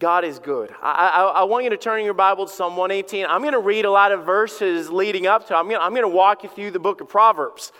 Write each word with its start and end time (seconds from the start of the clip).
God 0.00 0.24
is 0.24 0.38
good. 0.40 0.74
I, 0.82 1.08
I, 1.08 1.22
I, 1.40 1.44
want 1.44 1.62
you 1.62 1.70
to 1.70 1.76
turn 1.76 2.04
your 2.04 2.12
Bible 2.12 2.46
to 2.46 2.52
Psalm 2.52 2.76
118. 2.76 3.24
I'm 3.26 3.40
going 3.40 3.52
to 3.52 3.60
read 3.60 3.84
a 3.84 3.90
lot 3.90 4.10
of 4.10 4.26
verses 4.26 4.90
leading 4.90 5.28
up 5.28 5.46
to 5.46 5.56
I'm 5.56 5.68
going, 5.68 5.78
to, 5.78 5.82
I'm 5.82 5.92
going 5.92 6.02
to 6.02 6.08
walk 6.08 6.42
you 6.42 6.48
through 6.48 6.72
the 6.72 6.80
book 6.80 7.00
of 7.00 7.08
Proverbs. 7.08 7.72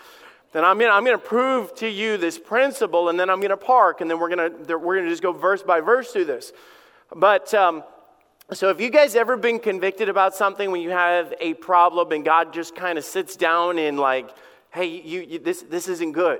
Then 0.53 0.63
I'm 0.63 0.79
going, 0.79 0.89
to, 0.89 0.95
I'm 0.95 1.03
going 1.03 1.19
to 1.19 1.23
prove 1.23 1.75
to 1.75 1.89
you 1.89 2.15
this 2.15 2.39
principle, 2.39 3.09
and 3.09 3.19
then 3.19 3.29
I'm 3.29 3.39
going 3.39 3.49
to 3.49 3.57
park, 3.57 3.99
and 3.99 4.09
then 4.09 4.19
we're 4.19 4.33
going 4.33 4.65
to, 4.65 4.77
we're 4.77 4.95
going 4.95 5.03
to 5.03 5.09
just 5.09 5.21
go 5.21 5.33
verse 5.33 5.61
by 5.61 5.81
verse 5.81 6.11
through 6.11 6.25
this. 6.25 6.53
But 7.13 7.53
um, 7.53 7.83
so, 8.53 8.69
have 8.69 8.79
you 8.79 8.89
guys 8.89 9.15
ever 9.15 9.35
been 9.35 9.59
convicted 9.59 10.07
about 10.07 10.33
something 10.33 10.71
when 10.71 10.79
you 10.79 10.91
have 10.91 11.33
a 11.41 11.55
problem 11.55 12.13
and 12.13 12.23
God 12.23 12.53
just 12.53 12.73
kind 12.73 12.97
of 12.97 13.03
sits 13.03 13.35
down 13.35 13.77
and, 13.77 13.99
like, 13.99 14.29
hey, 14.71 14.85
you, 14.85 15.21
you, 15.21 15.39
this, 15.39 15.63
this 15.63 15.89
isn't 15.89 16.13
good? 16.13 16.39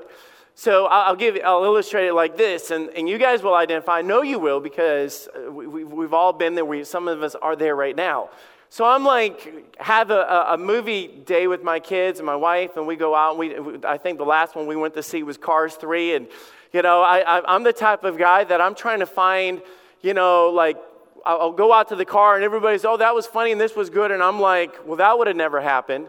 So 0.59 0.87
I'll 0.87 1.15
give, 1.15 1.37
I'll 1.45 1.63
illustrate 1.63 2.07
it 2.07 2.15
like 2.15 2.35
this, 2.35 2.71
and, 2.71 2.89
and 2.89 3.07
you 3.07 3.19
guys 3.19 3.43
will 3.43 3.53
identify. 3.53 3.99
I 3.99 4.01
know 4.01 4.23
you 4.23 4.39
will 4.39 4.59
because 4.59 5.27
uh, 5.27 5.51
we, 5.51 5.83
we've 5.83 6.15
all 6.15 6.33
been 6.33 6.55
there. 6.55 6.65
We, 6.65 6.83
some 6.83 7.07
of 7.07 7.21
us 7.21 7.35
are 7.35 7.55
there 7.55 7.75
right 7.75 7.95
now. 7.95 8.31
So 8.71 8.83
I'm 8.83 9.05
like, 9.05 9.77
have 9.79 10.09
a, 10.09 10.47
a 10.49 10.57
movie 10.57 11.09
day 11.09 11.45
with 11.45 11.61
my 11.61 11.79
kids 11.79 12.17
and 12.17 12.25
my 12.25 12.35
wife, 12.35 12.75
and 12.75 12.87
we 12.87 12.95
go 12.95 13.13
out. 13.13 13.39
And 13.39 13.65
we, 13.67 13.77
I 13.87 13.99
think 13.99 14.17
the 14.17 14.25
last 14.25 14.55
one 14.55 14.65
we 14.65 14.75
went 14.75 14.95
to 14.95 15.03
see 15.03 15.21
was 15.21 15.37
Cars 15.37 15.75
3. 15.75 16.15
And, 16.15 16.27
you 16.73 16.81
know, 16.81 17.03
I, 17.03 17.19
I, 17.19 17.55
I'm 17.55 17.61
the 17.61 17.71
type 17.71 18.03
of 18.03 18.17
guy 18.17 18.43
that 18.43 18.59
I'm 18.59 18.73
trying 18.73 19.01
to 19.01 19.05
find, 19.05 19.61
you 20.01 20.15
know, 20.15 20.49
like, 20.49 20.77
I'll 21.23 21.51
go 21.51 21.71
out 21.71 21.89
to 21.89 21.95
the 21.95 22.05
car 22.05 22.33
and 22.33 22.43
everybody's, 22.43 22.83
oh, 22.83 22.97
that 22.97 23.13
was 23.13 23.27
funny 23.27 23.51
and 23.51 23.61
this 23.61 23.75
was 23.75 23.91
good. 23.91 24.09
And 24.09 24.23
I'm 24.23 24.39
like, 24.39 24.87
well, 24.87 24.97
that 24.97 25.19
would 25.19 25.27
have 25.27 25.35
never 25.35 25.61
happened. 25.61 26.07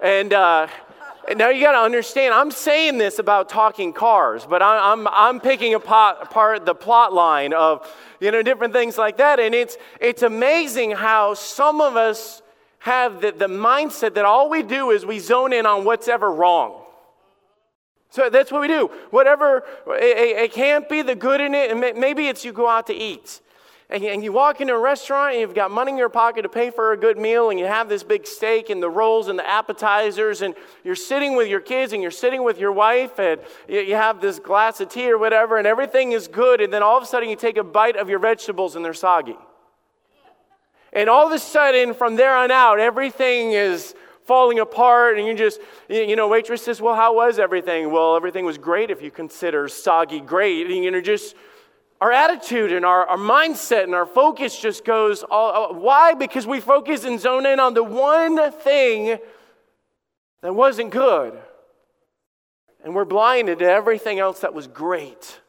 And, 0.00 0.32
uh, 0.32 0.66
now 1.36 1.48
you 1.50 1.62
got 1.62 1.72
to 1.72 1.78
understand, 1.78 2.32
I'm 2.32 2.50
saying 2.50 2.98
this 2.98 3.18
about 3.18 3.48
talking 3.48 3.92
cars, 3.92 4.46
but 4.46 4.62
I'm, 4.62 5.06
I'm, 5.06 5.08
I'm 5.12 5.40
picking 5.40 5.74
apart 5.74 6.64
the 6.64 6.74
plot 6.74 7.12
line 7.12 7.52
of, 7.52 7.86
you 8.20 8.30
know, 8.30 8.42
different 8.42 8.72
things 8.72 8.96
like 8.96 9.16
that. 9.18 9.40
And 9.40 9.54
it's, 9.54 9.76
it's 10.00 10.22
amazing 10.22 10.92
how 10.92 11.34
some 11.34 11.80
of 11.80 11.96
us 11.96 12.42
have 12.80 13.20
the, 13.20 13.32
the 13.32 13.48
mindset 13.48 14.14
that 14.14 14.24
all 14.24 14.48
we 14.48 14.62
do 14.62 14.90
is 14.90 15.04
we 15.04 15.18
zone 15.18 15.52
in 15.52 15.66
on 15.66 15.84
what's 15.84 16.08
ever 16.08 16.32
wrong. 16.32 16.82
So 18.10 18.30
that's 18.30 18.50
what 18.50 18.60
we 18.60 18.68
do. 18.68 18.90
Whatever, 19.10 19.64
it, 19.88 20.38
it 20.38 20.52
can't 20.52 20.88
be 20.88 21.02
the 21.02 21.14
good 21.14 21.40
in 21.40 21.54
it. 21.54 21.70
And 21.70 21.80
maybe 21.98 22.28
it's 22.28 22.44
you 22.44 22.52
go 22.52 22.68
out 22.68 22.86
to 22.86 22.94
eat 22.94 23.40
and 23.90 24.04
you, 24.04 24.10
and 24.10 24.22
you 24.22 24.32
walk 24.32 24.60
into 24.60 24.74
a 24.74 24.78
restaurant 24.78 25.32
and 25.32 25.40
you've 25.40 25.54
got 25.54 25.70
money 25.70 25.92
in 25.92 25.98
your 25.98 26.10
pocket 26.10 26.42
to 26.42 26.48
pay 26.48 26.70
for 26.70 26.92
a 26.92 26.96
good 26.96 27.16
meal 27.16 27.48
and 27.48 27.58
you 27.58 27.64
have 27.64 27.88
this 27.88 28.02
big 28.02 28.26
steak 28.26 28.68
and 28.68 28.82
the 28.82 28.90
rolls 28.90 29.28
and 29.28 29.38
the 29.38 29.48
appetizers 29.48 30.42
and 30.42 30.54
you're 30.84 30.94
sitting 30.94 31.36
with 31.36 31.48
your 31.48 31.60
kids 31.60 31.94
and 31.94 32.02
you're 32.02 32.10
sitting 32.10 32.44
with 32.44 32.58
your 32.58 32.72
wife 32.72 33.18
and 33.18 33.40
you, 33.66 33.80
you 33.80 33.94
have 33.94 34.20
this 34.20 34.38
glass 34.38 34.80
of 34.80 34.90
tea 34.90 35.10
or 35.10 35.16
whatever 35.16 35.56
and 35.56 35.66
everything 35.66 36.12
is 36.12 36.28
good 36.28 36.60
and 36.60 36.72
then 36.72 36.82
all 36.82 36.98
of 36.98 37.02
a 37.02 37.06
sudden 37.06 37.30
you 37.30 37.36
take 37.36 37.56
a 37.56 37.64
bite 37.64 37.96
of 37.96 38.10
your 38.10 38.18
vegetables 38.18 38.76
and 38.76 38.84
they're 38.84 38.92
soggy. 38.92 39.36
And 40.92 41.08
all 41.08 41.26
of 41.26 41.32
a 41.32 41.38
sudden 41.38 41.94
from 41.94 42.16
there 42.16 42.36
on 42.36 42.50
out 42.50 42.80
everything 42.80 43.52
is 43.52 43.94
falling 44.24 44.58
apart 44.58 45.16
and 45.16 45.26
you 45.26 45.34
just 45.34 45.58
you 45.88 46.14
know 46.14 46.28
waitress 46.28 46.62
says 46.62 46.82
well 46.82 46.94
how 46.94 47.14
was 47.14 47.38
everything 47.38 47.90
well 47.90 48.14
everything 48.14 48.44
was 48.44 48.58
great 48.58 48.90
if 48.90 49.00
you 49.00 49.10
consider 49.10 49.66
soggy 49.68 50.20
great 50.20 50.66
and 50.66 50.84
you 50.84 50.90
know 50.90 51.00
just 51.00 51.34
our 52.00 52.12
attitude 52.12 52.72
and 52.72 52.84
our, 52.84 53.06
our 53.06 53.16
mindset 53.16 53.84
and 53.84 53.94
our 53.94 54.06
focus 54.06 54.58
just 54.58 54.84
goes 54.84 55.24
all, 55.24 55.74
why? 55.74 56.14
Because 56.14 56.46
we 56.46 56.60
focus 56.60 57.04
and 57.04 57.18
zone 57.18 57.44
in 57.44 57.58
on 57.58 57.74
the 57.74 57.82
one 57.82 58.52
thing 58.52 59.18
that 60.42 60.54
wasn't 60.54 60.90
good. 60.90 61.36
And 62.84 62.94
we're 62.94 63.04
blinded 63.04 63.58
to 63.58 63.64
everything 63.64 64.20
else 64.20 64.40
that 64.40 64.54
was 64.54 64.68
great. 64.68 65.40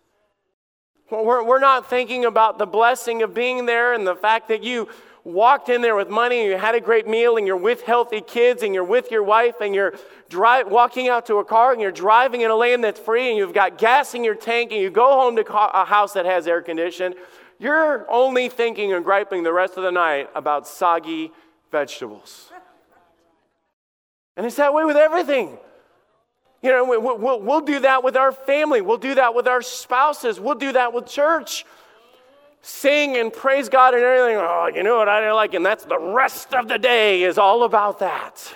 We're, 1.12 1.44
we're 1.44 1.60
not 1.60 1.90
thinking 1.90 2.26
about 2.26 2.58
the 2.58 2.66
blessing 2.66 3.22
of 3.22 3.34
being 3.34 3.66
there 3.66 3.94
and 3.94 4.06
the 4.06 4.16
fact 4.16 4.48
that 4.48 4.64
you 4.64 4.88
walked 5.24 5.70
in 5.70 5.82
there 5.82 5.96
with 5.96 6.10
money 6.10 6.42
and 6.42 6.50
you 6.50 6.58
had 6.58 6.76
a 6.76 6.82
great 6.82 7.08
meal 7.08 7.38
and 7.38 7.46
you're 7.46 7.58
with 7.58 7.82
healthy 7.82 8.22
kids 8.22 8.64
and 8.64 8.74
you're 8.74 8.84
with 8.84 9.12
your 9.12 9.24
wife 9.24 9.56
and 9.62 9.76
you're 9.76 9.94
drive, 10.30 10.68
walking 10.68 11.10
out 11.10 11.26
to 11.26 11.36
a 11.36 11.46
car 11.46 11.72
and 11.72 11.82
you're 11.82 11.92
driving 11.92 12.42
in 12.42 12.52
a 12.52 12.56
lane 12.56 12.82
that's 12.82 13.00
free 13.00 13.30
and 13.30 13.38
you've 13.38 13.54
got 13.54 13.78
gas 13.78 14.14
in 14.14 14.24
your 14.24 14.36
tank 14.36 14.72
and 14.72 14.82
you 14.82 14.90
go 14.90 15.14
home 15.14 15.36
to 15.36 15.46
a 15.54 15.86
house 15.86 16.14
that 16.14 16.26
has 16.26 16.48
air 16.48 16.62
conditioning, 16.62 17.18
you're 17.60 18.10
only 18.10 18.50
thinking 18.50 18.94
and 18.94 19.04
griping 19.04 19.44
the 19.44 19.54
rest 19.54 19.78
of 19.78 19.84
the 19.84 19.92
night 19.92 20.30
about 20.36 20.68
soggy 20.68 21.32
vegetables. 21.72 22.50
And 24.38 24.46
it's 24.46 24.56
that 24.56 24.74
way 24.74 24.86
with 24.86 24.96
everything. 24.96 25.58
You 26.62 26.72
know, 26.72 26.86
we'll, 26.86 27.18
we'll, 27.18 27.42
we'll 27.42 27.62
do 27.62 27.80
that 27.82 28.04
with 28.04 28.16
our 28.16 28.32
family. 28.32 28.82
We'll 28.82 28.98
do 28.98 29.16
that 29.16 29.34
with 29.34 29.48
our 29.48 29.62
spouses. 29.62 30.40
We'll 30.40 30.56
do 30.56 30.74
that 30.74 30.94
with 30.94 31.08
church 31.08 31.66
sing 32.62 33.18
and 33.18 33.32
praise 33.32 33.70
God 33.70 33.94
and 33.94 34.04
everything. 34.04 34.38
Oh, 34.38 34.70
you 34.74 34.84
know 34.84 34.98
what 34.98 35.10
I 35.10 35.32
like? 35.32 35.54
And 35.54 35.66
that's 35.66 35.86
the 35.86 36.00
rest 36.00 36.54
of 36.54 36.68
the 36.68 36.78
day 36.78 37.24
is 37.24 37.38
all 37.38 37.64
about 37.64 38.00
that. 38.00 38.54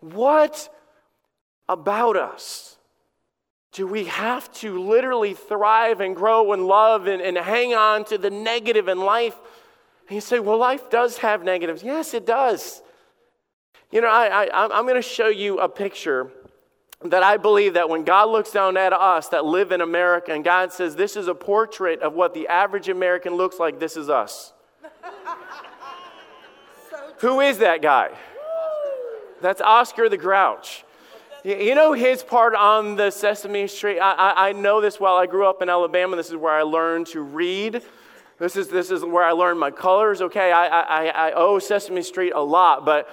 What 0.00 0.68
about 1.68 2.16
us 2.16 2.76
do 3.72 3.86
we 3.86 4.04
have 4.04 4.52
to 4.52 4.82
literally 4.82 5.34
thrive 5.34 6.00
and 6.00 6.16
grow 6.16 6.52
and 6.52 6.66
love 6.66 7.06
and, 7.06 7.22
and 7.22 7.36
hang 7.38 7.74
on 7.74 8.04
to 8.06 8.18
the 8.18 8.30
negative 8.30 8.88
in 8.88 8.98
life? 8.98 9.36
And 10.08 10.16
you 10.16 10.20
say, 10.20 10.40
well, 10.40 10.58
life 10.58 10.90
does 10.90 11.18
have 11.18 11.44
negatives. 11.44 11.82
Yes, 11.82 12.14
it 12.14 12.26
does. 12.26 12.82
You 13.92 14.00
know, 14.00 14.08
I, 14.08 14.46
I, 14.46 14.64
I'm 14.64 14.84
going 14.84 14.96
to 14.96 15.02
show 15.02 15.28
you 15.28 15.60
a 15.60 15.68
picture 15.68 16.32
that 17.04 17.22
I 17.22 17.38
believe 17.38 17.74
that 17.74 17.88
when 17.88 18.04
God 18.04 18.28
looks 18.28 18.50
down 18.50 18.76
at 18.76 18.92
us 18.92 19.28
that 19.28 19.44
live 19.44 19.72
in 19.72 19.80
America 19.80 20.32
and 20.32 20.44
God 20.44 20.72
says, 20.72 20.96
This 20.96 21.16
is 21.16 21.28
a 21.28 21.34
portrait 21.34 22.02
of 22.02 22.12
what 22.12 22.34
the 22.34 22.48
average 22.48 22.88
American 22.88 23.34
looks 23.34 23.58
like, 23.58 23.80
this 23.80 23.96
is 23.96 24.10
us. 24.10 24.52
so 26.90 26.96
Who 27.20 27.40
is 27.40 27.58
that 27.58 27.80
guy? 27.80 28.10
That's 29.40 29.62
Oscar 29.62 30.10
the 30.10 30.18
Grouch. 30.18 30.84
You 31.42 31.74
know 31.74 31.94
his 31.94 32.22
part 32.22 32.54
on 32.54 32.96
the 32.96 33.10
Sesame 33.10 33.66
Street? 33.66 33.98
I, 33.98 34.12
I, 34.12 34.48
I, 34.48 34.52
know 34.52 34.82
this 34.82 35.00
well. 35.00 35.16
I 35.16 35.24
grew 35.24 35.46
up 35.46 35.62
in 35.62 35.70
Alabama. 35.70 36.16
This 36.16 36.28
is 36.28 36.36
where 36.36 36.52
I 36.52 36.60
learned 36.60 37.06
to 37.08 37.22
read. 37.22 37.82
This 38.38 38.56
is, 38.56 38.68
this 38.68 38.90
is 38.90 39.02
where 39.02 39.24
I 39.24 39.32
learned 39.32 39.58
my 39.58 39.70
colors. 39.70 40.20
Okay, 40.20 40.52
I, 40.52 40.66
I, 40.66 41.06
I 41.06 41.32
owe 41.32 41.58
Sesame 41.58 42.02
Street 42.02 42.32
a 42.34 42.42
lot, 42.42 42.84
but 42.84 43.08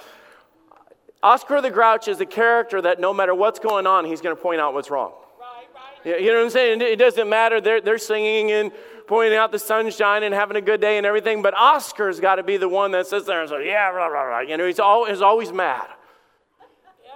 Oscar 1.23 1.61
the 1.61 1.71
Grouch 1.71 2.07
is 2.07 2.21
a 2.21 2.25
character 2.25 2.81
that 2.81 2.99
no 2.99 3.13
matter 3.13 3.33
what's 3.33 3.59
going 3.59 3.87
on, 3.87 4.05
he's 4.05 4.21
going 4.21 4.35
to 4.35 4.41
point 4.41 4.61
out 4.61 4.73
what's 4.73 4.89
wrong. 4.91 5.13
Right, 5.39 5.67
right. 6.05 6.21
You 6.21 6.27
know 6.31 6.37
what 6.37 6.45
I'm 6.45 6.49
saying? 6.51 6.81
It 6.81 6.97
doesn't 6.97 7.27
matter. 7.27 7.59
They're, 7.59 7.81
they're 7.81 7.97
singing 7.97 8.51
and 8.51 8.71
pointing 9.07 9.37
out 9.37 9.51
the 9.51 9.59
sunshine 9.59 10.23
and 10.23 10.33
having 10.33 10.57
a 10.57 10.61
good 10.61 10.81
day 10.81 10.97
and 10.97 11.05
everything, 11.05 11.41
but 11.41 11.55
Oscar's 11.57 12.19
got 12.19 12.35
to 12.35 12.43
be 12.43 12.57
the 12.57 12.69
one 12.69 12.91
that 12.91 13.07
sits 13.07 13.25
there 13.25 13.41
and 13.41 13.49
says, 13.49 13.61
yeah, 13.65 13.91
blah, 13.91 14.09
blah, 14.09 14.25
blah. 14.25 14.39
You 14.41 14.57
know, 14.57 14.67
he's, 14.67 14.79
always, 14.79 15.11
he's 15.11 15.21
always 15.21 15.51
mad. 15.51 15.87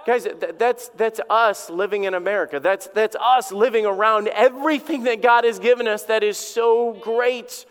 Guys, 0.04 0.26
that's, 0.58 0.88
that's 0.88 1.20
us 1.30 1.70
living 1.70 2.04
in 2.04 2.14
America. 2.14 2.58
That's, 2.58 2.88
that's 2.88 3.14
us 3.20 3.52
living 3.52 3.86
around 3.86 4.26
everything 4.28 5.04
that 5.04 5.22
God 5.22 5.44
has 5.44 5.60
given 5.60 5.86
us 5.86 6.04
that 6.04 6.24
is 6.24 6.36
so 6.36 6.98
great. 7.02 7.66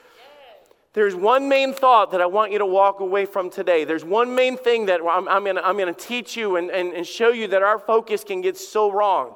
There's 0.93 1.15
one 1.15 1.47
main 1.47 1.73
thought 1.73 2.11
that 2.11 2.19
I 2.19 2.25
want 2.25 2.51
you 2.51 2.57
to 2.57 2.65
walk 2.65 2.99
away 2.99 3.25
from 3.25 3.49
today. 3.49 3.85
There's 3.85 4.03
one 4.03 4.35
main 4.35 4.57
thing 4.57 4.87
that 4.87 4.99
I'm, 5.01 5.27
I'm 5.29 5.43
going 5.77 5.93
to 5.93 5.93
teach 5.93 6.35
you 6.35 6.57
and, 6.57 6.69
and, 6.69 6.93
and 6.93 7.07
show 7.07 7.29
you 7.29 7.47
that 7.47 7.63
our 7.63 7.79
focus 7.79 8.25
can 8.25 8.41
get 8.41 8.57
so 8.57 8.91
wrong. 8.91 9.35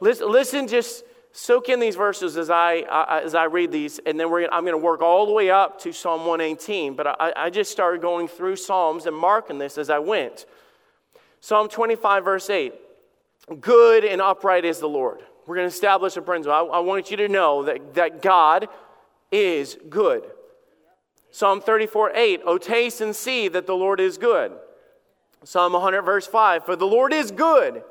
Listen, 0.00 0.30
listen 0.30 0.68
just 0.68 1.04
soak 1.32 1.70
in 1.70 1.80
these 1.80 1.96
verses 1.96 2.36
as 2.36 2.50
I, 2.50 2.84
as 3.24 3.34
I 3.34 3.44
read 3.44 3.72
these, 3.72 3.98
and 4.04 4.20
then 4.20 4.26
I'm 4.26 4.64
going 4.64 4.72
to 4.72 4.78
work 4.78 5.00
all 5.00 5.24
the 5.24 5.32
way 5.32 5.50
up 5.50 5.80
to 5.80 5.92
Psalm 5.92 6.26
118. 6.26 6.94
But 6.94 7.06
I, 7.18 7.32
I 7.34 7.50
just 7.50 7.72
started 7.72 8.02
going 8.02 8.28
through 8.28 8.56
Psalms 8.56 9.06
and 9.06 9.16
marking 9.16 9.58
this 9.58 9.78
as 9.78 9.88
I 9.88 10.00
went. 10.00 10.44
Psalm 11.40 11.68
25, 11.68 12.24
verse 12.24 12.50
8 12.50 12.74
Good 13.60 14.04
and 14.04 14.20
upright 14.20 14.66
is 14.66 14.80
the 14.80 14.88
Lord. 14.88 15.20
We're 15.46 15.56
going 15.56 15.68
to 15.68 15.74
establish 15.74 16.16
a 16.18 16.22
principle. 16.22 16.54
I, 16.54 16.76
I 16.76 16.80
want 16.80 17.10
you 17.10 17.16
to 17.18 17.28
know 17.28 17.64
that, 17.64 17.94
that 17.94 18.20
God 18.20 18.68
is 19.32 19.78
good. 19.88 20.24
Psalm 21.34 21.60
34 21.60 22.12
8, 22.14 22.42
O 22.46 22.58
taste 22.58 23.00
and 23.00 23.14
see 23.14 23.48
that 23.48 23.66
the 23.66 23.74
Lord 23.74 23.98
is 23.98 24.18
good. 24.18 24.52
Psalm 25.42 25.72
100, 25.72 26.02
verse 26.02 26.28
5, 26.28 26.64
For 26.64 26.76
the 26.76 26.86
Lord 26.86 27.12
is 27.12 27.32
good, 27.32 27.82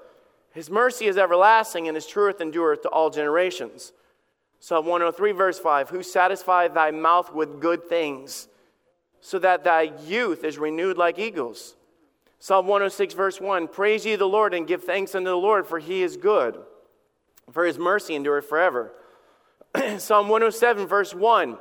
his 0.53 0.69
mercy 0.69 1.07
is 1.07 1.17
everlasting, 1.17 1.89
and 1.89 1.95
his 1.95 2.07
truth 2.07 2.39
endureth 2.39 2.83
to 2.83 2.87
all 2.87 3.09
generations. 3.09 3.91
Psalm 4.61 4.85
103, 4.85 5.33
verse 5.33 5.59
5, 5.59 5.89
Who 5.89 6.03
satisfied 6.03 6.73
thy 6.73 6.91
mouth 6.91 7.33
with 7.33 7.59
good 7.59 7.89
things, 7.89 8.47
so 9.19 9.37
that 9.39 9.65
thy 9.65 9.91
youth 10.05 10.45
is 10.45 10.57
renewed 10.57 10.97
like 10.97 11.19
eagles. 11.19 11.75
Psalm 12.39 12.65
106, 12.65 13.13
verse 13.13 13.41
1, 13.41 13.67
Praise 13.67 14.05
ye 14.05 14.15
the 14.15 14.25
Lord, 14.25 14.53
and 14.53 14.65
give 14.65 14.85
thanks 14.85 15.15
unto 15.15 15.29
the 15.29 15.35
Lord, 15.35 15.67
for 15.67 15.79
he 15.79 16.01
is 16.01 16.15
good, 16.15 16.57
for 17.51 17.65
his 17.65 17.77
mercy 17.77 18.15
endureth 18.15 18.47
forever. 18.47 18.93
Psalm 19.97 20.29
107, 20.29 20.87
verse 20.87 21.13
1, 21.13 21.57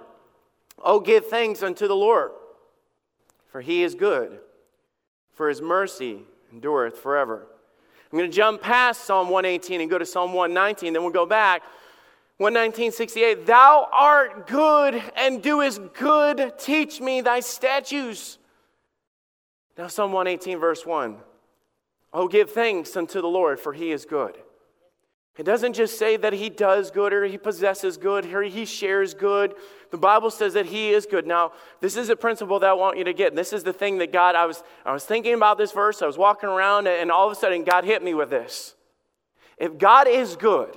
Oh, 0.78 1.00
give 1.00 1.26
thanks 1.26 1.62
unto 1.62 1.88
the 1.88 1.96
Lord, 1.96 2.32
for 3.50 3.60
he 3.60 3.82
is 3.82 3.94
good, 3.94 4.38
for 5.32 5.48
his 5.48 5.60
mercy 5.60 6.22
endureth 6.52 6.98
forever. 6.98 7.46
I'm 8.12 8.18
going 8.18 8.30
to 8.30 8.36
jump 8.36 8.60
past 8.60 9.04
Psalm 9.04 9.30
118 9.30 9.80
and 9.80 9.90
go 9.90 9.98
to 9.98 10.06
Psalm 10.06 10.32
119, 10.32 10.92
then 10.92 11.02
we'll 11.02 11.12
go 11.12 11.26
back. 11.26 11.62
11968 12.38 13.46
Thou 13.46 13.88
art 13.92 14.46
good 14.46 15.02
and 15.16 15.42
doest 15.42 15.80
good, 15.94 16.58
teach 16.58 17.00
me 17.00 17.20
thy 17.20 17.40
statutes. 17.40 18.38
Now, 19.78 19.86
Psalm 19.86 20.12
118, 20.12 20.58
verse 20.58 20.84
1. 20.84 21.16
Oh, 22.12 22.28
give 22.28 22.50
thanks 22.50 22.96
unto 22.96 23.22
the 23.22 23.28
Lord, 23.28 23.58
for 23.58 23.72
he 23.72 23.90
is 23.90 24.04
good. 24.04 24.36
It 25.38 25.44
doesn't 25.44 25.72
just 25.72 25.98
say 25.98 26.18
that 26.18 26.34
he 26.34 26.50
does 26.50 26.90
good 26.90 27.14
or 27.14 27.24
he 27.24 27.38
possesses 27.38 27.96
good 27.96 28.26
or 28.26 28.42
he 28.42 28.66
shares 28.66 29.14
good. 29.14 29.54
The 29.92 29.98
Bible 29.98 30.30
says 30.30 30.54
that 30.54 30.64
he 30.64 30.88
is 30.88 31.04
good. 31.04 31.26
Now, 31.26 31.52
this 31.80 31.98
is 31.98 32.08
a 32.08 32.16
principle 32.16 32.58
that 32.58 32.70
I 32.70 32.72
want 32.72 32.96
you 32.96 33.04
to 33.04 33.12
get. 33.12 33.36
This 33.36 33.52
is 33.52 33.62
the 33.62 33.74
thing 33.74 33.98
that 33.98 34.10
God, 34.10 34.34
I 34.34 34.46
was, 34.46 34.64
I 34.86 34.92
was 34.94 35.04
thinking 35.04 35.34
about 35.34 35.58
this 35.58 35.70
verse. 35.70 36.00
I 36.00 36.06
was 36.06 36.16
walking 36.16 36.48
around 36.48 36.88
and 36.88 37.10
all 37.10 37.26
of 37.26 37.32
a 37.32 37.34
sudden 37.38 37.62
God 37.62 37.84
hit 37.84 38.02
me 38.02 38.14
with 38.14 38.30
this. 38.30 38.74
If 39.58 39.76
God 39.76 40.08
is 40.08 40.34
good 40.34 40.74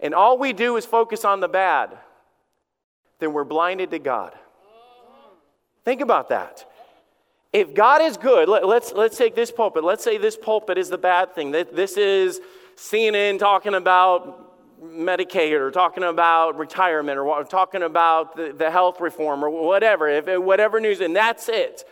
and 0.00 0.14
all 0.14 0.36
we 0.36 0.52
do 0.52 0.76
is 0.76 0.84
focus 0.84 1.24
on 1.24 1.40
the 1.40 1.48
bad, 1.48 1.96
then 3.20 3.32
we're 3.32 3.44
blinded 3.44 3.90
to 3.92 3.98
God. 3.98 4.34
Think 5.82 6.02
about 6.02 6.28
that. 6.28 6.70
If 7.54 7.72
God 7.72 8.02
is 8.02 8.18
good, 8.18 8.50
let, 8.50 8.64
us 8.64 8.68
let's, 8.68 8.92
let's 8.92 9.16
take 9.16 9.34
this 9.34 9.50
pulpit. 9.50 9.82
Let's 9.82 10.04
say 10.04 10.18
this 10.18 10.36
pulpit 10.36 10.76
is 10.76 10.90
the 10.90 10.98
bad 10.98 11.34
thing. 11.34 11.52
That 11.52 11.74
This 11.74 11.96
is 11.96 12.38
CNN 12.76 13.38
talking 13.38 13.72
about 13.72 14.45
Medicaid 14.82 15.52
or 15.52 15.70
talking 15.70 16.04
about 16.04 16.58
retirement 16.58 17.18
or 17.18 17.44
talking 17.44 17.82
about 17.82 18.36
the, 18.36 18.54
the 18.56 18.70
health 18.70 19.00
reform 19.00 19.44
or 19.44 19.50
whatever, 19.50 20.08
if, 20.08 20.26
whatever 20.40 20.80
news, 20.80 21.00
and 21.00 21.16
that's 21.16 21.48
it. 21.48 21.84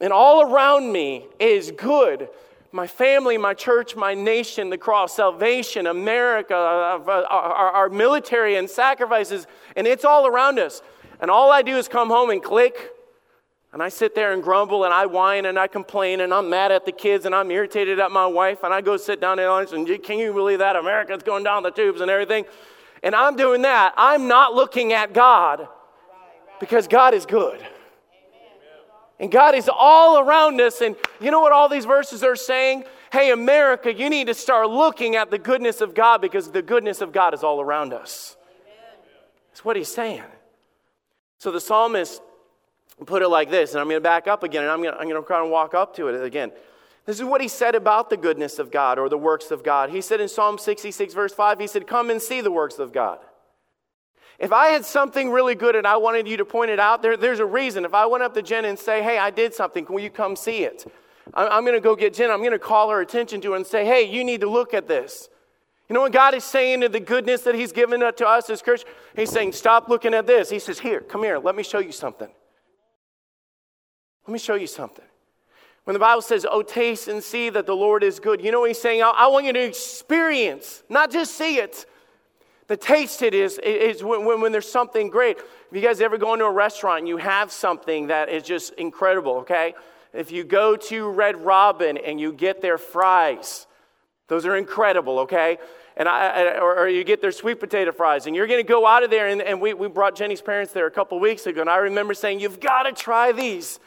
And 0.00 0.12
all 0.12 0.42
around 0.42 0.92
me 0.92 1.26
is 1.38 1.72
good. 1.72 2.28
My 2.72 2.86
family, 2.86 3.36
my 3.36 3.54
church, 3.54 3.96
my 3.96 4.14
nation, 4.14 4.70
the 4.70 4.78
cross, 4.78 5.16
salvation, 5.16 5.88
America, 5.88 6.54
uh, 6.54 7.02
uh, 7.04 7.26
our, 7.28 7.70
our 7.70 7.88
military 7.88 8.56
and 8.56 8.70
sacrifices, 8.70 9.46
and 9.74 9.86
it's 9.86 10.04
all 10.04 10.26
around 10.26 10.58
us. 10.58 10.82
And 11.20 11.30
all 11.30 11.50
I 11.50 11.62
do 11.62 11.76
is 11.76 11.88
come 11.88 12.08
home 12.08 12.30
and 12.30 12.42
click 12.42 12.92
and 13.72 13.82
I 13.82 13.88
sit 13.88 14.14
there 14.14 14.32
and 14.32 14.42
grumble 14.42 14.84
and 14.84 14.92
I 14.92 15.06
whine 15.06 15.46
and 15.46 15.58
I 15.58 15.68
complain 15.68 16.20
and 16.20 16.34
I'm 16.34 16.50
mad 16.50 16.72
at 16.72 16.84
the 16.84 16.92
kids 16.92 17.24
and 17.24 17.34
I'm 17.34 17.50
irritated 17.50 18.00
at 18.00 18.10
my 18.10 18.26
wife 18.26 18.64
and 18.64 18.74
I 18.74 18.80
go 18.80 18.96
sit 18.96 19.20
down 19.20 19.38
at 19.38 19.48
lunch 19.48 19.72
and 19.72 19.86
can 20.02 20.18
you 20.18 20.32
believe 20.32 20.58
that? 20.58 20.74
America's 20.74 21.22
going 21.22 21.44
down 21.44 21.62
the 21.62 21.70
tubes 21.70 22.00
and 22.00 22.10
everything. 22.10 22.44
And 23.02 23.14
I'm 23.14 23.36
doing 23.36 23.62
that. 23.62 23.94
I'm 23.96 24.26
not 24.26 24.54
looking 24.54 24.92
at 24.92 25.12
God 25.12 25.68
because 26.58 26.88
God 26.88 27.14
is 27.14 27.24
good. 27.26 27.64
And 29.20 29.30
God 29.30 29.54
is 29.54 29.70
all 29.72 30.18
around 30.18 30.60
us. 30.60 30.80
And 30.80 30.96
you 31.20 31.30
know 31.30 31.40
what 31.40 31.52
all 31.52 31.68
these 31.68 31.84
verses 31.84 32.24
are 32.24 32.36
saying? 32.36 32.84
Hey, 33.12 33.30
America, 33.30 33.92
you 33.92 34.10
need 34.10 34.26
to 34.26 34.34
start 34.34 34.68
looking 34.68 35.14
at 35.14 35.30
the 35.30 35.38
goodness 35.38 35.80
of 35.80 35.94
God 35.94 36.20
because 36.20 36.50
the 36.50 36.62
goodness 36.62 37.00
of 37.00 37.12
God 37.12 37.34
is 37.34 37.44
all 37.44 37.60
around 37.60 37.92
us. 37.92 38.36
That's 39.50 39.64
what 39.64 39.76
he's 39.76 39.92
saying. 39.92 40.22
So 41.38 41.50
the 41.50 41.60
psalmist 41.60 42.22
put 43.06 43.22
it 43.22 43.28
like 43.28 43.50
this, 43.50 43.72
and 43.72 43.80
I'm 43.80 43.86
going 43.86 43.96
to 43.96 44.00
back 44.00 44.26
up 44.28 44.42
again, 44.42 44.62
and 44.62 44.70
I'm 44.70 44.82
going, 44.82 44.94
to, 44.94 45.00
I'm 45.00 45.08
going 45.08 45.24
to 45.24 45.48
walk 45.48 45.74
up 45.74 45.96
to 45.96 46.08
it 46.08 46.22
again. 46.22 46.52
This 47.06 47.18
is 47.18 47.24
what 47.24 47.40
he 47.40 47.48
said 47.48 47.74
about 47.74 48.10
the 48.10 48.16
goodness 48.16 48.58
of 48.58 48.70
God 48.70 48.98
or 48.98 49.08
the 49.08 49.18
works 49.18 49.50
of 49.50 49.64
God. 49.64 49.90
He 49.90 50.00
said 50.00 50.20
in 50.20 50.28
Psalm 50.28 50.58
66, 50.58 51.14
verse 51.14 51.32
5, 51.32 51.58
he 51.58 51.66
said, 51.66 51.86
Come 51.86 52.10
and 52.10 52.20
see 52.20 52.40
the 52.40 52.50
works 52.50 52.78
of 52.78 52.92
God. 52.92 53.18
If 54.38 54.52
I 54.52 54.68
had 54.68 54.84
something 54.84 55.30
really 55.30 55.54
good 55.54 55.76
and 55.76 55.86
I 55.86 55.96
wanted 55.96 56.26
you 56.26 56.36
to 56.38 56.44
point 56.44 56.70
it 56.70 56.78
out, 56.78 57.02
there, 57.02 57.16
there's 57.16 57.40
a 57.40 57.46
reason. 57.46 57.84
If 57.84 57.94
I 57.94 58.06
went 58.06 58.22
up 58.22 58.32
to 58.34 58.42
Jen 58.42 58.64
and 58.64 58.78
say, 58.78 59.02
Hey, 59.02 59.18
I 59.18 59.30
did 59.30 59.54
something, 59.54 59.86
will 59.88 60.00
you 60.00 60.10
come 60.10 60.36
see 60.36 60.62
it? 60.62 60.90
I'm 61.34 61.64
going 61.64 61.76
to 61.76 61.80
go 61.80 61.94
get 61.94 62.14
Jen. 62.14 62.30
I'm 62.30 62.40
going 62.40 62.52
to 62.52 62.58
call 62.58 62.90
her 62.90 63.00
attention 63.00 63.40
to 63.42 63.54
it 63.54 63.56
and 63.56 63.66
say, 63.66 63.84
Hey, 63.84 64.02
you 64.02 64.24
need 64.24 64.40
to 64.40 64.50
look 64.50 64.74
at 64.74 64.88
this. 64.88 65.28
You 65.88 65.94
know 65.94 66.00
what 66.02 66.12
God 66.12 66.34
is 66.34 66.44
saying 66.44 66.82
to 66.82 66.88
the 66.88 67.00
goodness 67.00 67.42
that 67.42 67.54
He's 67.54 67.72
given 67.72 68.00
to 68.00 68.28
us 68.28 68.48
as 68.48 68.62
Christians? 68.62 68.94
He's 69.16 69.30
saying, 69.30 69.52
Stop 69.52 69.88
looking 69.88 70.14
at 70.14 70.26
this. 70.26 70.48
He 70.48 70.58
says, 70.58 70.78
Here, 70.78 71.00
come 71.00 71.22
here, 71.22 71.38
let 71.38 71.56
me 71.56 71.62
show 71.62 71.80
you 71.80 71.92
something. 71.92 72.28
Let 74.26 74.32
me 74.32 74.38
show 74.38 74.54
you 74.54 74.66
something. 74.66 75.04
When 75.84 75.94
the 75.94 76.00
Bible 76.00 76.22
says, 76.22 76.46
Oh, 76.48 76.62
taste 76.62 77.08
and 77.08 77.22
see 77.22 77.50
that 77.50 77.66
the 77.66 77.74
Lord 77.74 78.02
is 78.02 78.20
good, 78.20 78.44
you 78.44 78.52
know 78.52 78.60
what 78.60 78.70
he's 78.70 78.80
saying? 78.80 79.02
I, 79.02 79.10
I 79.10 79.26
want 79.28 79.46
you 79.46 79.52
to 79.52 79.62
experience, 79.62 80.82
not 80.88 81.10
just 81.10 81.36
see 81.36 81.56
it. 81.56 81.86
The 82.68 82.76
taste 82.76 83.22
it 83.22 83.34
is, 83.34 83.58
is 83.58 84.04
when, 84.04 84.24
when, 84.24 84.40
when 84.40 84.52
there's 84.52 84.70
something 84.70 85.10
great. 85.10 85.38
If 85.38 85.72
you 85.72 85.80
guys 85.80 86.00
ever 86.00 86.16
go 86.18 86.34
into 86.34 86.44
a 86.44 86.52
restaurant 86.52 87.00
and 87.00 87.08
you 87.08 87.16
have 87.16 87.50
something 87.50 88.06
that 88.06 88.28
is 88.28 88.44
just 88.44 88.74
incredible, 88.74 89.38
okay? 89.38 89.74
If 90.12 90.30
you 90.30 90.44
go 90.44 90.76
to 90.76 91.08
Red 91.08 91.44
Robin 91.44 91.96
and 91.96 92.20
you 92.20 92.32
get 92.32 92.62
their 92.62 92.78
fries, 92.78 93.66
those 94.28 94.46
are 94.46 94.56
incredible, 94.56 95.20
okay? 95.20 95.58
And 95.96 96.08
I, 96.08 96.58
or, 96.58 96.78
or, 96.78 96.88
you 96.88 97.02
get 97.02 97.20
their 97.20 97.32
sweet 97.32 97.58
potato 97.58 97.90
fries, 97.90 98.26
and 98.26 98.36
you're 98.36 98.46
going 98.46 98.64
to 98.64 98.68
go 98.68 98.86
out 98.86 99.02
of 99.02 99.10
there. 99.10 99.26
And, 99.26 99.42
and 99.42 99.60
we, 99.60 99.74
we 99.74 99.88
brought 99.88 100.14
Jenny's 100.14 100.40
parents 100.40 100.72
there 100.72 100.86
a 100.86 100.90
couple 100.90 101.18
weeks 101.18 101.46
ago, 101.46 101.60
and 101.60 101.68
I 101.68 101.78
remember 101.78 102.14
saying, 102.14 102.38
You've 102.38 102.60
got 102.60 102.84
to 102.84 102.92
try 102.92 103.32
these. 103.32 103.80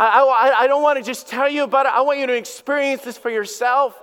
I, 0.00 0.22
I, 0.22 0.60
I 0.60 0.66
don't 0.66 0.82
want 0.82 0.98
to 0.98 1.04
just 1.04 1.28
tell 1.28 1.48
you 1.48 1.64
about 1.64 1.84
it. 1.84 1.92
I 1.92 2.00
want 2.00 2.18
you 2.18 2.26
to 2.26 2.34
experience 2.34 3.02
this 3.02 3.18
for 3.18 3.28
yourself. 3.28 4.00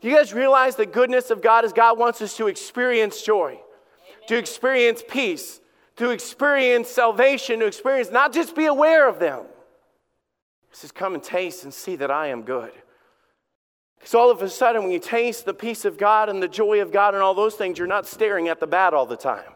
Do 0.00 0.08
you 0.08 0.16
guys 0.16 0.32
realize 0.32 0.76
the 0.76 0.86
goodness 0.86 1.30
of 1.30 1.42
God 1.42 1.66
is 1.66 1.74
God 1.74 1.98
wants 1.98 2.22
us 2.22 2.36
to 2.38 2.46
experience 2.46 3.20
joy, 3.22 3.48
Amen. 3.50 4.28
to 4.28 4.38
experience 4.38 5.04
peace, 5.06 5.60
to 5.96 6.10
experience 6.10 6.88
salvation, 6.88 7.60
to 7.60 7.66
experience, 7.66 8.10
not 8.10 8.32
just 8.32 8.56
be 8.56 8.64
aware 8.64 9.06
of 9.06 9.18
them. 9.18 9.42
He 10.70 10.76
says, 10.76 10.90
Come 10.90 11.14
and 11.14 11.22
taste 11.22 11.64
and 11.64 11.74
see 11.74 11.96
that 11.96 12.10
I 12.10 12.28
am 12.28 12.42
good. 12.42 12.72
Because 13.98 14.14
all 14.14 14.30
of 14.30 14.40
a 14.40 14.48
sudden, 14.48 14.84
when 14.84 14.90
you 14.90 14.98
taste 14.98 15.44
the 15.44 15.54
peace 15.54 15.84
of 15.84 15.98
God 15.98 16.30
and 16.30 16.42
the 16.42 16.48
joy 16.48 16.80
of 16.80 16.92
God 16.92 17.12
and 17.12 17.22
all 17.22 17.34
those 17.34 17.56
things, 17.56 17.76
you're 17.76 17.86
not 17.86 18.06
staring 18.06 18.48
at 18.48 18.58
the 18.58 18.66
bad 18.66 18.94
all 18.94 19.06
the 19.06 19.16
time. 19.16 19.52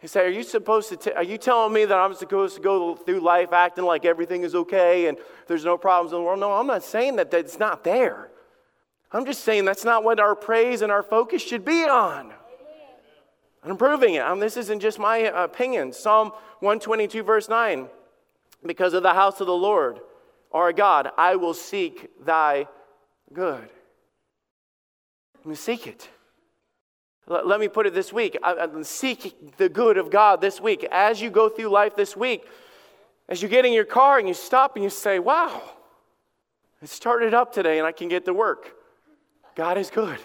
He 0.00 0.06
said, 0.06 0.26
Are 0.26 0.30
you 0.30 0.42
supposed 0.42 0.88
to, 0.90 0.96
t- 0.96 1.12
are 1.12 1.22
you 1.22 1.38
telling 1.38 1.72
me 1.72 1.84
that 1.84 1.96
I'm 1.96 2.14
supposed 2.14 2.56
to 2.56 2.62
go 2.62 2.94
through 2.94 3.20
life 3.20 3.52
acting 3.52 3.84
like 3.84 4.04
everything 4.04 4.42
is 4.42 4.54
okay 4.54 5.06
and 5.06 5.18
there's 5.46 5.64
no 5.64 5.78
problems 5.78 6.12
in 6.12 6.18
the 6.18 6.24
world? 6.24 6.40
No, 6.40 6.52
I'm 6.52 6.66
not 6.66 6.82
saying 6.82 7.16
that 7.16 7.32
it's 7.32 7.58
not 7.58 7.84
there. 7.84 8.30
I'm 9.12 9.24
just 9.24 9.44
saying 9.44 9.64
that's 9.64 9.84
not 9.84 10.04
what 10.04 10.20
our 10.20 10.34
praise 10.34 10.82
and 10.82 10.92
our 10.92 11.02
focus 11.02 11.42
should 11.42 11.64
be 11.64 11.84
on. 11.84 12.32
I'm 13.64 13.76
proving 13.76 14.14
it. 14.14 14.20
Um, 14.20 14.38
this 14.38 14.56
isn't 14.56 14.80
just 14.80 14.98
my 14.98 15.16
opinion. 15.16 15.92
Psalm 15.92 16.28
122, 16.60 17.22
verse 17.22 17.48
9 17.48 17.88
Because 18.64 18.94
of 18.94 19.02
the 19.02 19.14
house 19.14 19.40
of 19.40 19.46
the 19.46 19.54
Lord, 19.54 20.00
our 20.52 20.72
God, 20.72 21.10
I 21.18 21.36
will 21.36 21.54
seek 21.54 22.10
thy 22.24 22.68
good. 23.32 23.68
I'm 25.36 25.42
going 25.42 25.56
to 25.56 25.62
seek 25.62 25.86
it. 25.86 26.08
Let 27.26 27.58
me 27.58 27.68
put 27.68 27.86
it 27.86 27.94
this 27.94 28.12
week 28.12 28.38
seek 28.82 29.56
the 29.56 29.68
good 29.68 29.98
of 29.98 30.10
God 30.10 30.40
this 30.40 30.60
week. 30.60 30.86
As 30.92 31.20
you 31.20 31.30
go 31.30 31.48
through 31.48 31.68
life 31.68 31.96
this 31.96 32.16
week, 32.16 32.46
as 33.28 33.42
you 33.42 33.48
get 33.48 33.64
in 33.64 33.72
your 33.72 33.84
car 33.84 34.18
and 34.18 34.28
you 34.28 34.34
stop 34.34 34.76
and 34.76 34.84
you 34.84 34.90
say, 34.90 35.18
Wow, 35.18 35.62
it 36.80 36.88
started 36.88 37.34
up 37.34 37.52
today 37.52 37.78
and 37.78 37.86
I 37.86 37.92
can 37.92 38.08
get 38.08 38.24
to 38.26 38.32
work. 38.32 38.72
God 39.56 39.78
is 39.78 39.90
good. 39.90 40.18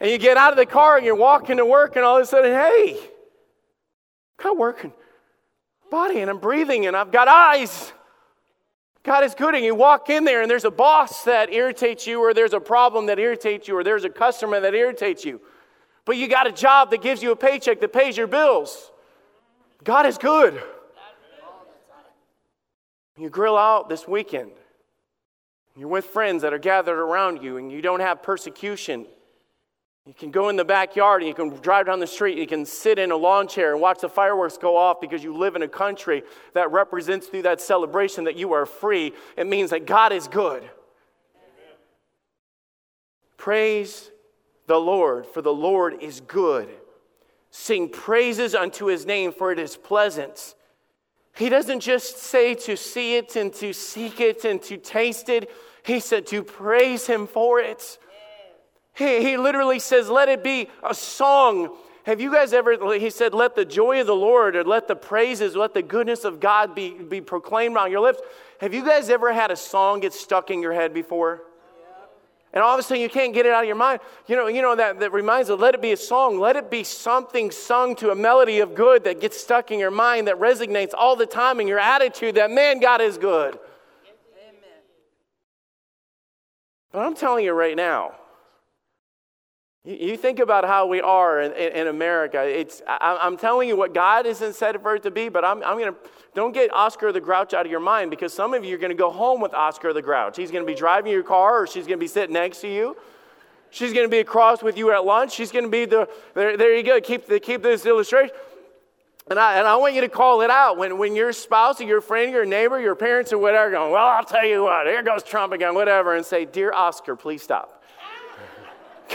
And 0.00 0.10
you 0.10 0.18
get 0.18 0.36
out 0.36 0.52
of 0.52 0.58
the 0.58 0.66
car 0.66 0.96
and 0.96 1.06
you're 1.06 1.14
walking 1.14 1.56
to 1.56 1.64
work 1.64 1.96
and 1.96 2.04
all 2.04 2.16
of 2.16 2.22
a 2.22 2.26
sudden, 2.26 2.52
hey, 2.52 2.98
I've 4.38 4.44
got 4.44 4.58
working 4.58 4.92
body 5.90 6.20
and 6.20 6.30
I'm 6.30 6.38
breathing 6.38 6.86
and 6.86 6.96
I've 6.96 7.12
got 7.12 7.28
eyes. 7.28 7.92
God 9.06 9.22
is 9.22 9.36
good, 9.36 9.54
and 9.54 9.64
you 9.64 9.72
walk 9.72 10.10
in 10.10 10.24
there, 10.24 10.42
and 10.42 10.50
there's 10.50 10.64
a 10.64 10.70
boss 10.70 11.22
that 11.22 11.52
irritates 11.52 12.08
you, 12.08 12.18
or 12.18 12.34
there's 12.34 12.52
a 12.52 12.58
problem 12.58 13.06
that 13.06 13.20
irritates 13.20 13.68
you, 13.68 13.76
or 13.78 13.84
there's 13.84 14.02
a 14.02 14.10
customer 14.10 14.58
that 14.58 14.74
irritates 14.74 15.24
you. 15.24 15.40
But 16.04 16.16
you 16.16 16.26
got 16.26 16.48
a 16.48 16.52
job 16.52 16.90
that 16.90 17.02
gives 17.02 17.22
you 17.22 17.30
a 17.30 17.36
paycheck 17.36 17.80
that 17.82 17.92
pays 17.92 18.16
your 18.16 18.26
bills. 18.26 18.90
God 19.84 20.06
is 20.06 20.18
good. 20.18 20.60
You 23.16 23.30
grill 23.30 23.56
out 23.56 23.88
this 23.88 24.08
weekend. 24.08 24.50
You're 25.76 25.86
with 25.86 26.06
friends 26.06 26.42
that 26.42 26.52
are 26.52 26.58
gathered 26.58 26.98
around 26.98 27.44
you, 27.44 27.58
and 27.58 27.70
you 27.70 27.80
don't 27.82 28.00
have 28.00 28.24
persecution. 28.24 29.06
You 30.06 30.14
can 30.14 30.30
go 30.30 30.48
in 30.48 30.56
the 30.56 30.64
backyard 30.64 31.22
and 31.22 31.28
you 31.28 31.34
can 31.34 31.50
drive 31.60 31.86
down 31.86 31.98
the 31.98 32.06
street. 32.06 32.32
and 32.32 32.40
You 32.40 32.46
can 32.46 32.64
sit 32.64 32.98
in 32.98 33.10
a 33.10 33.16
lawn 33.16 33.48
chair 33.48 33.72
and 33.72 33.80
watch 33.80 34.00
the 34.00 34.08
fireworks 34.08 34.56
go 34.56 34.76
off 34.76 35.00
because 35.00 35.24
you 35.24 35.36
live 35.36 35.56
in 35.56 35.62
a 35.62 35.68
country 35.68 36.22
that 36.54 36.70
represents 36.70 37.26
through 37.26 37.42
that 37.42 37.60
celebration 37.60 38.24
that 38.24 38.36
you 38.36 38.52
are 38.52 38.66
free. 38.66 39.12
It 39.36 39.48
means 39.48 39.70
that 39.70 39.84
God 39.84 40.12
is 40.12 40.28
good. 40.28 40.62
Amen. 40.62 41.74
Praise 43.36 44.12
the 44.68 44.78
Lord, 44.78 45.26
for 45.26 45.42
the 45.42 45.52
Lord 45.52 46.00
is 46.00 46.20
good. 46.20 46.68
Sing 47.50 47.88
praises 47.88 48.54
unto 48.54 48.86
his 48.86 49.06
name, 49.06 49.32
for 49.32 49.50
it 49.50 49.58
is 49.58 49.76
pleasant. 49.76 50.54
He 51.34 51.48
doesn't 51.48 51.80
just 51.80 52.18
say 52.18 52.54
to 52.54 52.76
see 52.76 53.16
it 53.16 53.34
and 53.34 53.52
to 53.54 53.72
seek 53.72 54.20
it 54.20 54.44
and 54.44 54.62
to 54.62 54.76
taste 54.76 55.28
it, 55.28 55.50
he 55.84 55.98
said 55.98 56.26
to 56.28 56.44
praise 56.44 57.06
him 57.06 57.26
for 57.26 57.60
it. 57.60 57.98
He, 58.96 59.20
he 59.22 59.36
literally 59.36 59.78
says, 59.78 60.08
let 60.08 60.28
it 60.28 60.42
be 60.42 60.68
a 60.82 60.94
song. 60.94 61.76
Have 62.04 62.20
you 62.20 62.32
guys 62.32 62.52
ever, 62.52 62.94
he 62.98 63.10
said, 63.10 63.34
let 63.34 63.54
the 63.54 63.64
joy 63.64 64.00
of 64.00 64.06
the 64.06 64.14
Lord 64.14 64.56
or 64.56 64.64
let 64.64 64.88
the 64.88 64.96
praises, 64.96 65.54
let 65.54 65.74
the 65.74 65.82
goodness 65.82 66.24
of 66.24 66.40
God 66.40 66.74
be, 66.74 66.90
be 66.90 67.20
proclaimed 67.20 67.76
on 67.76 67.90
your 67.90 68.00
lips. 68.00 68.20
Have 68.60 68.72
you 68.72 68.84
guys 68.84 69.10
ever 69.10 69.32
had 69.32 69.50
a 69.50 69.56
song 69.56 70.00
get 70.00 70.14
stuck 70.14 70.50
in 70.50 70.62
your 70.62 70.72
head 70.72 70.94
before? 70.94 71.42
And 72.52 72.62
all 72.62 72.72
of 72.72 72.80
a 72.80 72.82
sudden 72.82 73.02
you 73.02 73.10
can't 73.10 73.34
get 73.34 73.44
it 73.44 73.52
out 73.52 73.64
of 73.64 73.66
your 73.66 73.76
mind. 73.76 74.00
You 74.28 74.36
know, 74.36 74.46
you 74.46 74.62
know 74.62 74.74
that, 74.76 75.00
that 75.00 75.12
reminds 75.12 75.50
us, 75.50 75.60
let 75.60 75.74
it 75.74 75.82
be 75.82 75.92
a 75.92 75.96
song. 75.96 76.40
Let 76.40 76.56
it 76.56 76.70
be 76.70 76.84
something 76.84 77.50
sung 77.50 77.96
to 77.96 78.12
a 78.12 78.14
melody 78.14 78.60
of 78.60 78.74
good 78.74 79.04
that 79.04 79.20
gets 79.20 79.38
stuck 79.38 79.70
in 79.70 79.78
your 79.78 79.90
mind, 79.90 80.28
that 80.28 80.36
resonates 80.36 80.92
all 80.96 81.16
the 81.16 81.26
time 81.26 81.60
in 81.60 81.68
your 81.68 81.78
attitude 81.78 82.36
that, 82.36 82.50
man, 82.50 82.80
God 82.80 83.02
is 83.02 83.18
good. 83.18 83.58
Amen. 84.38 84.54
But 86.92 87.00
I'm 87.00 87.14
telling 87.14 87.44
you 87.44 87.52
right 87.52 87.76
now, 87.76 88.14
you 89.86 90.16
think 90.16 90.40
about 90.40 90.64
how 90.64 90.86
we 90.86 91.00
are 91.00 91.40
in, 91.40 91.52
in 91.52 91.86
America. 91.86 92.42
It's, 92.42 92.82
I, 92.88 93.24
am 93.24 93.36
telling 93.36 93.68
you 93.68 93.76
what 93.76 93.94
God 93.94 94.26
hasn't 94.26 94.56
set 94.56 94.80
for 94.82 94.96
it 94.96 95.04
to 95.04 95.12
be, 95.12 95.28
but 95.28 95.44
I'm, 95.44 95.62
I'm 95.62 95.78
going 95.78 95.92
to, 95.92 95.98
don't 96.34 96.52
get 96.52 96.74
Oscar 96.74 97.12
the 97.12 97.20
Grouch 97.20 97.54
out 97.54 97.64
of 97.64 97.70
your 97.70 97.80
mind 97.80 98.10
because 98.10 98.34
some 98.34 98.52
of 98.52 98.64
you 98.64 98.74
are 98.74 98.78
going 98.78 98.90
to 98.90 98.96
go 98.96 99.12
home 99.12 99.40
with 99.40 99.54
Oscar 99.54 99.92
the 99.92 100.02
Grouch. 100.02 100.36
He's 100.36 100.50
going 100.50 100.64
to 100.64 100.66
be 100.66 100.76
driving 100.76 101.12
your 101.12 101.22
car 101.22 101.62
or 101.62 101.66
she's 101.68 101.86
going 101.86 101.98
to 101.98 102.02
be 102.02 102.08
sitting 102.08 102.34
next 102.34 102.62
to 102.62 102.68
you. 102.68 102.96
She's 103.70 103.92
going 103.92 104.04
to 104.04 104.10
be 104.10 104.18
across 104.18 104.60
with 104.60 104.76
you 104.76 104.90
at 104.92 105.04
lunch. 105.04 105.32
She's 105.32 105.52
going 105.52 105.64
to 105.64 105.70
be 105.70 105.84
the, 105.84 106.08
there, 106.34 106.56
there 106.56 106.76
you 106.76 106.82
go, 106.82 107.00
keep, 107.00 107.26
the, 107.26 107.38
keep 107.38 107.62
this 107.62 107.86
illustration. 107.86 108.34
And 109.30 109.38
I, 109.38 109.58
and 109.58 109.68
I 109.68 109.76
want 109.76 109.94
you 109.94 110.00
to 110.00 110.08
call 110.08 110.40
it 110.42 110.50
out 110.50 110.78
when, 110.78 110.98
when 110.98 111.14
your 111.14 111.32
spouse 111.32 111.80
or 111.80 111.84
your 111.84 112.00
friend, 112.00 112.32
your 112.32 112.44
neighbor, 112.44 112.80
your 112.80 112.96
parents 112.96 113.32
or 113.32 113.38
whatever 113.38 113.70
going, 113.70 113.92
well, 113.92 114.06
I'll 114.06 114.24
tell 114.24 114.44
you 114.44 114.64
what, 114.64 114.86
here 114.86 115.02
goes 115.02 115.22
Trump 115.22 115.52
again, 115.52 115.74
whatever, 115.74 116.16
and 116.16 116.26
say, 116.26 116.44
Dear 116.44 116.72
Oscar, 116.72 117.14
please 117.14 117.42
stop. 117.42 117.75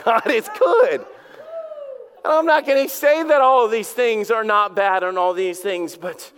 God 0.03 0.29
is 0.29 0.49
good. 0.57 1.05
And 2.23 2.33
I'm 2.33 2.45
not 2.45 2.65
going 2.65 2.87
to 2.87 2.93
say 2.93 3.23
that 3.23 3.41
all 3.41 3.65
of 3.65 3.71
these 3.71 3.91
things 3.91 4.29
are 4.31 4.43
not 4.43 4.75
bad 4.75 5.03
and 5.03 5.17
all 5.17 5.33
these 5.33 5.59
things, 5.59 5.97
but 5.97 6.31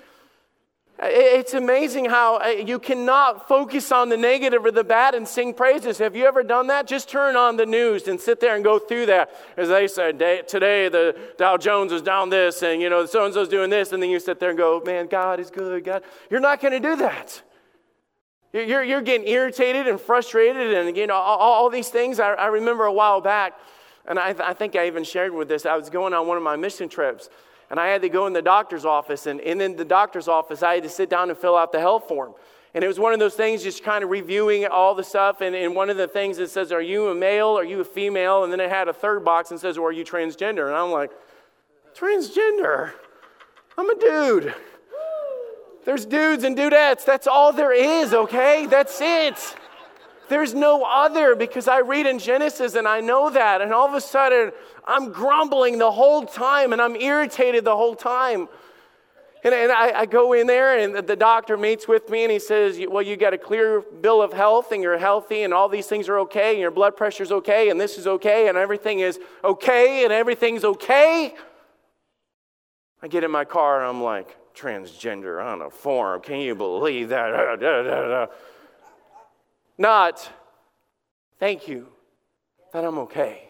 it's 0.99 1.53
amazing 1.53 2.05
how 2.05 2.37
uh, 2.37 2.47
you 2.47 2.79
cannot 2.79 3.47
focus 3.47 3.91
on 3.91 4.09
the 4.09 4.15
negative 4.15 4.63
or 4.63 4.71
the 4.71 4.83
bad 4.83 5.15
and 5.15 5.27
sing 5.27 5.53
praises. 5.53 5.97
Have 5.97 6.15
you 6.15 6.25
ever 6.25 6.43
done 6.43 6.67
that? 6.67 6.87
Just 6.87 7.09
turn 7.09 7.35
on 7.35 7.57
the 7.57 7.65
news 7.65 8.07
and 8.07 8.19
sit 8.19 8.39
there 8.39 8.55
and 8.55 8.63
go 8.63 8.79
through 8.79 9.07
that. 9.07 9.31
As 9.57 9.69
they 9.69 9.87
said, 9.87 10.19
today 10.47 10.89
the 10.89 11.17
Dow 11.37 11.57
Jones 11.57 11.91
is 11.91 12.01
down 12.01 12.29
this, 12.29 12.61
and 12.61 12.81
you 12.81 12.89
know, 12.89 13.05
so 13.05 13.25
and 13.25 13.33
so's 13.33 13.49
doing 13.49 13.69
this, 13.69 13.91
and 13.91 14.01
then 14.01 14.09
you 14.09 14.19
sit 14.19 14.39
there 14.39 14.49
and 14.49 14.57
go, 14.57 14.81
man, 14.85 15.07
God 15.07 15.39
is 15.39 15.49
good. 15.49 15.83
God. 15.83 16.03
You're 16.29 16.39
not 16.39 16.61
going 16.61 16.73
to 16.73 16.79
do 16.79 16.95
that. 16.97 17.41
You're, 18.53 18.83
you're 18.83 19.01
getting 19.01 19.27
irritated 19.27 19.87
and 19.87 19.99
frustrated 19.99 20.73
and 20.75 20.95
you 20.95 21.07
know, 21.07 21.15
all, 21.15 21.39
all 21.39 21.69
these 21.71 21.89
things. 21.89 22.19
I, 22.19 22.33
I, 22.33 22.45
remember 22.47 22.85
a 22.85 22.93
while 22.93 23.19
back, 23.19 23.59
and 24.05 24.19
I, 24.19 24.35
I, 24.39 24.53
think 24.53 24.75
I 24.75 24.85
even 24.85 25.03
shared 25.03 25.33
with 25.33 25.47
this, 25.47 25.65
I 25.65 25.75
was 25.75 25.89
going 25.89 26.13
on 26.13 26.27
one 26.27 26.37
of 26.37 26.43
my 26.43 26.55
mission 26.55 26.87
trips, 26.87 27.29
and 27.71 27.79
I 27.79 27.87
had 27.87 28.03
to 28.03 28.09
go 28.09 28.27
in 28.27 28.33
the 28.33 28.43
doctor's 28.43 28.85
office. 28.85 29.25
And, 29.25 29.41
and 29.41 29.59
in 29.59 29.75
the 29.75 29.85
doctor's 29.85 30.27
office, 30.27 30.61
I 30.61 30.75
had 30.75 30.83
to 30.83 30.89
sit 30.89 31.09
down 31.09 31.31
and 31.31 31.37
fill 31.37 31.57
out 31.57 31.71
the 31.71 31.79
health 31.79 32.07
form. 32.07 32.35
And 32.75 32.83
it 32.83 32.87
was 32.87 32.99
one 32.99 33.13
of 33.13 33.19
those 33.19 33.33
things, 33.33 33.63
just 33.63 33.83
kind 33.83 34.03
of 34.03 34.11
reviewing 34.11 34.65
all 34.67 34.93
the 34.93 35.03
stuff. 35.03 35.41
And, 35.41 35.55
and 35.55 35.75
one 35.75 35.89
of 35.89 35.97
the 35.97 36.07
things 36.07 36.37
that 36.37 36.49
says, 36.51 36.71
Are 36.71 36.81
you 36.81 37.09
a 37.09 37.15
male? 37.15 37.49
Are 37.49 37.63
you 37.63 37.79
a 37.81 37.85
female? 37.85 38.43
And 38.43 38.53
then 38.53 38.59
it 38.59 38.69
had 38.69 38.87
a 38.87 38.93
third 38.93 39.25
box 39.25 39.51
and 39.51 39.59
says, 39.59 39.77
well, 39.77 39.87
Are 39.87 39.91
you 39.91 40.03
transgender? 40.03 40.67
And 40.67 40.75
I'm 40.75 40.91
like, 40.91 41.11
Transgender? 41.95 42.93
I'm 43.77 43.89
a 43.89 43.99
dude. 43.99 44.53
There's 45.85 46.05
dudes 46.05 46.43
and 46.43 46.57
dudettes. 46.57 47.05
That's 47.05 47.27
all 47.27 47.51
there 47.51 47.73
is, 47.73 48.13
okay? 48.13 48.65
That's 48.65 48.99
it. 49.01 49.55
There's 50.29 50.53
no 50.53 50.83
other 50.83 51.35
because 51.35 51.67
I 51.67 51.79
read 51.79 52.05
in 52.05 52.17
Genesis 52.19 52.75
and 52.75 52.87
I 52.87 53.01
know 53.01 53.29
that. 53.29 53.61
And 53.61 53.73
all 53.73 53.87
of 53.87 53.93
a 53.93 54.01
sudden, 54.01 54.51
I'm 54.85 55.11
grumbling 55.11 55.77
the 55.77 55.91
whole 55.91 56.25
time 56.25 56.71
and 56.71 56.81
I'm 56.81 56.95
irritated 56.95 57.65
the 57.65 57.75
whole 57.75 57.95
time. 57.95 58.47
And, 59.43 59.53
and 59.53 59.73
I, 59.73 59.99
I, 59.99 60.05
go 60.05 60.31
in 60.31 60.47
there 60.47 60.79
and 60.79 61.05
the 61.05 61.17
doctor 61.17 61.57
meets 61.57 61.85
with 61.85 62.09
me 62.09 62.23
and 62.23 62.31
he 62.31 62.39
says, 62.39 62.79
Well, 62.87 63.01
you 63.01 63.17
got 63.17 63.33
a 63.33 63.37
clear 63.37 63.81
bill 63.81 64.21
of 64.21 64.31
health 64.31 64.71
and 64.71 64.81
you're 64.81 64.97
healthy 64.97 65.43
and 65.43 65.53
all 65.53 65.67
these 65.67 65.87
things 65.87 66.07
are 66.07 66.19
okay 66.19 66.51
and 66.51 66.59
your 66.61 66.71
blood 66.71 66.95
pressure's 66.95 67.29
okay 67.29 67.69
and 67.69 67.79
this 67.79 67.97
is 67.97 68.07
okay 68.07 68.47
and 68.47 68.57
everything 68.57 69.01
is 69.01 69.19
okay 69.43 70.05
and 70.05 70.13
everything's 70.13 70.63
okay. 70.63 71.35
I 73.01 73.09
get 73.09 73.25
in 73.25 73.31
my 73.31 73.43
car 73.43 73.81
and 73.81 73.89
I'm 73.89 74.01
like, 74.01 74.37
transgender 74.53 75.43
on 75.43 75.61
a 75.61 75.69
form. 75.69 76.21
Can 76.21 76.39
you 76.39 76.55
believe 76.55 77.09
that? 77.09 78.29
Not, 79.77 80.31
thank 81.39 81.67
you 81.67 81.87
that 82.71 82.85
I'm 82.85 82.99
okay. 82.99 83.49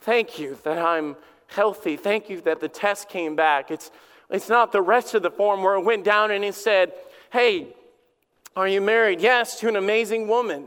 Thank 0.00 0.38
you 0.38 0.58
that 0.64 0.78
I'm 0.78 1.16
healthy. 1.46 1.96
Thank 1.96 2.30
you 2.30 2.40
that 2.42 2.60
the 2.60 2.68
test 2.68 3.08
came 3.08 3.36
back. 3.36 3.70
It's, 3.70 3.90
it's 4.30 4.48
not 4.48 4.72
the 4.72 4.80
rest 4.80 5.14
of 5.14 5.22
the 5.22 5.30
form 5.30 5.62
where 5.62 5.74
it 5.74 5.84
went 5.84 6.04
down 6.04 6.30
and 6.30 6.44
it 6.44 6.54
said, 6.54 6.92
Hey, 7.30 7.74
are 8.56 8.66
you 8.66 8.80
married? 8.80 9.20
Yes, 9.20 9.60
to 9.60 9.68
an 9.68 9.76
amazing 9.76 10.26
woman. 10.26 10.66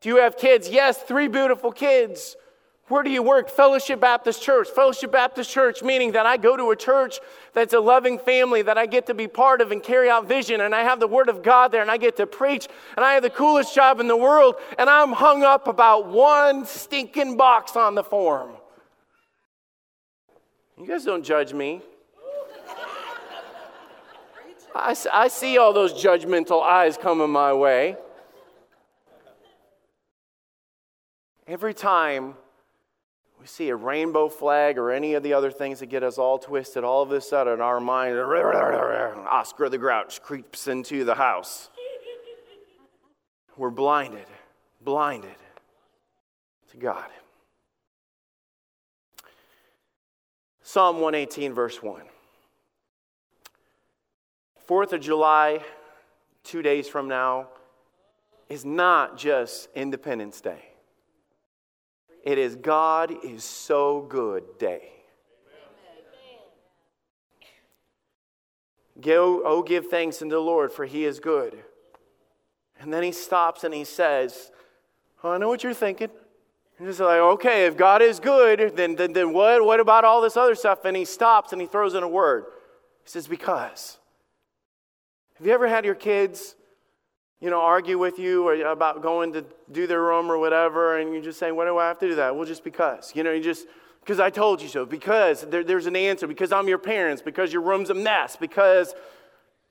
Do 0.00 0.08
you 0.08 0.16
have 0.18 0.36
kids? 0.36 0.68
Yes, 0.68 0.98
three 0.98 1.28
beautiful 1.28 1.72
kids. 1.72 2.36
Where 2.88 3.02
do 3.02 3.10
you 3.10 3.22
work? 3.22 3.50
Fellowship 3.50 4.00
Baptist 4.00 4.40
Church. 4.40 4.68
Fellowship 4.68 5.10
Baptist 5.10 5.50
Church, 5.50 5.82
meaning 5.82 6.12
that 6.12 6.24
I 6.24 6.36
go 6.36 6.56
to 6.56 6.70
a 6.70 6.76
church 6.76 7.18
that's 7.52 7.74
a 7.74 7.80
loving 7.80 8.16
family 8.16 8.62
that 8.62 8.78
I 8.78 8.86
get 8.86 9.06
to 9.06 9.14
be 9.14 9.26
part 9.26 9.60
of 9.60 9.72
and 9.72 9.82
carry 9.82 10.08
out 10.08 10.28
vision, 10.28 10.60
and 10.60 10.72
I 10.72 10.82
have 10.82 11.00
the 11.00 11.08
Word 11.08 11.28
of 11.28 11.42
God 11.42 11.72
there, 11.72 11.82
and 11.82 11.90
I 11.90 11.96
get 11.96 12.16
to 12.18 12.28
preach, 12.28 12.68
and 12.96 13.04
I 13.04 13.14
have 13.14 13.24
the 13.24 13.30
coolest 13.30 13.74
job 13.74 13.98
in 13.98 14.06
the 14.06 14.16
world, 14.16 14.54
and 14.78 14.88
I'm 14.88 15.12
hung 15.12 15.42
up 15.42 15.66
about 15.66 16.06
one 16.06 16.64
stinking 16.64 17.36
box 17.36 17.74
on 17.74 17.96
the 17.96 18.04
form. 18.04 18.50
You 20.78 20.86
guys 20.86 21.04
don't 21.04 21.24
judge 21.24 21.52
me. 21.52 21.82
I, 24.76 24.94
I 25.12 25.28
see 25.28 25.58
all 25.58 25.72
those 25.72 25.92
judgmental 25.92 26.62
eyes 26.62 26.96
coming 26.96 27.30
my 27.30 27.52
way. 27.52 27.96
Every 31.48 31.74
time 31.74 32.34
we 33.46 33.48
see 33.48 33.68
a 33.68 33.76
rainbow 33.76 34.28
flag 34.28 34.76
or 34.76 34.90
any 34.90 35.14
of 35.14 35.22
the 35.22 35.32
other 35.32 35.52
things 35.52 35.78
that 35.78 35.86
get 35.86 36.02
us 36.02 36.18
all 36.18 36.36
twisted, 36.36 36.82
all 36.82 37.00
of 37.00 37.12
a 37.12 37.20
sudden 37.20 37.60
our 37.60 37.78
mind, 37.78 38.18
ah, 38.18 39.28
Oscar 39.30 39.68
the 39.68 39.78
Grouch 39.78 40.20
creeps 40.20 40.66
into 40.66 41.04
the 41.04 41.14
house. 41.14 41.70
We're 43.56 43.70
blinded, 43.70 44.26
blinded 44.80 45.36
to 46.72 46.76
God. 46.76 47.06
Psalm 50.64 50.96
118, 50.96 51.54
verse 51.54 51.80
1. 51.80 52.02
4th 54.68 54.92
of 54.92 55.00
July, 55.00 55.60
two 56.42 56.62
days 56.62 56.88
from 56.88 57.06
now, 57.06 57.46
is 58.48 58.64
not 58.64 59.16
just 59.16 59.68
Independence 59.76 60.40
Day. 60.40 60.64
It 62.26 62.38
is 62.38 62.56
God 62.56 63.14
is 63.24 63.44
so 63.44 64.02
good 64.02 64.58
day. 64.58 64.90
Go, 69.00 69.42
oh, 69.44 69.62
give 69.62 69.86
thanks 69.86 70.20
unto 70.20 70.34
the 70.34 70.40
Lord, 70.40 70.72
for 70.72 70.86
he 70.86 71.04
is 71.04 71.20
good. 71.20 71.56
And 72.80 72.92
then 72.92 73.04
he 73.04 73.12
stops 73.12 73.62
and 73.62 73.72
he 73.72 73.84
says, 73.84 74.50
oh, 75.22 75.30
I 75.30 75.38
know 75.38 75.46
what 75.46 75.62
you're 75.62 75.72
thinking. 75.72 76.10
And 76.78 76.88
he's 76.88 76.98
like, 76.98 77.20
okay, 77.20 77.66
if 77.66 77.76
God 77.76 78.02
is 78.02 78.18
good, 78.18 78.72
then, 78.74 78.96
then, 78.96 79.12
then 79.12 79.32
what, 79.32 79.64
what 79.64 79.78
about 79.78 80.04
all 80.04 80.20
this 80.20 80.36
other 80.36 80.56
stuff? 80.56 80.84
And 80.84 80.96
he 80.96 81.04
stops 81.04 81.52
and 81.52 81.60
he 81.60 81.68
throws 81.68 81.94
in 81.94 82.02
a 82.02 82.08
word. 82.08 82.46
He 83.04 83.10
says, 83.10 83.28
because. 83.28 83.98
Have 85.38 85.46
you 85.46 85.52
ever 85.52 85.68
had 85.68 85.84
your 85.84 85.94
kids 85.94 86.56
you 87.40 87.50
know, 87.50 87.60
argue 87.60 87.98
with 87.98 88.18
you 88.18 88.48
or 88.48 88.54
about 88.66 89.02
going 89.02 89.32
to 89.34 89.44
do 89.70 89.86
their 89.86 90.02
room 90.02 90.30
or 90.30 90.38
whatever, 90.38 90.98
and 90.98 91.14
you 91.14 91.20
just 91.20 91.38
say, 91.38 91.52
Why 91.52 91.64
do 91.64 91.76
I 91.78 91.86
have 91.88 91.98
to 91.98 92.08
do 92.08 92.14
that? 92.16 92.34
Well, 92.34 92.46
just 92.46 92.64
because. 92.64 93.12
You 93.14 93.22
know, 93.22 93.32
you 93.32 93.42
just, 93.42 93.66
because 94.00 94.20
I 94.20 94.30
told 94.30 94.62
you 94.62 94.68
so, 94.68 94.86
because 94.86 95.42
there, 95.42 95.62
there's 95.62 95.86
an 95.86 95.96
answer, 95.96 96.26
because 96.26 96.52
I'm 96.52 96.68
your 96.68 96.78
parents, 96.78 97.20
because 97.22 97.52
your 97.52 97.62
room's 97.62 97.90
a 97.90 97.94
mess, 97.94 98.36
because 98.36 98.94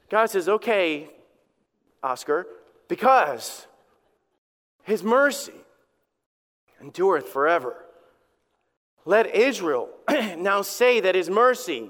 God 0.09 0.29
says, 0.29 0.47
Okay, 0.47 1.09
Oscar, 2.03 2.45
because 2.87 3.65
his 4.83 5.03
mercy 5.03 5.53
endureth 6.79 7.27
forever. 7.27 7.75
Let 9.05 9.35
Israel 9.35 9.89
now 10.37 10.61
say 10.61 10.99
that 10.99 11.15
his 11.15 11.29
mercy 11.29 11.89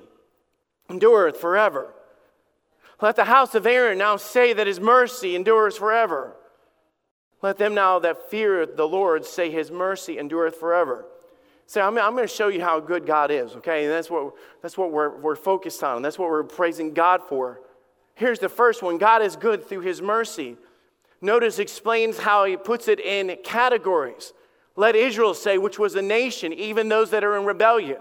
endureth 0.90 1.38
forever. 1.38 1.95
Let 3.02 3.16
the 3.16 3.26
house 3.26 3.56
of 3.56 3.66
Aaron 3.66 3.98
now 3.98 4.16
say 4.16 4.54
that 4.54 4.68
his 4.68 4.80
mercy 4.80 5.36
endures 5.36 5.78
forever. 5.78 6.36
Let 7.42 7.58
them 7.58 7.76
now 7.76 8.00
that 8.00 8.30
fear 8.30 8.66
the 8.66 8.88
Lord 8.88 9.26
say 9.26 9.52
his 9.52 9.70
mercy 9.70 10.18
endureth 10.18 10.56
forever. 10.56 11.06
Say, 11.68 11.82
I'm, 11.82 11.98
I'm 11.98 12.14
going 12.14 12.28
to 12.28 12.34
show 12.34 12.48
you 12.48 12.62
how 12.62 12.80
good 12.80 13.06
God 13.06 13.32
is, 13.32 13.54
okay? 13.58 13.86
And 13.86 13.92
that's 13.92 14.10
what, 14.10 14.34
that's 14.62 14.78
what 14.78 14.92
we're, 14.92 15.18
we're 15.18 15.36
focused 15.36 15.84
on, 15.84 16.02
that's 16.02 16.20
what 16.20 16.30
we're 16.30 16.44
praising 16.44 16.94
God 16.94 17.22
for. 17.28 17.62
Here's 18.14 18.40
the 18.40 18.50
first 18.50 18.82
one 18.82 18.98
God 18.98 19.22
is 19.22 19.36
good 19.36 19.68
through 19.68 19.82
his 19.82 20.02
mercy. 20.02 20.58
Notice 21.22 21.60
explains 21.60 22.20
how 22.20 22.46
he 22.46 22.56
puts 22.56 22.88
it 22.88 23.00
in 23.00 23.36
categories. 23.44 24.34
Let 24.76 24.96
Israel 24.96 25.34
say, 25.34 25.58
which 25.58 25.80
was 25.80 25.96
a 25.96 26.02
nation, 26.02 26.54
even 26.54 26.90
those 26.90 27.10
that 27.12 27.24
are 27.24 27.38
in 27.38 27.46
rebellion. 27.46 27.98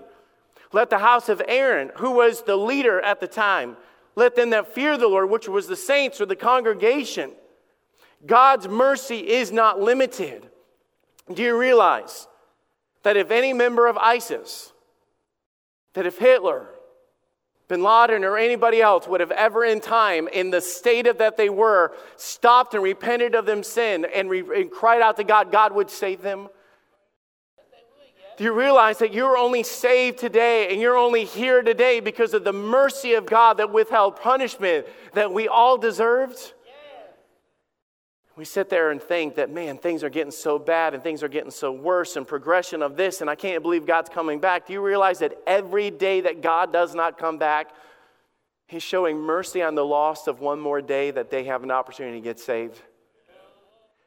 Let 0.73 0.91
the 0.91 0.99
house 0.99 1.29
of 1.29 1.41
Aaron, 1.47 1.91
who 1.97 2.11
was 2.11 2.43
the 2.43 2.57
leader 2.57 3.01
at 3.01 3.21
the 3.21 3.29
time, 3.29 3.77
let 4.17 4.37
them 4.37 4.51
that 4.51 4.75
fear 4.75 4.97
the 4.97 5.09
Lord, 5.09 5.31
which 5.31 5.49
was 5.49 5.67
the 5.67 5.77
saints 5.77 6.21
or 6.21 6.27
the 6.27 6.37
congregation. 6.37 7.33
God's 8.27 8.69
mercy 8.69 9.19
is 9.19 9.53
not 9.53 9.81
limited. 9.81 10.49
Do 11.33 11.43
you 11.43 11.59
realize 11.59 12.27
that 13.03 13.17
if 13.17 13.31
any 13.31 13.53
member 13.53 13.87
of 13.87 13.97
ISIS, 13.99 14.73
that 15.95 16.07
if 16.07 16.19
Hitler, 16.19 16.69
bin 17.69 17.83
Laden, 17.83 18.25
or 18.25 18.37
anybody 18.37 18.81
else 18.81 19.09
would 19.09 19.21
have 19.21 19.31
ever 19.31 19.65
in 19.65 19.81
time, 19.81 20.29
in 20.29 20.51
the 20.51 20.61
state 20.61 21.07
of 21.07 21.19
that 21.19 21.37
they 21.37 21.49
were, 21.49 21.95
stopped 22.17 22.75
and 22.75 22.83
repented 22.83 23.35
of 23.35 23.47
them 23.47 23.63
sin 23.63 24.07
and, 24.15 24.31
re- 24.31 24.61
and 24.61 24.71
cried 24.71 25.03
out 25.03 25.17
to 25.17 25.25
God, 25.25 25.51
God 25.51 25.75
would 25.75 25.91
save 25.91 26.23
them? 26.23 26.49
Do 28.37 28.45
you 28.45 28.53
realize 28.53 28.99
that 28.99 29.15
you're 29.15 29.37
only 29.37 29.63
saved 29.63 30.19
today 30.19 30.73
and 30.73 30.81
you're 30.81 30.97
only 30.97 31.25
here 31.25 31.63
today 31.63 32.01
because 32.01 32.35
of 32.35 32.43
the 32.43 32.53
mercy 32.53 33.15
of 33.15 33.27
God 33.27 33.59
that 33.59 33.73
withheld 33.73 34.17
punishment 34.17 34.87
that 35.15 35.33
we 35.33 35.47
all 35.47 35.79
deserved? 35.79 36.53
We 38.37 38.45
sit 38.45 38.69
there 38.69 38.91
and 38.91 39.01
think 39.01 39.37
that, 39.37 39.51
man, 39.51 39.79
things 39.79 40.03
are 40.03 40.11
getting 40.11 40.33
so 40.33 40.59
bad 40.59 40.93
and 40.93 41.03
things 41.05 41.23
are 41.23 41.29
getting 41.29 41.53
so 41.53 41.71
worse 41.71 42.17
and 42.17 42.27
progression 42.27 42.83
of 42.83 42.97
this, 42.97 43.21
and 43.21 43.31
I 43.31 43.37
can't 43.37 43.63
believe 43.63 43.87
God's 43.87 44.11
coming 44.11 44.41
back. 44.41 44.67
Do 44.67 44.73
you 44.73 44.81
realize 44.81 45.21
that 45.21 45.39
every 45.47 45.91
day 45.93 46.21
that 46.23 46.41
God 46.43 46.73
does 46.73 46.97
not 46.97 47.17
come 47.17 47.39
back, 47.39 47.69
He's 48.67 48.83
showing 48.83 49.19
mercy 49.21 49.63
on 49.63 49.77
the 49.77 49.85
lost 49.85 50.27
of 50.27 50.41
one 50.41 50.59
more 50.59 50.81
day 50.83 51.13
that 51.13 51.31
they 51.31 51.45
have 51.45 51.63
an 51.63 51.71
opportunity 51.71 52.19
to 52.19 52.25
get 52.25 52.41
saved? 52.41 52.81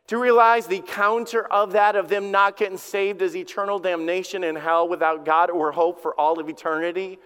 Do 0.08 0.16
you 0.16 0.22
realize 0.22 0.68
the 0.68 0.80
counter 0.80 1.46
of 1.46 1.74
that, 1.74 1.98
of 1.98 2.08
them 2.08 2.32
not 2.32 2.56
getting 2.56 2.78
saved, 2.78 3.22
is 3.22 3.36
eternal 3.36 3.78
damnation 3.78 4.44
in 4.44 4.56
hell 4.56 4.88
without 4.88 5.26
God 5.26 5.50
or 5.50 5.74
hope 5.74 6.02
for 6.02 6.18
all 6.20 6.40
of 6.40 6.48
eternity? 6.48 7.20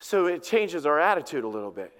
So 0.00 0.26
it 0.26 0.42
changes 0.42 0.84
our 0.84 1.00
attitude 1.00 1.44
a 1.44 1.48
little 1.48 1.70
bit 1.70 1.92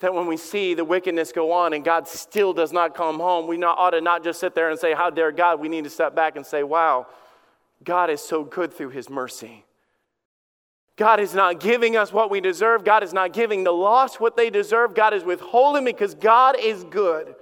that 0.00 0.12
when 0.12 0.26
we 0.26 0.36
see 0.36 0.74
the 0.74 0.84
wickedness 0.84 1.32
go 1.32 1.52
on 1.52 1.72
and 1.72 1.84
God 1.84 2.06
still 2.06 2.52
does 2.52 2.72
not 2.72 2.94
come 2.94 3.18
home, 3.18 3.46
we 3.46 3.56
not, 3.56 3.78
ought 3.78 3.90
to 3.90 4.00
not 4.00 4.22
just 4.22 4.40
sit 4.40 4.54
there 4.54 4.70
and 4.70 4.78
say, 4.78 4.94
How 4.94 5.10
dare 5.10 5.32
God? 5.32 5.60
We 5.60 5.68
need 5.68 5.84
to 5.84 5.90
step 5.90 6.14
back 6.14 6.36
and 6.36 6.44
say, 6.44 6.62
Wow, 6.62 7.06
God 7.82 8.10
is 8.10 8.20
so 8.20 8.44
good 8.44 8.72
through 8.72 8.90
his 8.90 9.08
mercy. 9.08 9.65
God 10.96 11.20
is 11.20 11.34
not 11.34 11.60
giving 11.60 11.96
us 11.96 12.12
what 12.12 12.30
we 12.30 12.40
deserve. 12.40 12.84
God 12.84 13.02
is 13.02 13.12
not 13.12 13.34
giving 13.34 13.64
the 13.64 13.72
lost 13.72 14.18
what 14.18 14.36
they 14.36 14.48
deserve. 14.48 14.94
God 14.94 15.12
is 15.12 15.24
withholding 15.24 15.84
because 15.84 16.14
God 16.14 16.56
is 16.58 16.84
good. 16.84 17.34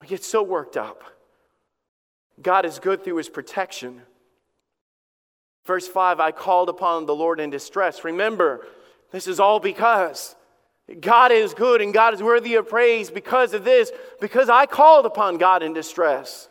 We 0.00 0.08
get 0.08 0.24
so 0.24 0.42
worked 0.42 0.76
up. 0.76 1.04
God 2.40 2.64
is 2.64 2.78
good 2.78 3.04
through 3.04 3.16
his 3.16 3.28
protection. 3.28 4.02
Verse 5.66 5.86
5 5.86 6.18
I 6.18 6.32
called 6.32 6.68
upon 6.68 7.06
the 7.06 7.14
Lord 7.14 7.40
in 7.40 7.50
distress. 7.50 8.04
Remember, 8.04 8.66
this 9.10 9.26
is 9.26 9.38
all 9.38 9.60
because 9.60 10.34
God 11.00 11.32
is 11.32 11.52
good 11.52 11.82
and 11.82 11.92
God 11.92 12.14
is 12.14 12.22
worthy 12.22 12.54
of 12.54 12.68
praise 12.68 13.10
because 13.10 13.52
of 13.52 13.64
this, 13.64 13.90
because 14.20 14.48
I 14.48 14.66
called 14.66 15.04
upon 15.04 15.36
God 15.36 15.62
in 15.62 15.72
distress. 15.74 16.48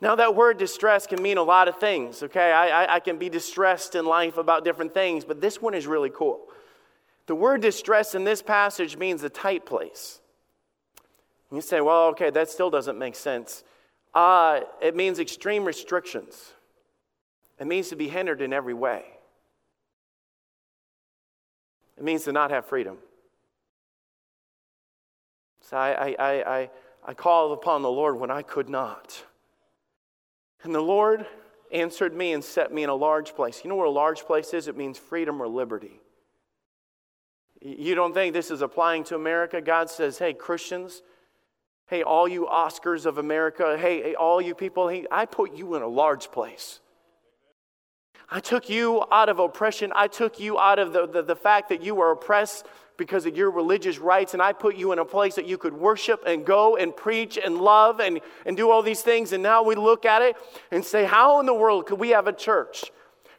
Now, 0.00 0.14
that 0.14 0.36
word 0.36 0.58
distress 0.58 1.06
can 1.06 1.20
mean 1.20 1.38
a 1.38 1.42
lot 1.42 1.66
of 1.66 1.78
things, 1.78 2.22
okay? 2.22 2.52
I, 2.52 2.84
I, 2.84 2.94
I, 2.96 3.00
can 3.00 3.18
be 3.18 3.28
distressed 3.28 3.96
in 3.96 4.04
life 4.04 4.36
about 4.36 4.64
different 4.64 4.94
things, 4.94 5.24
but 5.24 5.40
this 5.40 5.60
one 5.60 5.74
is 5.74 5.88
really 5.88 6.10
cool. 6.10 6.40
The 7.26 7.34
word 7.34 7.62
distress 7.62 8.14
in 8.14 8.22
this 8.22 8.40
passage 8.40 8.96
means 8.96 9.24
a 9.24 9.28
tight 9.28 9.66
place. 9.66 10.20
You 11.50 11.60
say, 11.60 11.80
well, 11.80 12.04
okay, 12.08 12.30
that 12.30 12.48
still 12.48 12.70
doesn't 12.70 12.98
make 12.98 13.16
sense. 13.16 13.64
Uh, 14.14 14.60
it 14.80 14.94
means 14.94 15.18
extreme 15.18 15.64
restrictions, 15.64 16.52
it 17.58 17.66
means 17.66 17.88
to 17.88 17.96
be 17.96 18.08
hindered 18.08 18.40
in 18.40 18.52
every 18.52 18.74
way, 18.74 19.04
it 21.96 22.04
means 22.04 22.22
to 22.24 22.32
not 22.32 22.50
have 22.50 22.66
freedom. 22.66 22.98
So 25.60 25.76
I, 25.76 26.14
I, 26.18 26.58
I, 26.58 26.70
I 27.04 27.14
called 27.14 27.52
upon 27.52 27.82
the 27.82 27.90
Lord 27.90 28.18
when 28.18 28.30
I 28.30 28.42
could 28.42 28.70
not. 28.70 29.22
And 30.62 30.74
the 30.74 30.80
Lord 30.80 31.26
answered 31.72 32.14
me 32.14 32.32
and 32.32 32.42
set 32.42 32.72
me 32.72 32.82
in 32.82 32.90
a 32.90 32.94
large 32.94 33.34
place. 33.34 33.60
You 33.62 33.70
know 33.70 33.76
what 33.76 33.86
a 33.86 33.90
large 33.90 34.22
place 34.24 34.54
is? 34.54 34.68
It 34.68 34.76
means 34.76 34.98
freedom 34.98 35.40
or 35.40 35.48
liberty. 35.48 36.00
You 37.60 37.94
don't 37.94 38.14
think 38.14 38.34
this 38.34 38.50
is 38.50 38.62
applying 38.62 39.04
to 39.04 39.16
America? 39.16 39.60
God 39.60 39.90
says, 39.90 40.18
hey, 40.18 40.32
Christians, 40.32 41.02
hey, 41.86 42.02
all 42.02 42.28
you 42.28 42.46
Oscars 42.46 43.04
of 43.04 43.18
America, 43.18 43.76
hey, 43.76 44.14
all 44.14 44.40
you 44.40 44.54
people, 44.54 44.88
hey, 44.88 45.06
I 45.10 45.26
put 45.26 45.56
you 45.56 45.74
in 45.74 45.82
a 45.82 45.88
large 45.88 46.30
place. 46.30 46.80
I 48.30 48.40
took 48.40 48.68
you 48.68 49.04
out 49.10 49.28
of 49.28 49.38
oppression. 49.38 49.92
I 49.94 50.06
took 50.06 50.38
you 50.38 50.58
out 50.58 50.78
of 50.78 50.92
the, 50.92 51.06
the, 51.06 51.22
the 51.22 51.36
fact 51.36 51.70
that 51.70 51.82
you 51.82 51.94
were 51.94 52.10
oppressed 52.10 52.66
because 52.98 53.24
of 53.24 53.36
your 53.36 53.50
religious 53.50 53.98
rights, 53.98 54.34
and 54.34 54.42
I 54.42 54.52
put 54.52 54.76
you 54.76 54.92
in 54.92 54.98
a 54.98 55.04
place 55.04 55.36
that 55.36 55.46
you 55.46 55.56
could 55.56 55.72
worship 55.72 56.24
and 56.26 56.44
go 56.44 56.76
and 56.76 56.94
preach 56.94 57.38
and 57.42 57.56
love 57.56 58.00
and, 58.00 58.20
and 58.44 58.56
do 58.56 58.70
all 58.70 58.82
these 58.82 59.00
things. 59.00 59.32
And 59.32 59.42
now 59.42 59.62
we 59.62 59.76
look 59.76 60.04
at 60.04 60.20
it 60.20 60.36
and 60.70 60.84
say, 60.84 61.04
How 61.04 61.40
in 61.40 61.46
the 61.46 61.54
world 61.54 61.86
could 61.86 61.98
we 61.98 62.10
have 62.10 62.26
a 62.26 62.32
church 62.32 62.90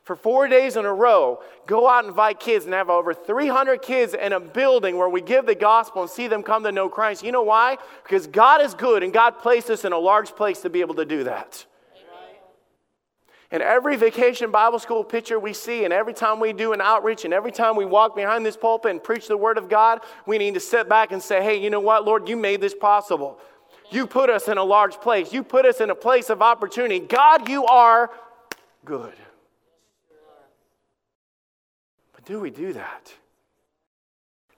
for 0.04 0.16
four 0.16 0.48
days 0.48 0.76
in 0.76 0.86
a 0.86 0.94
row 0.94 1.44
go 1.68 1.88
out 1.88 2.00
and 2.00 2.08
invite 2.08 2.40
kids 2.40 2.66
and 2.66 2.74
have 2.74 2.90
over 2.90 3.14
300 3.14 3.82
kids 3.82 4.16
in 4.16 4.34
a 4.34 4.40
building 4.40 4.98
where 4.98 5.10
we 5.10 5.22
give 5.22 5.46
the 5.46 5.54
gospel 5.54 6.02
and 6.02 6.10
see 6.10 6.28
them 6.28 6.42
come 6.42 6.64
to 6.64 6.72
know 6.72 6.90
Christ? 6.90 7.22
You 7.22 7.32
know 7.32 7.44
why? 7.44 7.78
Because 8.04 8.26
God 8.26 8.62
is 8.62 8.74
good 8.74 9.04
and 9.04 9.14
God 9.14 9.40
placed 9.40 9.70
us 9.70 9.86
in 9.86 9.92
a 9.92 10.00
large 10.00 10.36
place 10.36 10.62
to 10.62 10.70
be 10.70 10.80
able 10.80 10.96
to 10.96 11.06
do 11.06 11.26
that. 11.26 11.66
And 13.52 13.64
every 13.64 13.96
vacation 13.96 14.52
Bible 14.52 14.78
school 14.78 15.04
picture 15.04 15.40
we 15.40 15.54
see, 15.54 15.84
and 15.84 15.92
every 15.92 16.14
time 16.14 16.40
we 16.40 16.54
do 16.54 16.72
an 16.72 16.82
outreach, 16.82 17.26
and 17.26 17.34
every 17.34 17.52
time 17.52 17.76
we 17.76 17.84
walk 17.84 18.16
behind 18.16 18.46
this 18.46 18.56
pulpit 18.56 18.92
and 18.92 19.04
preach 19.04 19.28
the 19.28 19.38
Word 19.38 19.58
of 19.58 19.70
God, 19.70 20.02
we 20.28 20.38
need 20.38 20.54
to 20.54 20.60
sit 20.60 20.88
back 20.88 21.12
and 21.12 21.22
say, 21.22 21.44
hey, 21.44 21.60
you 21.60 21.72
know 21.72 21.80
what, 21.80 22.06
Lord, 22.06 22.30
you 22.30 22.38
made 22.38 22.62
this 22.62 22.76
possible. 22.76 23.40
You 23.90 24.06
put 24.06 24.30
us 24.30 24.48
in 24.48 24.60
a 24.60 24.64
large 24.64 25.02
place, 25.02 25.34
you 25.34 25.44
put 25.44 25.66
us 25.66 25.82
in 25.82 25.90
a 25.90 25.96
place 25.96 26.30
of 26.30 26.44
opportunity. 26.44 27.00
God, 27.00 27.50
you 27.50 27.66
are 27.66 28.12
good. 28.86 29.16
But 32.14 32.24
do 32.26 32.40
we 32.40 32.52
do 32.52 32.74
that? 32.74 33.12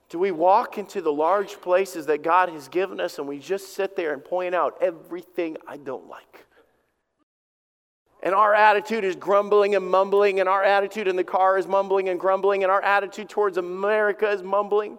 Do 0.09 0.19
we 0.19 0.31
walk 0.31 0.77
into 0.77 1.01
the 1.01 1.13
large 1.13 1.61
places 1.61 2.07
that 2.07 2.21
God 2.21 2.49
has 2.49 2.67
given 2.67 2.99
us 2.99 3.17
and 3.17 3.25
we 3.25 3.39
just 3.39 3.73
sit 3.73 3.95
there 3.95 4.11
and 4.11 4.21
point 4.21 4.53
out 4.53 4.75
everything 4.81 5.55
I 5.65 5.77
don't 5.77 6.09
like? 6.09 6.45
And 8.23 8.35
our 8.35 8.53
attitude 8.53 9.03
is 9.03 9.15
grumbling 9.15 9.75
and 9.75 9.89
mumbling, 9.89 10.39
and 10.39 10.47
our 10.47 10.63
attitude 10.63 11.07
in 11.07 11.15
the 11.15 11.23
car 11.23 11.57
is 11.57 11.67
mumbling 11.67 12.09
and 12.09 12.19
grumbling, 12.19 12.63
and 12.63 12.71
our 12.71 12.81
attitude 12.81 13.29
towards 13.29 13.57
America 13.57 14.29
is 14.29 14.43
mumbling. 14.43 14.97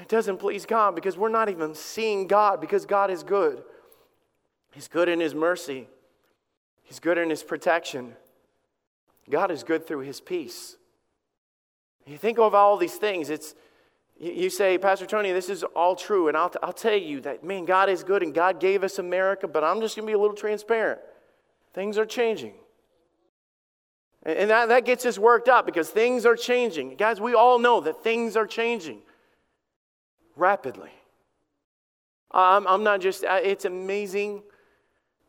It 0.00 0.08
doesn't 0.08 0.38
please 0.38 0.66
God 0.66 0.94
because 0.94 1.16
we're 1.16 1.28
not 1.28 1.48
even 1.48 1.74
seeing 1.74 2.26
God 2.26 2.60
because 2.60 2.84
God 2.84 3.10
is 3.10 3.22
good. 3.22 3.62
He's 4.72 4.88
good 4.88 5.08
in 5.08 5.20
His 5.20 5.34
mercy, 5.34 5.88
He's 6.82 6.98
good 7.00 7.18
in 7.18 7.30
His 7.30 7.42
protection. 7.42 8.14
God 9.28 9.50
is 9.50 9.64
good 9.64 9.86
through 9.86 10.00
His 10.00 10.20
peace. 10.20 10.76
You 12.06 12.16
think 12.16 12.38
of 12.38 12.54
all 12.54 12.76
these 12.76 12.94
things, 12.94 13.30
it's 13.30 13.54
you 14.18 14.48
say, 14.48 14.78
Pastor 14.78 15.04
Tony, 15.04 15.32
this 15.32 15.50
is 15.50 15.62
all 15.62 15.94
true, 15.94 16.28
and 16.28 16.36
I'll, 16.36 16.50
I'll 16.62 16.72
tell 16.72 16.96
you 16.96 17.20
that, 17.20 17.44
man, 17.44 17.66
God 17.66 17.90
is 17.90 18.02
good 18.02 18.22
and 18.22 18.32
God 18.32 18.60
gave 18.60 18.82
us 18.82 18.98
America, 18.98 19.46
but 19.46 19.62
I'm 19.62 19.80
just 19.80 19.94
going 19.94 20.06
to 20.06 20.10
be 20.10 20.14
a 20.14 20.18
little 20.18 20.36
transparent. 20.36 21.00
Things 21.76 21.98
are 21.98 22.06
changing. 22.06 22.54
And 24.22 24.48
that, 24.50 24.70
that 24.70 24.86
gets 24.86 25.04
us 25.04 25.18
worked 25.18 25.46
up 25.46 25.66
because 25.66 25.90
things 25.90 26.24
are 26.24 26.34
changing. 26.34 26.96
Guys, 26.96 27.20
we 27.20 27.34
all 27.34 27.58
know 27.58 27.82
that 27.82 28.02
things 28.02 28.34
are 28.34 28.46
changing 28.46 29.02
rapidly. 30.36 30.90
I'm, 32.30 32.66
I'm 32.66 32.82
not 32.82 33.02
just, 33.02 33.24
it's 33.24 33.66
amazing 33.66 34.42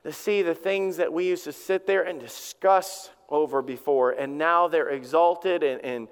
to 0.04 0.14
see 0.14 0.42
the 0.42 0.56
things 0.56 0.96
that 0.98 1.12
we 1.12 1.28
used 1.28 1.44
to 1.44 1.52
sit 1.52 1.86
there 1.86 2.04
and 2.04 2.18
discuss 2.18 3.10
over 3.28 3.62
before, 3.62 4.12
and 4.12 4.38
now 4.38 4.70
they're 4.70 4.90
exalted 4.90 5.64
and, 5.64 5.84
and 5.84 6.08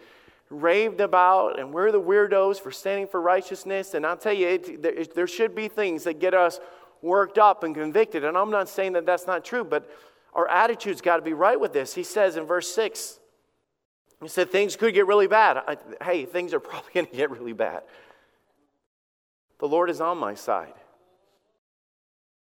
raved 0.49 0.99
about, 0.99 1.57
and 1.57 1.73
we're 1.73 1.93
the 1.93 2.01
weirdos 2.01 2.59
for 2.59 2.71
standing 2.71 3.07
for 3.07 3.21
righteousness. 3.21 3.93
And 3.93 4.05
I'll 4.05 4.17
tell 4.17 4.33
you, 4.33 4.49
it, 4.49 4.81
there, 4.81 5.05
there 5.15 5.27
should 5.27 5.55
be 5.55 5.69
things 5.69 6.03
that 6.03 6.19
get 6.19 6.33
us 6.33 6.59
worked 7.01 7.37
up 7.37 7.63
and 7.63 7.73
convicted. 7.73 8.25
And 8.25 8.37
I'm 8.37 8.51
not 8.51 8.67
saying 8.67 8.93
that 8.93 9.05
that's 9.05 9.27
not 9.27 9.45
true, 9.45 9.63
but 9.63 9.89
our 10.35 10.47
attitude's 10.49 11.01
got 11.01 11.15
to 11.15 11.21
be 11.21 11.33
right 11.33 11.59
with 11.59 11.73
this. 11.73 11.95
He 11.95 12.03
says 12.03 12.35
in 12.35 12.43
verse 12.43 12.67
6, 12.75 13.19
he 14.21 14.27
said, 14.27 14.51
Things 14.51 14.75
could 14.75 14.93
get 14.93 15.07
really 15.07 15.27
bad. 15.27 15.57
I, 15.57 15.77
hey, 16.03 16.25
things 16.25 16.53
are 16.53 16.59
probably 16.59 16.91
going 16.93 17.07
to 17.07 17.15
get 17.15 17.31
really 17.31 17.53
bad. 17.53 17.83
The 19.59 19.67
Lord 19.67 19.89
is 19.89 20.01
on 20.01 20.17
my 20.17 20.33
side. 20.33 20.73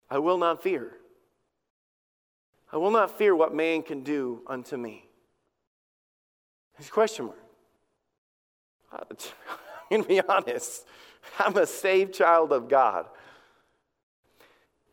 I 0.09 0.19
will 0.19 0.37
not 0.37 0.63
fear. 0.63 0.91
I 2.71 2.77
will 2.77 2.91
not 2.91 3.17
fear 3.17 3.35
what 3.35 3.53
man 3.53 3.83
can 3.83 4.01
do 4.01 4.41
unto 4.47 4.77
me. 4.77 5.05
His 6.77 6.89
question 6.89 7.25
mark. 7.25 7.39
I'm 8.91 9.17
going 9.89 10.03
to 10.03 10.07
be 10.07 10.21
honest. 10.21 10.85
I'm 11.39 11.57
a 11.57 11.65
saved 11.65 12.13
child 12.13 12.53
of 12.53 12.69
God. 12.69 13.07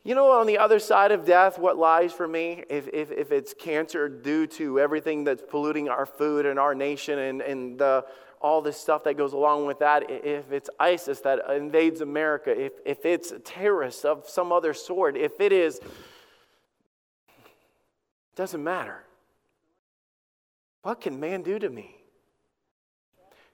You 0.05 0.17
know, 0.17 0.33
on 0.33 0.49
the 0.49 0.59
other 0.59 0.81
side 0.81 1.13
of 1.13 1.25
death, 1.25 1.59
what 1.59 1.79
lies 1.79 2.13
for 2.13 2.27
me? 2.27 2.65
If, 2.69 2.89
if, 2.93 3.13
if 3.13 3.31
it's 3.31 3.55
cancer 3.55 4.09
due 4.09 4.49
to 4.49 4.81
everything 4.81 5.23
that's 5.23 5.43
polluting 5.49 5.89
our 5.89 6.07
food 6.07 6.45
and 6.45 6.59
our 6.59 6.75
nation 6.75 7.21
and, 7.21 7.41
and 7.41 7.79
the, 7.79 8.05
all 8.41 8.61
this 8.61 8.77
stuff 8.77 9.05
that 9.05 9.17
goes 9.17 9.33
along 9.33 9.67
with 9.67 9.79
that, 9.79 10.11
if 10.11 10.51
it's 10.51 10.69
ISIS 10.81 11.21
that 11.21 11.49
invades 11.49 12.01
America, 12.01 12.51
if, 12.51 12.73
if 12.85 13.05
it's 13.05 13.33
terrorists 13.45 14.05
of 14.05 14.29
some 14.29 14.51
other 14.51 14.75
sort, 14.75 15.17
if 15.17 15.41
it 15.41 15.53
is, 15.53 15.77
it 15.77 15.85
doesn't 18.35 18.65
matter. 18.65 19.05
What 20.83 21.01
can 21.01 21.21
man 21.21 21.43
do 21.43 21.61
to 21.61 21.71
me? 21.71 21.95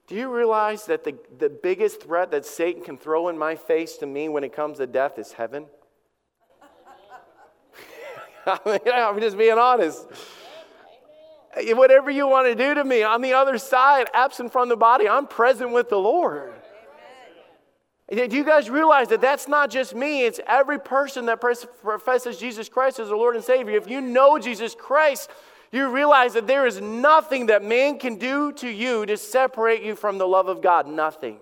Do 0.07 0.15
you 0.15 0.33
realize 0.33 0.87
that 0.87 1.03
the, 1.03 1.15
the 1.37 1.49
biggest 1.49 2.01
threat 2.01 2.31
that 2.31 2.43
Satan 2.43 2.81
can 2.83 2.97
throw 2.97 3.29
in 3.29 3.37
my 3.37 3.55
face 3.55 3.97
to 3.97 4.07
me 4.07 4.27
when 4.29 4.43
it 4.43 4.51
comes 4.51 4.79
to 4.79 4.87
death 4.87 5.19
is 5.19 5.33
heaven? 5.33 5.67
I 8.65 8.69
mean, 8.69 8.79
I'm 8.93 9.19
just 9.19 9.37
being 9.37 9.57
honest. 9.57 10.07
Whatever 11.55 12.11
you 12.11 12.27
want 12.27 12.47
to 12.47 12.55
do 12.55 12.73
to 12.73 12.83
me, 12.83 13.03
on 13.03 13.21
the 13.21 13.33
other 13.33 13.57
side, 13.57 14.07
absent 14.13 14.51
from 14.51 14.69
the 14.69 14.77
body, 14.77 15.07
I'm 15.07 15.27
present 15.27 15.71
with 15.71 15.89
the 15.89 15.97
Lord. 15.97 16.53
Do 18.09 18.35
you 18.35 18.43
guys 18.43 18.69
realize 18.69 19.09
that 19.09 19.21
that's 19.21 19.47
not 19.47 19.69
just 19.69 19.93
me? 19.93 20.25
It's 20.25 20.39
every 20.47 20.79
person 20.79 21.27
that 21.27 21.39
professes 21.39 22.37
Jesus 22.37 22.67
Christ 22.67 22.99
as 22.99 23.09
the 23.09 23.15
Lord 23.15 23.35
and 23.35 23.45
Savior. 23.45 23.77
If 23.77 23.87
you 23.87 24.01
know 24.01 24.39
Jesus 24.39 24.73
Christ, 24.73 25.29
you 25.71 25.89
realize 25.89 26.33
that 26.33 26.47
there 26.47 26.65
is 26.65 26.81
nothing 26.81 27.47
that 27.47 27.63
man 27.63 27.99
can 27.99 28.17
do 28.17 28.51
to 28.53 28.67
you 28.67 29.05
to 29.05 29.15
separate 29.15 29.83
you 29.83 29.95
from 29.95 30.17
the 30.17 30.27
love 30.27 30.47
of 30.47 30.61
God. 30.61 30.87
Nothing. 30.87 31.37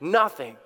Nothing. 0.00 0.56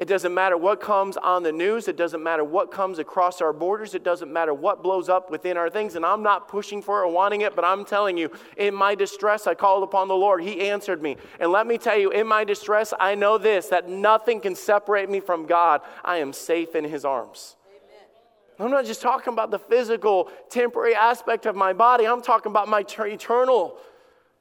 It 0.00 0.08
doesn't 0.08 0.32
matter 0.32 0.56
what 0.56 0.80
comes 0.80 1.18
on 1.18 1.42
the 1.42 1.52
news. 1.52 1.86
It 1.86 1.98
doesn't 1.98 2.22
matter 2.22 2.42
what 2.42 2.70
comes 2.70 2.98
across 2.98 3.42
our 3.42 3.52
borders. 3.52 3.94
It 3.94 4.02
doesn't 4.02 4.32
matter 4.32 4.54
what 4.54 4.82
blows 4.82 5.10
up 5.10 5.30
within 5.30 5.58
our 5.58 5.68
things. 5.68 5.94
And 5.94 6.06
I'm 6.06 6.22
not 6.22 6.48
pushing 6.48 6.80
for 6.80 7.02
it 7.02 7.04
or 7.04 7.12
wanting 7.12 7.42
it, 7.42 7.54
but 7.54 7.66
I'm 7.66 7.84
telling 7.84 8.16
you, 8.16 8.32
in 8.56 8.74
my 8.74 8.94
distress, 8.94 9.46
I 9.46 9.52
called 9.52 9.82
upon 9.82 10.08
the 10.08 10.14
Lord. 10.14 10.42
He 10.42 10.62
answered 10.62 11.02
me. 11.02 11.18
And 11.38 11.52
let 11.52 11.66
me 11.66 11.76
tell 11.76 11.98
you, 11.98 12.12
in 12.12 12.26
my 12.26 12.44
distress, 12.44 12.94
I 12.98 13.14
know 13.14 13.36
this 13.36 13.66
that 13.66 13.90
nothing 13.90 14.40
can 14.40 14.54
separate 14.54 15.10
me 15.10 15.20
from 15.20 15.44
God. 15.44 15.82
I 16.02 16.16
am 16.16 16.32
safe 16.32 16.74
in 16.74 16.84
His 16.84 17.04
arms. 17.04 17.56
I'm 18.58 18.70
not 18.70 18.86
just 18.86 19.02
talking 19.02 19.34
about 19.34 19.50
the 19.50 19.58
physical, 19.58 20.30
temporary 20.48 20.94
aspect 20.94 21.44
of 21.44 21.54
my 21.54 21.74
body, 21.74 22.06
I'm 22.06 22.22
talking 22.22 22.50
about 22.50 22.68
my 22.68 22.86
eternal. 23.00 23.76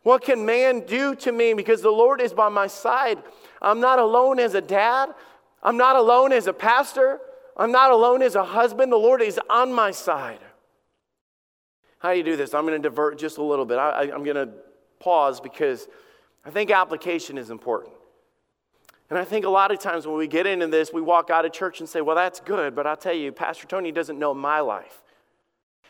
What 0.04 0.24
can 0.24 0.46
man 0.46 0.86
do 0.86 1.16
to 1.16 1.32
me? 1.32 1.54
Because 1.54 1.82
the 1.82 1.92
Lord 1.92 2.22
is 2.22 2.34
by 2.34 2.48
my 2.48 2.68
side. 2.68 3.22
I'm 3.62 3.82
not 3.82 4.00
alone 4.00 4.40
as 4.40 4.54
a 4.54 4.62
dad. 4.62 5.14
I'm 5.62 5.78
not 5.78 5.96
alone 5.96 6.32
as 6.32 6.48
a 6.48 6.54
pastor. 6.54 7.20
I'm 7.58 7.72
not 7.72 7.92
alone 7.92 8.22
as 8.22 8.36
a 8.36 8.44
husband. 8.44 8.92
The 8.92 8.98
Lord 8.98 9.22
is 9.22 9.40
on 9.50 9.74
my 9.74 9.92
side. 9.92 10.40
How 12.00 12.12
do 12.12 12.18
you 12.18 12.24
do 12.24 12.38
this? 12.38 12.54
I'm 12.54 12.66
going 12.66 12.82
to 12.82 12.90
divert 12.90 13.20
just 13.20 13.38
a 13.38 13.44
little 13.44 13.66
bit. 13.66 13.78
I, 13.78 14.04
am 14.04 14.24
going 14.24 14.36
to 14.36 14.50
pause 15.00 15.42
because 15.42 15.88
I 16.46 16.50
think 16.50 16.72
application 16.72 17.38
is 17.38 17.50
important. 17.50 17.94
And 19.10 19.18
I 19.18 19.26
think 19.26 19.44
a 19.46 19.50
lot 19.50 19.72
of 19.72 19.80
times 19.80 20.08
when 20.08 20.18
we 20.18 20.28
get 20.28 20.46
into 20.46 20.68
this, 20.68 20.94
we 20.94 21.02
walk 21.02 21.30
out 21.30 21.44
of 21.44 21.52
church 21.52 21.80
and 21.80 21.90
say, 21.90 22.00
well, 22.00 22.16
that's 22.16 22.40
good, 22.40 22.76
but 22.76 22.86
I'll 22.86 22.96
tell 22.96 23.14
you, 23.14 23.32
Pastor 23.32 23.68
Tony 23.68 23.92
doesn't 23.92 24.18
know 24.18 24.34
my 24.34 24.60
life. 24.60 25.02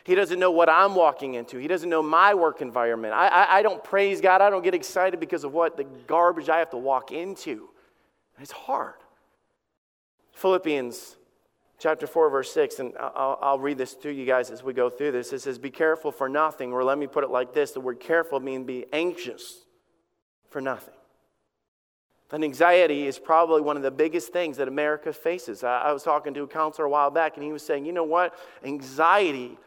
He 0.04 0.14
doesn't 0.14 0.38
know 0.40 0.50
what 0.50 0.70
I'm 0.70 0.94
walking 0.94 1.34
into. 1.34 1.58
He 1.58 1.68
doesn't 1.68 1.88
know 1.88 2.02
my 2.02 2.32
work 2.34 2.62
environment. 2.62 3.12
I, 3.12 3.28
I, 3.28 3.58
I 3.58 3.62
don't 3.62 3.84
praise 3.84 4.20
God. 4.20 4.40
I 4.40 4.48
don't 4.48 4.64
get 4.64 4.74
excited 4.74 5.20
because 5.20 5.44
of 5.44 5.52
what 5.52 5.76
the 5.76 5.84
garbage 5.84 6.48
I 6.48 6.58
have 6.58 6.70
to 6.70 6.78
walk 6.78 7.12
into. 7.12 7.68
It's 8.40 8.50
hard. 8.50 8.94
Philippians 10.40 11.18
chapter 11.78 12.06
4, 12.06 12.30
verse 12.30 12.50
6, 12.52 12.78
and 12.78 12.94
I'll, 12.98 13.38
I'll, 13.42 13.58
read 13.58 13.76
this 13.76 13.94
to 13.96 14.10
you 14.10 14.24
guys 14.24 14.50
as 14.50 14.62
we 14.62 14.72
go 14.72 14.88
through 14.88 15.12
this. 15.12 15.34
It 15.34 15.40
says, 15.40 15.58
Be 15.58 15.68
careful 15.68 16.10
for 16.10 16.30
nothing, 16.30 16.72
or 16.72 16.82
let 16.82 16.96
me 16.96 17.06
put 17.06 17.24
it 17.24 17.30
like 17.30 17.52
this 17.52 17.72
the 17.72 17.80
word 17.80 18.00
careful 18.00 18.40
means 18.40 18.66
be 18.66 18.86
anxious 18.90 19.66
for 20.48 20.62
nothing. 20.62 20.94
And 22.30 22.42
anxiety 22.42 23.06
is 23.06 23.18
probably 23.18 23.60
one 23.60 23.76
of 23.76 23.82
the 23.82 23.90
biggest 23.90 24.32
things 24.32 24.56
that 24.56 24.66
America 24.66 25.12
faces. 25.12 25.62
I, 25.62 25.80
I 25.80 25.92
was 25.92 26.04
talking 26.04 26.32
to 26.32 26.44
a 26.44 26.48
counselor 26.48 26.86
a 26.86 26.90
while 26.90 27.10
back, 27.10 27.36
and 27.36 27.44
he 27.44 27.52
was 27.52 27.62
saying, 27.62 27.84
You 27.84 27.92
know 27.92 28.04
what? 28.04 28.34
Anxiety 28.64 29.58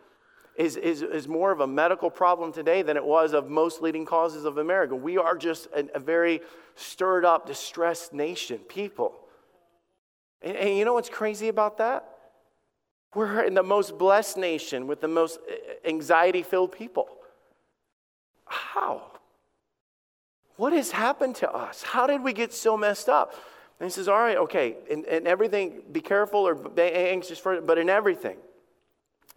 is, 0.55 0.75
is, 0.75 1.03
is 1.03 1.27
more 1.27 1.51
of 1.51 1.59
a 1.59 1.67
medical 1.67 2.09
problem 2.09 2.51
today 2.51 2.81
than 2.81 2.97
it 2.97 3.05
was 3.05 3.33
of 3.33 3.47
most 3.47 3.83
leading 3.83 4.05
causes 4.05 4.43
of 4.43 4.57
America. 4.57 4.95
We 4.95 5.19
are 5.19 5.37
just 5.37 5.67
a, 5.67 5.85
a 5.93 5.99
very 5.99 6.41
stirred 6.73 7.25
up, 7.25 7.45
distressed 7.45 8.11
nation, 8.11 8.57
people. 8.57 9.19
And, 10.43 10.55
and 10.57 10.77
you 10.77 10.85
know 10.85 10.93
what's 10.93 11.09
crazy 11.09 11.47
about 11.47 11.77
that? 11.77 12.07
We're 13.15 13.43
in 13.43 13.53
the 13.53 13.63
most 13.63 13.97
blessed 13.97 14.37
nation 14.37 14.87
with 14.87 15.01
the 15.01 15.07
most 15.07 15.39
eh, 15.49 15.53
eh, 15.53 15.89
anxiety 15.89 16.43
filled 16.43 16.71
people. 16.71 17.07
How? 18.45 19.03
What 20.57 20.73
has 20.73 20.91
happened 20.91 21.35
to 21.35 21.51
us? 21.51 21.83
How 21.83 22.07
did 22.07 22.21
we 22.21 22.33
get 22.33 22.53
so 22.53 22.77
messed 22.77 23.09
up? 23.09 23.33
And 23.79 23.89
he 23.89 23.93
says, 23.93 24.07
All 24.07 24.19
right, 24.19 24.37
okay, 24.37 24.75
in 24.89 25.27
everything, 25.27 25.81
be 25.91 26.01
careful 26.01 26.47
or 26.47 26.55
be 26.55 26.83
anxious 26.83 27.39
for 27.39 27.55
it, 27.55 27.67
but 27.67 27.77
in 27.77 27.89
everything. 27.89 28.37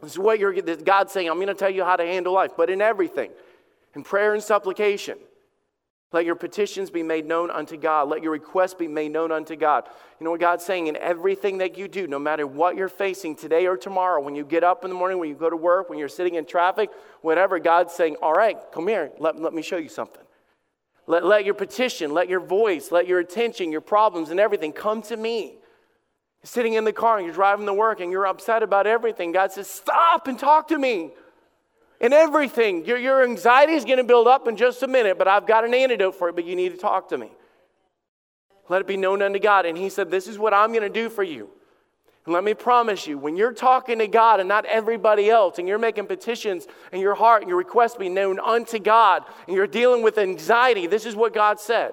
This 0.02 0.12
is 0.12 0.18
what 0.18 0.38
you're, 0.38 0.52
God's 0.52 1.12
saying, 1.12 1.28
I'm 1.28 1.36
going 1.36 1.48
to 1.48 1.54
tell 1.54 1.70
you 1.70 1.84
how 1.84 1.96
to 1.96 2.04
handle 2.04 2.34
life, 2.34 2.52
but 2.56 2.68
in 2.68 2.82
everything, 2.82 3.30
in 3.94 4.02
prayer 4.02 4.34
and 4.34 4.42
supplication. 4.42 5.18
Let 6.12 6.24
your 6.24 6.36
petitions 6.36 6.88
be 6.88 7.02
made 7.02 7.26
known 7.26 7.50
unto 7.50 7.76
God. 7.76 8.08
Let 8.08 8.22
your 8.22 8.32
requests 8.32 8.74
be 8.74 8.86
made 8.86 9.10
known 9.10 9.32
unto 9.32 9.56
God. 9.56 9.88
You 10.20 10.24
know 10.24 10.30
what 10.30 10.40
God's 10.40 10.64
saying? 10.64 10.86
In 10.86 10.96
everything 10.96 11.58
that 11.58 11.76
you 11.76 11.88
do, 11.88 12.06
no 12.06 12.18
matter 12.18 12.46
what 12.46 12.76
you're 12.76 12.88
facing 12.88 13.34
today 13.34 13.66
or 13.66 13.76
tomorrow, 13.76 14.22
when 14.22 14.36
you 14.36 14.44
get 14.44 14.62
up 14.62 14.84
in 14.84 14.90
the 14.90 14.96
morning, 14.96 15.18
when 15.18 15.28
you 15.28 15.34
go 15.34 15.50
to 15.50 15.56
work, 15.56 15.90
when 15.90 15.98
you're 15.98 16.08
sitting 16.08 16.36
in 16.36 16.46
traffic, 16.46 16.90
whatever, 17.22 17.58
God's 17.58 17.92
saying, 17.92 18.16
All 18.22 18.32
right, 18.32 18.56
come 18.72 18.86
here, 18.86 19.10
let, 19.18 19.40
let 19.40 19.52
me 19.52 19.62
show 19.62 19.78
you 19.78 19.88
something. 19.88 20.22
Let, 21.08 21.24
let 21.24 21.44
your 21.44 21.54
petition, 21.54 22.14
let 22.14 22.28
your 22.28 22.40
voice, 22.40 22.92
let 22.92 23.08
your 23.08 23.18
attention, 23.18 23.72
your 23.72 23.80
problems, 23.80 24.30
and 24.30 24.38
everything 24.38 24.72
come 24.72 25.02
to 25.02 25.16
me. 25.16 25.58
Sitting 26.44 26.74
in 26.74 26.84
the 26.84 26.92
car 26.92 27.16
and 27.16 27.26
you're 27.26 27.34
driving 27.34 27.66
to 27.66 27.74
work 27.74 27.98
and 27.98 28.12
you're 28.12 28.26
upset 28.26 28.62
about 28.62 28.86
everything. 28.86 29.32
God 29.32 29.50
says, 29.50 29.68
Stop 29.68 30.28
and 30.28 30.38
talk 30.38 30.68
to 30.68 30.78
me 30.78 31.10
in 32.00 32.12
everything. 32.12 32.84
Your, 32.84 32.98
your 32.98 33.22
anxiety 33.22 33.72
is 33.72 33.84
going 33.84 33.98
to 33.98 34.04
build 34.04 34.28
up 34.28 34.48
in 34.48 34.56
just 34.56 34.82
a 34.82 34.88
minute, 34.88 35.18
but 35.18 35.28
I've 35.28 35.46
got 35.46 35.64
an 35.64 35.74
antidote 35.74 36.14
for 36.14 36.28
it, 36.28 36.34
but 36.34 36.44
you 36.44 36.56
need 36.56 36.72
to 36.72 36.78
talk 36.78 37.08
to 37.10 37.18
me. 37.18 37.30
Let 38.68 38.80
it 38.80 38.86
be 38.86 38.96
known 38.96 39.22
unto 39.22 39.38
God. 39.38 39.66
And 39.66 39.78
he 39.78 39.88
said, 39.88 40.10
This 40.10 40.26
is 40.26 40.38
what 40.38 40.52
I'm 40.52 40.70
going 40.70 40.82
to 40.82 40.88
do 40.88 41.08
for 41.08 41.22
you. 41.22 41.50
And 42.24 42.34
let 42.34 42.42
me 42.42 42.54
promise 42.54 43.06
you, 43.06 43.18
when 43.18 43.36
you're 43.36 43.52
talking 43.52 44.00
to 44.00 44.08
God 44.08 44.40
and 44.40 44.48
not 44.48 44.64
everybody 44.64 45.30
else, 45.30 45.58
and 45.58 45.68
you're 45.68 45.78
making 45.78 46.06
petitions 46.06 46.66
and 46.90 47.00
your 47.00 47.14
heart 47.14 47.42
and 47.42 47.48
your 47.48 47.58
request 47.58 48.00
be 48.00 48.08
known 48.08 48.40
unto 48.40 48.80
God, 48.80 49.22
and 49.46 49.54
you're 49.54 49.68
dealing 49.68 50.02
with 50.02 50.18
anxiety, 50.18 50.88
this 50.88 51.06
is 51.06 51.14
what 51.14 51.32
God 51.32 51.60
said. 51.60 51.92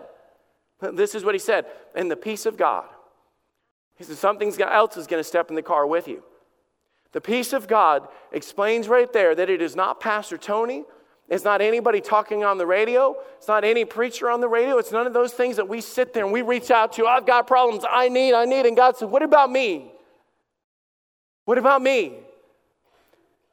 This 0.94 1.14
is 1.14 1.24
what 1.24 1.36
He 1.36 1.40
said. 1.40 1.66
And 1.96 2.10
the 2.10 2.16
peace 2.16 2.48
of 2.48 2.58
God. 2.58 2.86
He 3.96 4.04
said, 4.04 4.18
Something 4.18 4.52
else 4.62 4.98
is 4.98 5.08
going 5.08 5.20
to 5.20 5.28
step 5.28 5.50
in 5.50 5.56
the 5.56 5.62
car 5.62 5.86
with 5.86 6.08
you. 6.08 6.24
The 7.14 7.22
peace 7.22 7.54
of 7.54 7.68
God 7.68 8.08
explains 8.32 8.88
right 8.88 9.12
there 9.14 9.34
that 9.36 9.50
it 9.50 9.62
is 9.62 9.76
not 9.76 10.00
Pastor 10.00 10.38
Tony. 10.38 10.84
It's 11.30 11.46
not 11.46 11.62
anybody 11.62 12.02
talking 12.02 12.44
on 12.44 12.58
the 12.58 12.66
radio. 12.66 13.16
It's 13.38 13.48
not 13.48 13.64
any 13.64 13.86
preacher 13.86 14.30
on 14.30 14.42
the 14.42 14.48
radio. 14.48 14.78
It's 14.78 14.92
none 14.92 15.08
of 15.08 15.14
those 15.14 15.32
things 15.32 15.56
that 15.56 15.68
we 15.68 15.80
sit 15.80 16.14
there 16.14 16.26
and 16.26 16.34
we 16.34 16.42
reach 16.42 16.70
out 16.70 16.94
to. 16.94 17.06
I've 17.06 17.26
got 17.26 17.48
problems. 17.48 17.86
I 17.90 18.10
need, 18.10 18.34
I 18.34 18.46
need. 18.46 18.66
And 18.66 18.76
God 18.76 18.98
said, 18.98 19.10
What 19.10 19.24
about 19.24 19.50
me? 19.50 19.92
What 21.46 21.58
about 21.58 21.82
me? 21.82 22.14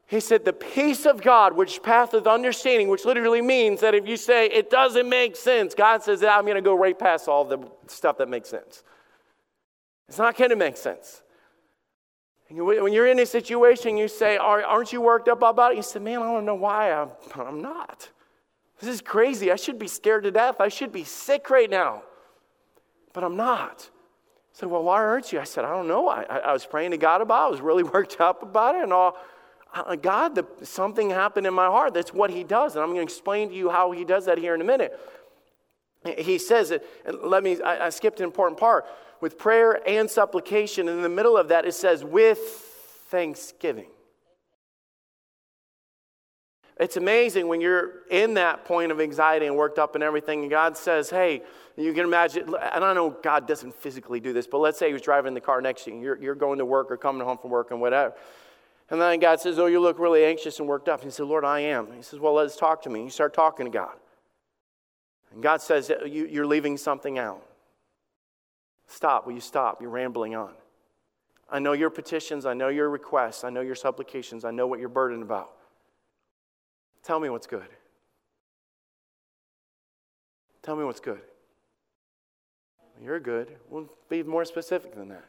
He 0.06 0.20
said, 0.20 0.44
The 0.44 0.52
peace 0.52 1.06
of 1.06 1.22
God, 1.22 1.54
which 1.54 1.82
passeth 1.82 2.26
understanding, 2.26 2.88
which 2.88 3.04
literally 3.04 3.42
means 3.42 3.80
that 3.80 3.94
if 3.94 4.08
you 4.08 4.16
say 4.16 4.46
it 4.46 4.70
doesn't 4.70 5.08
make 5.08 5.36
sense, 5.36 5.74
God 5.74 6.02
says, 6.02 6.24
I'm 6.24 6.44
going 6.44 6.56
to 6.56 6.62
go 6.62 6.74
right 6.74 6.98
past 6.98 7.28
all 7.28 7.44
the 7.44 7.70
stuff 7.86 8.18
that 8.18 8.28
makes 8.28 8.48
sense. 8.48 8.82
It's 10.08 10.18
not 10.18 10.36
going 10.36 10.50
to 10.50 10.56
make 10.56 10.76
sense. 10.76 11.22
When 12.50 12.92
you're 12.92 13.06
in 13.06 13.20
a 13.20 13.26
situation, 13.26 13.96
you 13.96 14.08
say, 14.08 14.36
Aren't 14.36 14.92
you 14.92 15.00
worked 15.00 15.28
up 15.28 15.42
about 15.42 15.72
it? 15.72 15.76
You 15.76 15.82
say, 15.82 16.00
Man, 16.00 16.20
I 16.20 16.32
don't 16.32 16.44
know 16.44 16.56
why 16.56 16.92
I'm, 17.36 17.62
not. 17.62 18.08
This 18.80 18.88
is 18.88 19.00
crazy. 19.00 19.52
I 19.52 19.56
should 19.56 19.78
be 19.78 19.86
scared 19.86 20.24
to 20.24 20.32
death. 20.32 20.56
I 20.58 20.68
should 20.68 20.90
be 20.90 21.04
sick 21.04 21.48
right 21.48 21.70
now. 21.70 22.02
But 23.12 23.22
I'm 23.22 23.36
not. 23.36 23.88
I 23.88 24.58
said, 24.58 24.68
Well, 24.68 24.82
why 24.82 24.96
aren't 24.96 25.32
you? 25.32 25.38
I 25.38 25.44
said, 25.44 25.64
I 25.64 25.70
don't 25.70 25.86
know. 25.86 26.08
I, 26.08 26.22
I 26.22 26.52
was 26.52 26.66
praying 26.66 26.90
to 26.90 26.96
God 26.96 27.20
about 27.20 27.44
it. 27.44 27.46
I 27.46 27.50
was 27.50 27.60
really 27.60 27.82
worked 27.96 28.20
up 28.20 28.42
about 28.42 28.74
it 28.74 28.82
and 28.82 28.92
all. 28.92 29.16
God, 30.02 30.34
the, 30.34 30.44
something 30.64 31.10
happened 31.10 31.46
in 31.46 31.54
my 31.54 31.66
heart. 31.66 31.94
That's 31.94 32.12
what 32.12 32.30
He 32.30 32.42
does. 32.42 32.74
And 32.74 32.82
I'm 32.82 32.88
going 32.88 33.06
to 33.06 33.12
explain 33.12 33.50
to 33.50 33.54
you 33.54 33.70
how 33.70 33.92
He 33.92 34.04
does 34.04 34.24
that 34.24 34.38
here 34.38 34.56
in 34.56 34.60
a 34.60 34.64
minute. 34.64 34.98
He 36.18 36.38
says 36.38 36.72
it, 36.72 36.84
let 37.22 37.44
me, 37.44 37.60
I, 37.62 37.86
I 37.86 37.90
skipped 37.90 38.18
an 38.20 38.24
important 38.24 38.58
part 38.58 38.86
with 39.20 39.38
prayer 39.38 39.80
and 39.86 40.10
supplication. 40.10 40.88
And 40.88 40.98
in 40.98 41.02
the 41.02 41.08
middle 41.08 41.36
of 41.36 41.48
that, 41.48 41.66
it 41.66 41.74
says, 41.74 42.04
with 42.04 42.38
thanksgiving. 43.08 43.88
It's 46.78 46.96
amazing 46.96 47.46
when 47.46 47.60
you're 47.60 48.06
in 48.10 48.34
that 48.34 48.64
point 48.64 48.90
of 48.90 49.02
anxiety 49.02 49.46
and 49.46 49.54
worked 49.54 49.78
up 49.78 49.94
and 49.94 50.02
everything, 50.02 50.40
and 50.40 50.50
God 50.50 50.78
says, 50.78 51.10
Hey, 51.10 51.42
you 51.76 51.92
can 51.92 52.04
imagine, 52.04 52.54
and 52.72 52.82
I 52.82 52.94
know 52.94 53.10
God 53.10 53.46
doesn't 53.46 53.74
physically 53.74 54.18
do 54.18 54.32
this, 54.32 54.46
but 54.46 54.58
let's 54.58 54.78
say 54.78 54.86
He 54.86 54.94
was 54.94 55.02
driving 55.02 55.34
the 55.34 55.42
car 55.42 55.60
next 55.60 55.84
to 55.84 55.90
you, 55.90 56.00
you're, 56.00 56.22
you're 56.22 56.34
going 56.34 56.56
to 56.56 56.64
work 56.64 56.90
or 56.90 56.96
coming 56.96 57.22
home 57.22 57.36
from 57.36 57.50
work 57.50 57.70
and 57.70 57.82
whatever. 57.82 58.14
And 58.88 58.98
then 58.98 59.20
God 59.20 59.40
says, 59.40 59.58
Oh, 59.58 59.66
you 59.66 59.78
look 59.78 59.98
really 59.98 60.24
anxious 60.24 60.58
and 60.58 60.66
worked 60.66 60.88
up. 60.88 61.02
And 61.02 61.10
he 61.10 61.14
said, 61.14 61.26
Lord, 61.26 61.44
I 61.44 61.60
am. 61.60 61.92
He 61.92 62.02
says, 62.02 62.18
Well, 62.18 62.32
let's 62.32 62.56
talk 62.56 62.82
to 62.82 62.90
me. 62.90 63.04
You 63.04 63.10
start 63.10 63.34
talking 63.34 63.66
to 63.66 63.70
God. 63.70 63.96
And 65.34 65.42
God 65.42 65.60
says, 65.60 65.92
You're 66.06 66.46
leaving 66.46 66.78
something 66.78 67.18
out. 67.18 67.44
Stop. 68.90 69.24
Will 69.24 69.34
you 69.34 69.40
stop? 69.40 69.80
You're 69.80 69.90
rambling 69.90 70.34
on. 70.34 70.52
I 71.48 71.60
know 71.60 71.72
your 71.72 71.90
petitions. 71.90 72.44
I 72.44 72.54
know 72.54 72.68
your 72.68 72.90
requests. 72.90 73.44
I 73.44 73.50
know 73.50 73.60
your 73.60 73.76
supplications. 73.76 74.44
I 74.44 74.50
know 74.50 74.66
what 74.66 74.80
you're 74.80 74.88
burdened 74.88 75.22
about. 75.22 75.52
Tell 77.04 77.20
me 77.20 77.28
what's 77.28 77.46
good. 77.46 77.68
Tell 80.62 80.74
me 80.74 80.84
what's 80.84 80.98
good. 80.98 81.20
You're 83.00 83.20
good. 83.20 83.56
We'll 83.68 83.88
be 84.08 84.24
more 84.24 84.44
specific 84.44 84.96
than 84.96 85.08
that. 85.08 85.24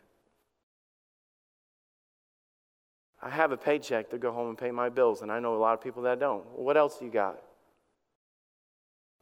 I 3.22 3.30
have 3.30 3.52
a 3.52 3.58
paycheck 3.58 4.10
to 4.10 4.18
go 4.18 4.32
home 4.32 4.50
and 4.50 4.58
pay 4.58 4.72
my 4.72 4.90
bills, 4.90 5.22
and 5.22 5.32
I 5.32 5.40
know 5.40 5.56
a 5.56 5.62
lot 5.62 5.76
of 5.76 5.82
people 5.82 6.02
that 6.04 6.20
don't. 6.20 6.44
What 6.58 6.78
else 6.78 7.00
you 7.00 7.12
got? 7.12 7.40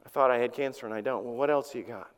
I 0.04 0.08
thought 0.08 0.30
I 0.30 0.38
had 0.38 0.54
cancer 0.54 0.86
and 0.86 0.94
I 0.94 1.02
don't. 1.02 1.24
Well, 1.26 1.34
what 1.34 1.50
else 1.50 1.74
you 1.74 1.82
got? 1.82 2.10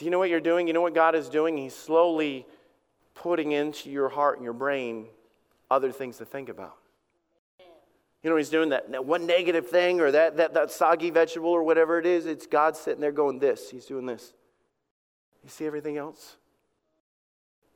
Do 0.00 0.06
you 0.06 0.10
know 0.10 0.18
what 0.18 0.30
you're 0.30 0.40
doing? 0.40 0.66
You 0.66 0.72
know 0.72 0.80
what 0.80 0.94
God 0.94 1.14
is 1.14 1.28
doing? 1.28 1.58
He's 1.58 1.76
slowly 1.76 2.46
putting 3.14 3.52
into 3.52 3.90
your 3.90 4.08
heart 4.08 4.38
and 4.38 4.44
your 4.44 4.54
brain 4.54 5.04
other 5.70 5.92
things 5.92 6.16
to 6.16 6.24
think 6.24 6.48
about. 6.48 6.74
You 8.22 8.30
know, 8.30 8.36
he's 8.36 8.48
doing 8.48 8.70
that, 8.70 9.04
one 9.04 9.26
negative 9.26 9.68
thing 9.68 10.00
or 10.00 10.10
that, 10.10 10.38
that, 10.38 10.54
that 10.54 10.70
soggy 10.70 11.10
vegetable 11.10 11.50
or 11.50 11.62
whatever 11.62 11.98
it 11.98 12.06
is. 12.06 12.24
It's 12.24 12.46
God 12.46 12.78
sitting 12.78 13.02
there 13.02 13.12
going, 13.12 13.40
This. 13.40 13.68
He's 13.68 13.84
doing 13.84 14.06
this. 14.06 14.32
You 15.44 15.50
see 15.50 15.66
everything 15.66 15.98
else? 15.98 16.38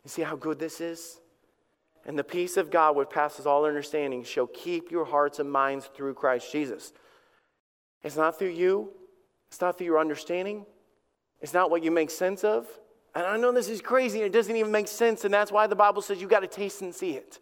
You 0.02 0.08
see 0.08 0.22
how 0.22 0.36
good 0.36 0.58
this 0.58 0.80
is? 0.80 1.20
And 2.06 2.18
the 2.18 2.24
peace 2.24 2.56
of 2.56 2.70
God, 2.70 2.96
which 2.96 3.10
passes 3.10 3.44
all 3.44 3.66
understanding, 3.66 4.24
shall 4.24 4.46
keep 4.46 4.90
your 4.90 5.04
hearts 5.04 5.40
and 5.40 5.52
minds 5.52 5.90
through 5.94 6.14
Christ 6.14 6.50
Jesus. 6.50 6.94
It's 8.02 8.16
not 8.16 8.38
through 8.38 8.48
you, 8.48 8.92
it's 9.48 9.60
not 9.60 9.76
through 9.76 9.88
your 9.88 9.98
understanding, 9.98 10.64
it's 11.44 11.52
not 11.52 11.70
what 11.70 11.84
you 11.84 11.90
make 11.90 12.10
sense 12.10 12.42
of. 12.42 12.66
And 13.14 13.26
I 13.26 13.36
know 13.36 13.52
this 13.52 13.68
is 13.68 13.82
crazy, 13.82 14.22
it 14.22 14.32
doesn't 14.32 14.56
even 14.56 14.72
make 14.72 14.88
sense, 14.88 15.26
and 15.26 15.34
that's 15.34 15.52
why 15.52 15.66
the 15.66 15.76
Bible 15.76 16.00
says 16.00 16.18
you 16.18 16.26
got 16.26 16.40
to 16.40 16.46
taste 16.46 16.80
and 16.80 16.94
see 16.94 17.10
it. 17.10 17.38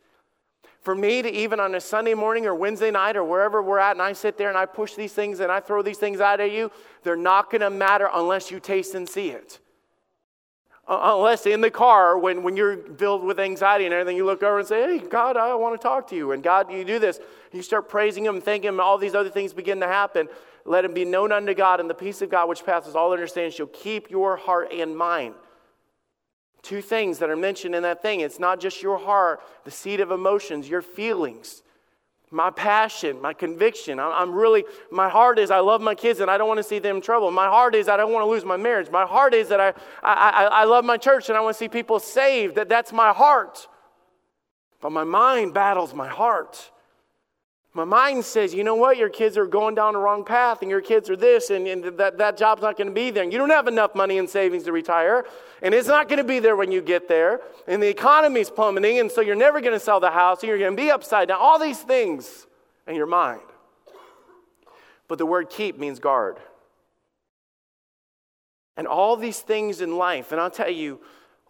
For 0.81 0.97
me 0.97 1.23
to 1.23 1.31
even 1.33 1.61
on 1.61 1.77
a 1.77 1.81
Sunday 1.81 2.15
morning 2.15 2.45
or 2.45 2.53
Wednesday 2.53 2.91
night 2.91 3.17
or 3.17 3.23
wherever 3.23 3.63
we're 3.63 3.79
at, 3.79 3.93
and 3.93 4.03
I 4.03 4.13
sit 4.13 4.37
there 4.37 4.49
and 4.49 4.59
I 4.59 4.67
push 4.67 4.97
these 4.97 5.13
things 5.13 5.39
and 5.39 5.53
I 5.53 5.61
throw 5.61 5.83
these 5.83 5.99
things 5.99 6.21
out 6.21 6.41
at 6.41 6.51
you, 6.51 6.73
they're 7.05 7.15
not 7.15 7.49
going 7.49 7.61
to 7.61 7.71
matter 7.71 8.11
unless 8.13 8.51
you 8.51 8.59
taste 8.59 8.97
and 8.97 9.09
see 9.09 9.29
it. 9.29 9.61
Uh, 10.89 11.15
unless 11.15 11.47
in 11.47 11.61
the 11.61 11.71
car, 11.71 12.19
when, 12.19 12.43
when 12.43 12.57
you're 12.57 12.79
filled 12.97 13.23
with 13.23 13.39
anxiety 13.39 13.85
and 13.85 13.95
everything, 13.95 14.17
you 14.17 14.27
look 14.27 14.43
over 14.43 14.59
and 14.59 14.67
say, 14.67 14.99
Hey, 14.99 14.99
God, 14.99 15.37
I 15.37 15.55
want 15.55 15.81
to 15.81 15.83
talk 15.83 16.09
to 16.09 16.17
you. 16.17 16.33
And 16.33 16.43
God, 16.43 16.73
you 16.73 16.85
do 16.85 16.99
this. 16.99 17.21
You 17.53 17.63
start 17.63 17.89
praising 17.89 18.27
Him, 18.27 18.41
thanking 18.41 18.67
Him, 18.67 18.81
all 18.81 18.99
these 18.99 19.15
other 19.15 19.31
things 19.31 19.53
begin 19.53 19.79
to 19.79 19.87
happen. 19.87 20.29
Let 20.65 20.85
Him 20.85 20.95
be 20.95 21.05
known 21.05 21.33
unto 21.33 21.55
God, 21.55 21.81
and 21.81 21.91
the 21.91 21.95
peace 21.95 22.23
of 22.23 22.31
God, 22.31 22.49
which 22.49 22.65
passes 22.65 22.95
all 22.95 23.13
understanding, 23.13 23.53
shall 23.53 23.67
keep 23.67 24.11
your 24.11 24.37
heart 24.37 24.73
and 24.73 24.97
mind. 24.97 25.35
Two 26.63 26.81
things 26.81 27.19
that 27.19 27.29
are 27.29 27.37
mentioned 27.37 27.75
in 27.75 27.83
that 27.83 28.03
thing. 28.03 28.21
It's 28.21 28.39
not 28.39 28.61
just 28.61 28.83
your 28.83 28.99
heart, 28.99 29.41
the 29.65 29.71
seat 29.71 29.99
of 29.99 30.13
emotions, 30.13 30.69
your 30.69 30.83
feelings, 30.83 31.63
my 32.31 32.51
passion, 32.51 33.21
my 33.21 33.35
conviction. 33.35 33.99
I'm 33.99 34.33
really, 34.33 34.65
my 34.91 35.09
heart 35.09 35.39
is 35.39 35.51
I 35.51 35.59
love 35.59 35.81
my 35.81 35.95
kids 35.95 36.21
and 36.21 36.31
I 36.31 36.39
don't 36.39 36.49
want 36.49 36.59
to 36.59 36.65
see 36.65 36.79
them 36.79 36.97
in 36.97 37.03
trouble. 37.03 37.31
My 37.31 37.47
heart 37.47 37.75
is 37.75 37.89
I 37.89 37.97
don't 37.97 38.13
want 38.13 38.25
to 38.25 38.31
lose 38.31 38.45
my 38.45 38.57
marriage. 38.57 38.91
My 38.91 39.05
heart 39.05 39.35
is 39.35 39.49
that 39.49 39.61
I, 39.61 39.75
I, 40.03 40.45
I 40.45 40.65
love 40.65 40.85
my 40.85 40.97
church 40.97 41.29
and 41.29 41.37
I 41.37 41.41
want 41.41 41.55
to 41.55 41.59
see 41.59 41.69
people 41.69 41.99
saved. 41.99 42.55
That, 42.55 42.69
that's 42.69 42.93
my 42.93 43.13
heart. 43.13 43.67
But 44.81 44.93
my 44.93 45.05
mind 45.05 45.53
battles 45.53 45.93
my 45.95 46.09
heart. 46.09 46.72
My 47.75 47.85
mind 47.85 48.23
says, 48.27 48.53
you 48.53 48.65
know 48.65 48.75
what, 48.75 48.99
your 48.99 49.09
kids 49.09 49.39
are 49.39 49.47
going 49.47 49.75
down 49.75 49.95
the 49.95 49.99
wrong 49.99 50.25
path, 50.25 50.61
and 50.61 50.71
your 50.71 50.83
kids 50.83 51.09
are 51.09 51.17
this, 51.17 51.49
and, 51.49 51.67
and 51.67 51.85
that, 51.99 52.19
that 52.19 52.37
job's 52.37 52.61
not 52.61 52.77
going 52.77 52.89
to 52.89 52.93
be 52.93 53.11
there. 53.11 53.23
And 53.23 53.33
you 53.33 53.39
don't 53.39 53.51
have 53.51 53.67
enough 53.67 53.95
money 53.95 54.19
in 54.19 54.29
savings 54.29 54.65
to 54.65 54.73
retire, 54.73 55.25
and 55.63 55.75
it's 55.75 55.89
not 55.89 56.07
going 56.07 56.19
to 56.19 56.25
be 56.25 56.39
there 56.39 56.55
when 56.55 56.71
you 56.71 56.83
get 56.83 57.09
there. 57.09 57.41
And 57.67 57.83
the 57.83 57.89
economy's 57.89 58.51
plummeting, 58.51 58.99
and 58.99 59.11
so 59.11 59.23
you're 59.23 59.35
never 59.35 59.63
going 59.63 59.73
to 59.73 59.81
sell 59.81 60.01
the 60.01 60.11
house, 60.11 60.43
and 60.43 60.49
you're 60.49 60.59
going 60.59 60.77
to 60.77 60.83
be 60.83 60.91
upside 60.91 61.29
down. 61.29 61.39
All 61.41 61.59
these 61.59 61.81
things 61.81 62.47
in 62.87 62.95
your 62.95 63.07
mind. 63.07 63.41
But 65.09 65.17
the 65.17 65.27
word 65.27 65.49
keep 65.49 65.79
means 65.79 65.99
guard. 65.99 66.37
And 68.77 68.87
all 68.87 69.17
these 69.17 69.41
things 69.41 69.81
in 69.81 69.97
life, 69.97 70.31
and 70.31 70.41
I'll 70.41 70.51
tell 70.51 70.71
you, 70.71 71.01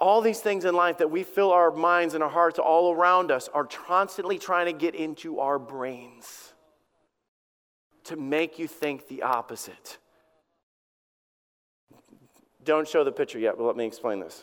all 0.02 0.20
these 0.20 0.40
things 0.40 0.64
in 0.64 0.74
life 0.74 0.98
that 0.98 1.12
we 1.12 1.22
fill 1.22 1.52
our 1.52 1.70
minds 1.70 2.14
and 2.14 2.24
our 2.24 2.28
hearts 2.28 2.58
all 2.58 2.92
around 2.92 3.30
us 3.30 3.48
are 3.54 3.64
constantly 3.64 4.36
trying 4.36 4.66
to 4.66 4.72
get 4.72 4.96
into 4.96 5.38
our 5.38 5.60
brains 5.60 6.52
to 8.02 8.16
make 8.16 8.58
you 8.58 8.66
think 8.66 9.06
the 9.06 9.22
opposite. 9.22 9.98
Don't 12.64 12.88
show 12.88 13.04
the 13.04 13.12
picture 13.12 13.38
yet, 13.38 13.54
but 13.56 13.62
let 13.62 13.76
me 13.76 13.86
explain 13.86 14.18
this. 14.18 14.42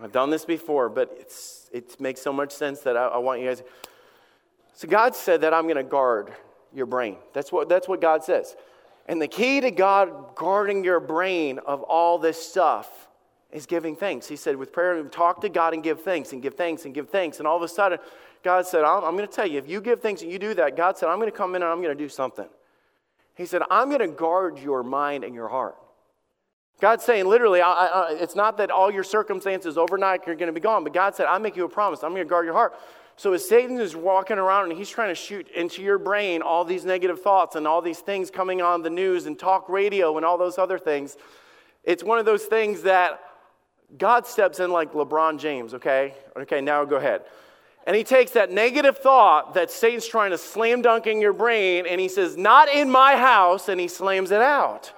I've 0.00 0.12
done 0.12 0.30
this 0.30 0.44
before, 0.44 0.88
but 0.88 1.12
it's, 1.18 1.68
it 1.72 2.00
makes 2.00 2.22
so 2.22 2.32
much 2.32 2.52
sense 2.52 2.78
that 2.82 2.96
I, 2.96 3.06
I 3.06 3.18
want 3.18 3.40
you 3.40 3.48
guys. 3.48 3.64
So, 4.74 4.86
God 4.86 5.16
said 5.16 5.40
that 5.40 5.52
I'm 5.52 5.64
going 5.64 5.76
to 5.76 5.82
guard 5.82 6.32
your 6.72 6.86
brain. 6.86 7.16
That's 7.32 7.50
what, 7.50 7.68
that's 7.68 7.88
what 7.88 8.00
God 8.00 8.22
says. 8.22 8.54
And 9.06 9.20
the 9.20 9.26
key 9.26 9.60
to 9.60 9.72
God 9.72 10.36
guarding 10.36 10.84
your 10.84 11.00
brain 11.00 11.58
of 11.58 11.82
all 11.82 12.18
this 12.18 12.40
stuff 12.40 13.03
is 13.54 13.66
giving 13.66 13.94
thanks. 13.94 14.26
He 14.26 14.34
said, 14.36 14.56
with 14.56 14.72
prayer, 14.72 15.00
talk 15.04 15.40
to 15.42 15.48
God 15.48 15.72
and 15.72 15.82
give 15.82 16.02
thanks 16.02 16.32
and 16.32 16.42
give 16.42 16.54
thanks 16.54 16.84
and 16.84 16.92
give 16.92 17.08
thanks. 17.08 17.38
And 17.38 17.46
all 17.46 17.56
of 17.56 17.62
a 17.62 17.68
sudden, 17.68 17.98
God 18.42 18.66
said, 18.66 18.82
I'm, 18.82 19.04
I'm 19.04 19.16
going 19.16 19.28
to 19.28 19.32
tell 19.32 19.46
you, 19.46 19.58
if 19.58 19.68
you 19.68 19.80
give 19.80 20.00
thanks 20.02 20.22
and 20.22 20.30
you 20.30 20.40
do 20.40 20.54
that, 20.54 20.76
God 20.76 20.98
said, 20.98 21.08
I'm 21.08 21.18
going 21.18 21.30
to 21.30 21.36
come 21.36 21.54
in 21.54 21.62
and 21.62 21.70
I'm 21.70 21.80
going 21.80 21.96
to 21.96 22.04
do 22.04 22.08
something. 22.08 22.48
He 23.36 23.46
said, 23.46 23.62
I'm 23.70 23.88
going 23.88 24.00
to 24.00 24.08
guard 24.08 24.58
your 24.58 24.82
mind 24.82 25.22
and 25.22 25.34
your 25.34 25.48
heart. 25.48 25.76
God's 26.80 27.04
saying 27.04 27.26
literally, 27.26 27.60
I, 27.60 27.70
I, 27.70 28.16
it's 28.20 28.34
not 28.34 28.56
that 28.58 28.72
all 28.72 28.90
your 28.90 29.04
circumstances 29.04 29.78
overnight 29.78 30.26
are 30.26 30.34
going 30.34 30.48
to 30.48 30.52
be 30.52 30.60
gone, 30.60 30.82
but 30.82 30.92
God 30.92 31.14
said, 31.14 31.26
I 31.26 31.38
make 31.38 31.56
you 31.56 31.64
a 31.64 31.68
promise. 31.68 32.02
I'm 32.02 32.10
going 32.10 32.26
to 32.26 32.28
guard 32.28 32.44
your 32.44 32.54
heart. 32.54 32.74
So 33.16 33.32
as 33.32 33.48
Satan 33.48 33.78
is 33.78 33.94
walking 33.94 34.38
around 34.38 34.70
and 34.70 34.76
he's 34.76 34.90
trying 34.90 35.10
to 35.10 35.14
shoot 35.14 35.48
into 35.50 35.80
your 35.80 35.98
brain 35.98 36.42
all 36.42 36.64
these 36.64 36.84
negative 36.84 37.22
thoughts 37.22 37.54
and 37.54 37.68
all 37.68 37.80
these 37.80 38.00
things 38.00 38.32
coming 38.32 38.60
on 38.60 38.82
the 38.82 38.90
news 38.90 39.26
and 39.26 39.38
talk 39.38 39.68
radio 39.68 40.16
and 40.16 40.26
all 40.26 40.36
those 40.36 40.58
other 40.58 40.78
things, 40.78 41.16
it's 41.84 42.02
one 42.02 42.18
of 42.18 42.24
those 42.24 42.46
things 42.46 42.82
that 42.82 43.20
God 43.98 44.26
steps 44.26 44.60
in 44.60 44.70
like 44.70 44.92
LeBron 44.92 45.38
James, 45.38 45.74
okay? 45.74 46.14
Okay, 46.36 46.60
now 46.60 46.84
go 46.84 46.96
ahead. 46.96 47.22
And 47.86 47.94
he 47.94 48.02
takes 48.02 48.30
that 48.32 48.50
negative 48.50 48.98
thought 48.98 49.54
that 49.54 49.70
Satan's 49.70 50.06
trying 50.06 50.30
to 50.30 50.38
slam 50.38 50.82
dunk 50.82 51.06
in 51.06 51.20
your 51.20 51.34
brain 51.34 51.86
and 51.86 52.00
he 52.00 52.08
says, 52.08 52.36
Not 52.36 52.68
in 52.68 52.90
my 52.90 53.16
house, 53.16 53.68
and 53.68 53.78
he 53.78 53.88
slams 53.88 54.30
it 54.30 54.40
out. 54.40 54.92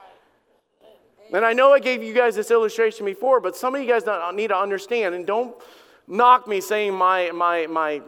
And 1.33 1.45
I 1.45 1.53
know 1.53 1.73
I 1.73 1.81
gave 1.81 2.03
you 2.03 2.15
guys 2.15 2.37
this 2.37 2.53
illustration 2.53 3.05
before, 3.05 3.41
but 3.41 3.57
some 3.57 3.75
of 3.75 3.83
you 3.83 3.89
guys 3.89 4.05
uh, 4.05 4.31
need 4.33 4.49
to 4.49 4.57
understand, 4.57 5.15
and 5.17 5.27
don't 5.27 5.57
knock 6.07 6.47
me 6.47 6.61
saying 6.61 6.95
my, 6.95 7.33
my, 7.33 7.67
my, 7.67 8.01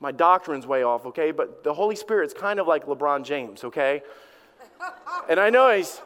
my 0.00 0.12
doctrine's 0.12 0.66
way 0.66 0.82
off, 0.82 1.06
okay? 1.06 1.30
But 1.30 1.64
the 1.64 1.72
Holy 1.72 1.96
Spirit's 1.96 2.34
kind 2.34 2.60
of 2.60 2.66
like 2.66 2.84
LeBron 2.84 3.24
James, 3.24 3.64
okay? 3.64 4.02
And 5.30 5.40
I 5.40 5.48
know 5.48 5.74
he's 5.74 6.02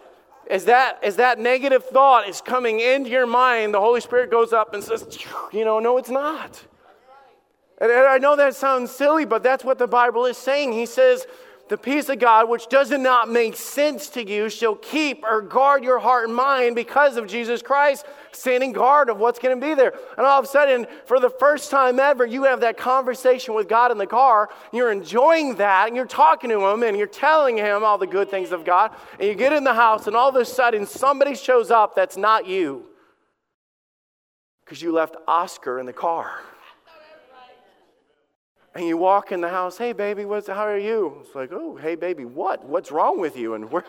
as 0.51 0.67
that, 0.67 1.03
as 1.03 1.17
that 1.17 1.39
negative 1.39 1.85
thought 1.85 2.29
is 2.29 2.41
coming 2.41 2.81
into 2.81 3.11
your 3.11 3.27
mind, 3.27 3.75
the 3.75 3.81
Holy 3.81 4.01
Spirit 4.01 4.31
goes 4.31 4.53
up 4.53 4.75
and 4.75 4.83
says, 4.83 5.19
you 5.53 5.65
know, 5.65 5.79
no, 5.79 5.97
it's 5.99 6.11
not. 6.11 6.65
And 7.81 7.91
I 7.91 8.19
know 8.19 8.37
that 8.37 8.55
sounds 8.55 8.91
silly, 8.91 9.25
but 9.25 9.43
that's 9.43 9.65
what 9.65 9.79
the 9.79 9.89
Bible 9.89 10.27
is 10.27 10.37
saying. 10.39 10.73
He 10.73 10.87
says, 10.87 11.27
the 11.69 11.79
peace 11.79 12.09
of 12.11 12.19
God, 12.19 12.49
which 12.49 12.69
does 12.69 12.91
not 12.91 13.31
make 13.31 13.57
sense 13.57 14.09
to 14.11 14.29
you, 14.29 14.51
shall 14.51 14.75
keep 14.75 15.25
or 15.25 15.41
guard 15.41 15.83
your 15.83 15.99
heart 15.99 16.27
and 16.27 16.35
mind 16.35 16.77
because 16.77 17.17
of 17.17 17.27
Jesus 17.27 17.63
Christ, 17.63 18.05
standing 18.33 18.73
guard 18.73 19.09
of 19.09 19.19
what's 19.19 19.39
going 19.39 19.59
to 19.59 19.67
be 19.67 19.75
there. 19.75 19.95
And 20.19 20.27
all 20.27 20.39
of 20.39 20.45
a 20.45 20.49
sudden, 20.49 20.87
for 21.07 21.19
the 21.19 21.31
first 21.31 21.71
time 21.71 21.99
ever, 21.99 22.27
you 22.27 22.45
have 22.45 22.61
that 22.61 22.77
conversation 22.77 23.55
with 23.55 23.69
God 23.69 23.91
in 23.91 23.99
the 23.99 24.07
car. 24.07 24.51
You're 24.73 24.93
enjoying 24.93 25.57
that, 25.57 25.87
and 25.87 25.97
you're 25.97 26.05
talking 26.07 26.51
to 26.51 26.67
Him, 26.67 26.83
and 26.83 26.99
you're 26.99 27.07
telling 27.07 27.57
Him 27.57 27.83
all 27.83 27.97
the 27.97 28.07
good 28.07 28.31
things 28.31 28.53
of 28.53 28.65
God. 28.65 28.93
And 29.19 29.27
you 29.27 29.35
get 29.35 29.53
in 29.53 29.65
the 29.65 29.75
house, 29.75 30.07
and 30.07 30.15
all 30.15 30.29
of 30.29 30.37
a 30.37 30.45
sudden, 30.45 30.87
somebody 30.87 31.35
shows 31.35 31.71
up 31.71 31.95
that's 31.95 32.19
not 32.19 32.47
you 32.47 32.87
because 34.65 34.83
you 34.83 34.93
left 34.93 35.17
Oscar 35.27 35.79
in 35.79 35.87
the 35.87 35.93
car 35.93 36.41
and 38.75 38.87
you 38.87 38.97
walk 38.97 39.33
in 39.33 39.41
the 39.41 39.49
house, 39.49 39.79
hey 39.79 39.93
baby, 39.93 40.25
what's 40.25 40.49
how 40.49 40.67
are 40.67 40.79
you? 40.79 41.19
It's 41.21 41.35
like, 41.35 41.53
oh, 41.53 41.77
hey 41.77 41.95
baby, 41.95 42.25
what? 42.25 42.65
What's 42.65 42.91
wrong 42.91 43.21
with 43.21 43.37
you? 43.37 43.55
And 43.55 43.71
we're 43.71 43.85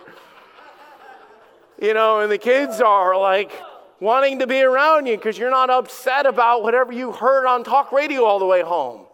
you 1.82 1.94
know, 1.94 2.20
and 2.20 2.32
the 2.32 2.38
kids 2.38 2.82
are 2.82 3.18
like 3.18 3.52
wanting 4.00 4.40
to 4.40 4.48
be 4.48 4.62
around 4.62 5.06
you 5.08 5.18
because 5.18 5.38
you're 5.38 5.50
not 5.50 5.70
upset 5.70 6.26
about 6.26 6.64
whatever 6.64 6.92
you 6.92 7.12
heard 7.12 7.48
on 7.48 7.64
talk 7.64 7.92
radio 7.92 8.24
all 8.24 8.40
the 8.40 8.46
way 8.46 8.62
home. 8.62 9.06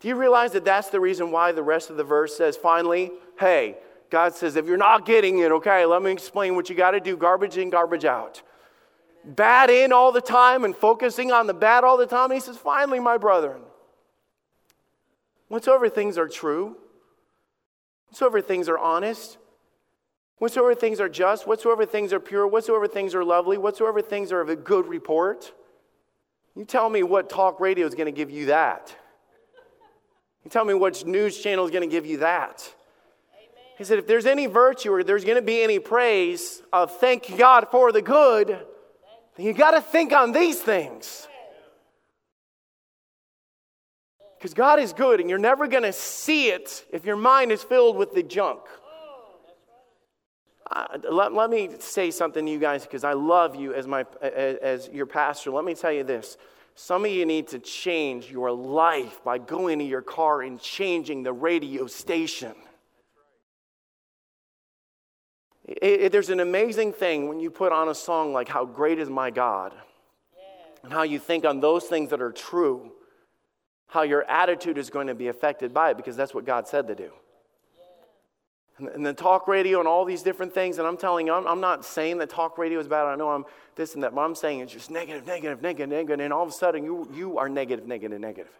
Do 0.00 0.08
you 0.08 0.16
realize 0.16 0.52
that 0.52 0.64
that's 0.64 0.88
the 0.88 0.98
reason 0.98 1.30
why 1.30 1.52
the 1.52 1.62
rest 1.62 1.88
of 1.88 1.96
the 1.96 2.02
verse 2.02 2.36
says, 2.36 2.56
finally, 2.56 3.12
hey, 3.38 3.76
God 4.10 4.34
says, 4.34 4.56
if 4.56 4.66
you're 4.66 4.76
not 4.76 5.06
getting 5.06 5.38
it, 5.38 5.52
okay, 5.52 5.86
let 5.86 6.02
me 6.02 6.10
explain 6.10 6.56
what 6.56 6.68
you 6.68 6.74
got 6.74 6.90
to 6.90 7.00
do 7.00 7.16
garbage 7.16 7.56
in, 7.56 7.70
garbage 7.70 8.04
out. 8.04 8.42
Bad 9.24 9.70
in 9.70 9.92
all 9.92 10.10
the 10.10 10.20
time 10.20 10.64
and 10.64 10.74
focusing 10.74 11.30
on 11.30 11.46
the 11.46 11.54
bad 11.54 11.84
all 11.84 11.96
the 11.96 12.06
time. 12.06 12.32
He 12.32 12.40
says, 12.40 12.56
finally, 12.56 12.98
my 12.98 13.16
brethren, 13.16 13.62
whatsoever 15.52 15.90
things 15.90 16.16
are 16.16 16.28
true, 16.28 16.74
whatsoever 18.06 18.40
things 18.40 18.70
are 18.70 18.78
honest, 18.78 19.36
whatsoever 20.38 20.74
things 20.74 20.98
are 20.98 21.10
just, 21.10 21.46
whatsoever 21.46 21.84
things 21.84 22.10
are 22.14 22.20
pure, 22.20 22.46
whatsoever 22.46 22.88
things 22.88 23.14
are 23.14 23.22
lovely, 23.22 23.58
whatsoever 23.58 24.00
things 24.00 24.32
are 24.32 24.40
of 24.40 24.48
a 24.48 24.56
good 24.56 24.86
report. 24.86 25.52
You 26.56 26.64
tell 26.64 26.88
me 26.88 27.02
what 27.02 27.28
talk 27.28 27.60
radio 27.60 27.86
is 27.86 27.94
going 27.94 28.06
to 28.06 28.12
give 28.12 28.30
you 28.30 28.46
that. 28.46 28.96
You 30.42 30.50
tell 30.50 30.64
me 30.64 30.72
which 30.72 31.04
news 31.04 31.38
channel 31.38 31.66
is 31.66 31.70
going 31.70 31.86
to 31.86 31.94
give 31.94 32.06
you 32.06 32.16
that. 32.18 32.66
Amen. 33.34 33.64
He 33.76 33.84
said, 33.84 33.98
if 33.98 34.06
there's 34.06 34.24
any 34.24 34.46
virtue 34.46 34.90
or 34.90 35.04
there's 35.04 35.22
going 35.22 35.36
to 35.36 35.42
be 35.42 35.62
any 35.62 35.78
praise 35.78 36.62
of 36.72 36.98
thank 36.98 37.36
God 37.36 37.68
for 37.70 37.92
the 37.92 38.00
good, 38.00 38.48
then 39.36 39.46
you 39.46 39.52
got 39.52 39.72
to 39.72 39.82
think 39.82 40.14
on 40.14 40.32
these 40.32 40.62
things. 40.62 41.28
Because 44.42 44.54
God 44.54 44.80
is 44.80 44.92
good 44.92 45.20
and 45.20 45.30
you're 45.30 45.38
never 45.38 45.68
going 45.68 45.84
to 45.84 45.92
see 45.92 46.48
it 46.48 46.84
if 46.90 47.04
your 47.04 47.14
mind 47.14 47.52
is 47.52 47.62
filled 47.62 47.96
with 47.96 48.12
the 48.12 48.24
junk. 48.24 48.58
Uh, 50.68 50.98
let, 51.12 51.32
let 51.32 51.48
me 51.48 51.70
say 51.78 52.10
something 52.10 52.44
to 52.44 52.50
you 52.50 52.58
guys 52.58 52.82
because 52.82 53.04
I 53.04 53.12
love 53.12 53.54
you 53.54 53.72
as, 53.72 53.86
my, 53.86 54.04
as, 54.20 54.90
your 54.92 55.06
pastor. 55.06 55.52
Let 55.52 55.64
me 55.64 55.76
tell 55.76 55.92
you 55.92 56.02
this. 56.02 56.38
Some 56.74 57.04
of 57.04 57.12
you 57.12 57.24
need 57.24 57.46
to 57.48 57.60
change 57.60 58.32
your 58.32 58.50
life 58.50 59.22
by 59.22 59.38
going 59.38 59.78
to 59.78 59.84
your 59.84 60.02
car 60.02 60.42
and 60.42 60.60
changing 60.60 61.22
the 61.22 61.32
radio 61.32 61.86
station. 61.86 62.54
It, 65.68 65.84
it, 65.84 66.12
there's 66.12 66.30
an 66.30 66.40
amazing 66.40 66.94
thing 66.94 67.28
when 67.28 67.38
you 67.38 67.48
put 67.48 67.70
on 67.70 67.90
a 67.90 67.94
song 67.94 68.32
like 68.32 68.48
How 68.48 68.64
Great 68.64 68.98
Is 68.98 69.08
My 69.08 69.30
God, 69.30 69.72
yeah. 70.36 70.42
and 70.82 70.92
how 70.92 71.04
you 71.04 71.20
think 71.20 71.44
on 71.44 71.60
those 71.60 71.84
things 71.84 72.10
that 72.10 72.20
are 72.20 72.32
true, 72.32 72.90
how 73.92 74.02
your 74.02 74.24
attitude 74.30 74.78
is 74.78 74.90
going 74.90 75.06
to 75.06 75.14
be 75.14 75.28
affected 75.28 75.72
by 75.72 75.90
it 75.90 75.96
because 75.96 76.16
that's 76.16 76.34
what 76.34 76.44
God 76.44 76.66
said 76.66 76.88
to 76.88 76.94
do 76.94 77.12
and 78.78 79.04
the 79.04 79.12
talk 79.12 79.48
radio 79.48 79.78
and 79.78 79.88
all 79.88 80.04
these 80.04 80.22
different 80.22 80.52
things. 80.52 80.78
And 80.78 80.86
I'm 80.86 80.96
telling 80.96 81.26
you, 81.26 81.34
I'm, 81.34 81.46
I'm, 81.46 81.60
not 81.60 81.84
saying 81.84 82.18
that 82.18 82.30
talk 82.30 82.58
radio 82.58 82.80
is 82.80 82.88
bad. 82.88 83.04
I 83.04 83.16
know 83.16 83.30
I'm 83.30 83.44
this 83.76 83.94
and 83.94 84.02
that, 84.02 84.14
but 84.14 84.22
I'm 84.22 84.34
saying 84.34 84.60
it's 84.60 84.72
just 84.72 84.90
negative, 84.90 85.26
negative, 85.26 85.62
negative, 85.62 85.88
negative. 85.88 86.20
And 86.20 86.32
all 86.32 86.42
of 86.42 86.48
a 86.48 86.52
sudden, 86.52 86.84
you, 86.84 87.08
you 87.12 87.38
are 87.38 87.48
negative, 87.48 87.86
negative, 87.86 88.20
negative. 88.20 88.52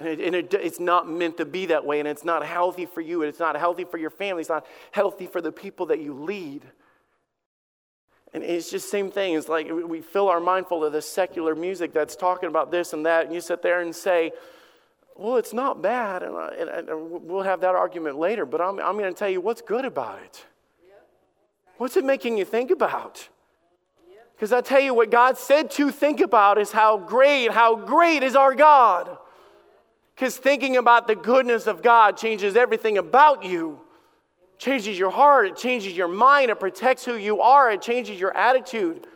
And, 0.00 0.08
it, 0.08 0.20
and 0.20 0.34
it, 0.34 0.54
it's 0.54 0.80
not 0.80 1.08
meant 1.08 1.36
to 1.38 1.44
be 1.44 1.66
that 1.66 1.84
way. 1.84 1.98
And 1.98 2.08
it's 2.08 2.24
not 2.24 2.44
healthy 2.44 2.86
for 2.86 3.00
you. 3.00 3.22
And 3.22 3.28
it's 3.28 3.40
not 3.40 3.56
healthy 3.56 3.84
for 3.84 3.98
your 3.98 4.10
family. 4.10 4.40
It's 4.40 4.50
not 4.50 4.66
healthy 4.92 5.26
for 5.26 5.40
the 5.40 5.52
people 5.52 5.86
that 5.86 6.00
you 6.00 6.14
lead. 6.14 6.64
And 8.34 8.44
it's 8.44 8.70
just 8.70 8.90
same 8.90 9.10
thing. 9.10 9.34
It's 9.34 9.48
like 9.48 9.70
we 9.70 10.00
fill 10.00 10.28
our 10.28 10.40
mind 10.40 10.66
full 10.66 10.84
of 10.84 10.92
this 10.92 11.08
secular 11.08 11.54
music 11.54 11.92
that's 11.92 12.14
talking 12.14 12.48
about 12.48 12.70
this 12.70 12.92
and 12.92 13.06
that. 13.06 13.24
And 13.26 13.34
you 13.34 13.40
sit 13.40 13.62
there 13.62 13.80
and 13.80 13.94
say, 13.94 14.32
well, 15.18 15.36
it's 15.36 15.52
not 15.52 15.82
bad, 15.82 16.22
and, 16.22 16.36
I, 16.36 16.54
and, 16.60 16.88
and 16.88 17.10
we'll 17.10 17.42
have 17.42 17.60
that 17.62 17.74
argument 17.74 18.18
later, 18.18 18.46
but 18.46 18.60
I'm, 18.60 18.78
I'm 18.78 18.96
going 18.96 19.12
to 19.12 19.18
tell 19.18 19.28
you 19.28 19.40
what's 19.40 19.60
good 19.60 19.84
about 19.84 20.20
it. 20.24 20.46
What's 21.76 21.96
it 21.96 22.04
making 22.04 22.38
you 22.38 22.44
think 22.44 22.70
about? 22.70 23.28
Because 24.34 24.52
I 24.52 24.60
tell 24.60 24.80
you 24.80 24.94
what 24.94 25.10
God 25.10 25.36
said 25.36 25.72
to 25.72 25.90
think 25.90 26.20
about 26.20 26.58
is 26.58 26.70
how 26.70 26.98
great, 26.98 27.50
how 27.50 27.74
great 27.74 28.22
is 28.22 28.36
our 28.36 28.54
God. 28.54 29.18
Because 30.14 30.36
thinking 30.36 30.76
about 30.76 31.08
the 31.08 31.16
goodness 31.16 31.66
of 31.66 31.82
God 31.82 32.16
changes 32.16 32.54
everything 32.54 32.98
about 32.98 33.44
you. 33.44 33.80
Changes 34.58 34.98
your 34.98 35.10
heart, 35.10 35.46
it 35.46 35.56
changes 35.56 35.96
your 35.96 36.08
mind, 36.08 36.50
it 36.50 36.58
protects 36.58 37.04
who 37.04 37.14
you 37.14 37.40
are, 37.40 37.70
it 37.70 37.80
changes 37.80 38.18
your 38.18 38.36
attitude, 38.36 39.06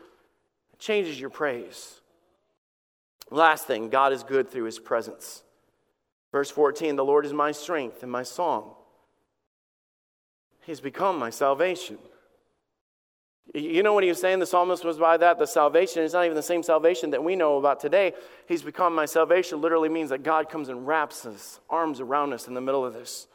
it 0.73 0.79
changes 0.79 1.21
your 1.21 1.31
praise. 1.31 2.01
Last 3.31 3.67
thing, 3.67 3.89
God 3.89 4.13
is 4.13 4.23
good 4.23 4.51
through 4.51 4.65
his 4.65 4.79
presence. 4.79 5.43
Verse 6.31 6.51
14 6.51 6.97
The 6.97 7.05
Lord 7.05 7.27
is 7.27 7.33
my 7.33 7.51
strength 7.53 8.03
and 8.03 8.13
my 8.13 8.23
song. 8.23 8.75
He's 10.65 10.81
become 10.81 11.19
my 11.19 11.31
salvation. 11.31 11.99
You 13.55 13.83
know 13.83 13.93
what 13.93 14.05
he 14.05 14.09
was 14.09 14.21
saying? 14.21 14.39
The 14.39 14.47
psalmist 14.47 14.85
was 14.85 14.97
by 14.97 15.17
that. 15.17 15.39
The 15.39 15.47
salvation 15.47 16.03
is 16.03 16.13
not 16.13 16.25
even 16.25 16.37
the 16.37 16.43
same 16.43 16.63
salvation 16.63 17.11
that 17.11 17.23
we 17.23 17.37
know 17.37 17.59
about 17.59 17.81
today. 17.81 18.13
He's 18.47 18.63
become 18.63 18.95
my 18.95 19.05
salvation 19.05 19.61
literally 19.61 19.89
means 19.89 20.11
that 20.11 20.23
God 20.23 20.49
comes 20.49 20.69
and 20.69 20.87
wraps 20.87 21.25
his 21.25 21.61
arms 21.69 22.01
around 22.01 22.33
us 22.33 22.49
in 22.49 22.55
the 22.55 22.61
middle 22.61 22.85
of 22.85 22.95
this. 22.95 23.27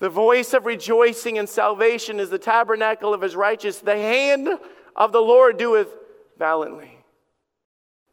The 0.00 0.08
voice 0.08 0.52
of 0.54 0.66
rejoicing 0.66 1.38
and 1.38 1.48
salvation 1.48 2.20
is 2.20 2.30
the 2.30 2.38
tabernacle 2.38 3.14
of 3.14 3.20
his 3.20 3.36
righteous. 3.36 3.78
The 3.78 3.96
hand 3.96 4.48
of 4.96 5.12
the 5.12 5.20
Lord 5.20 5.56
doeth 5.56 5.88
valiantly. 6.38 6.98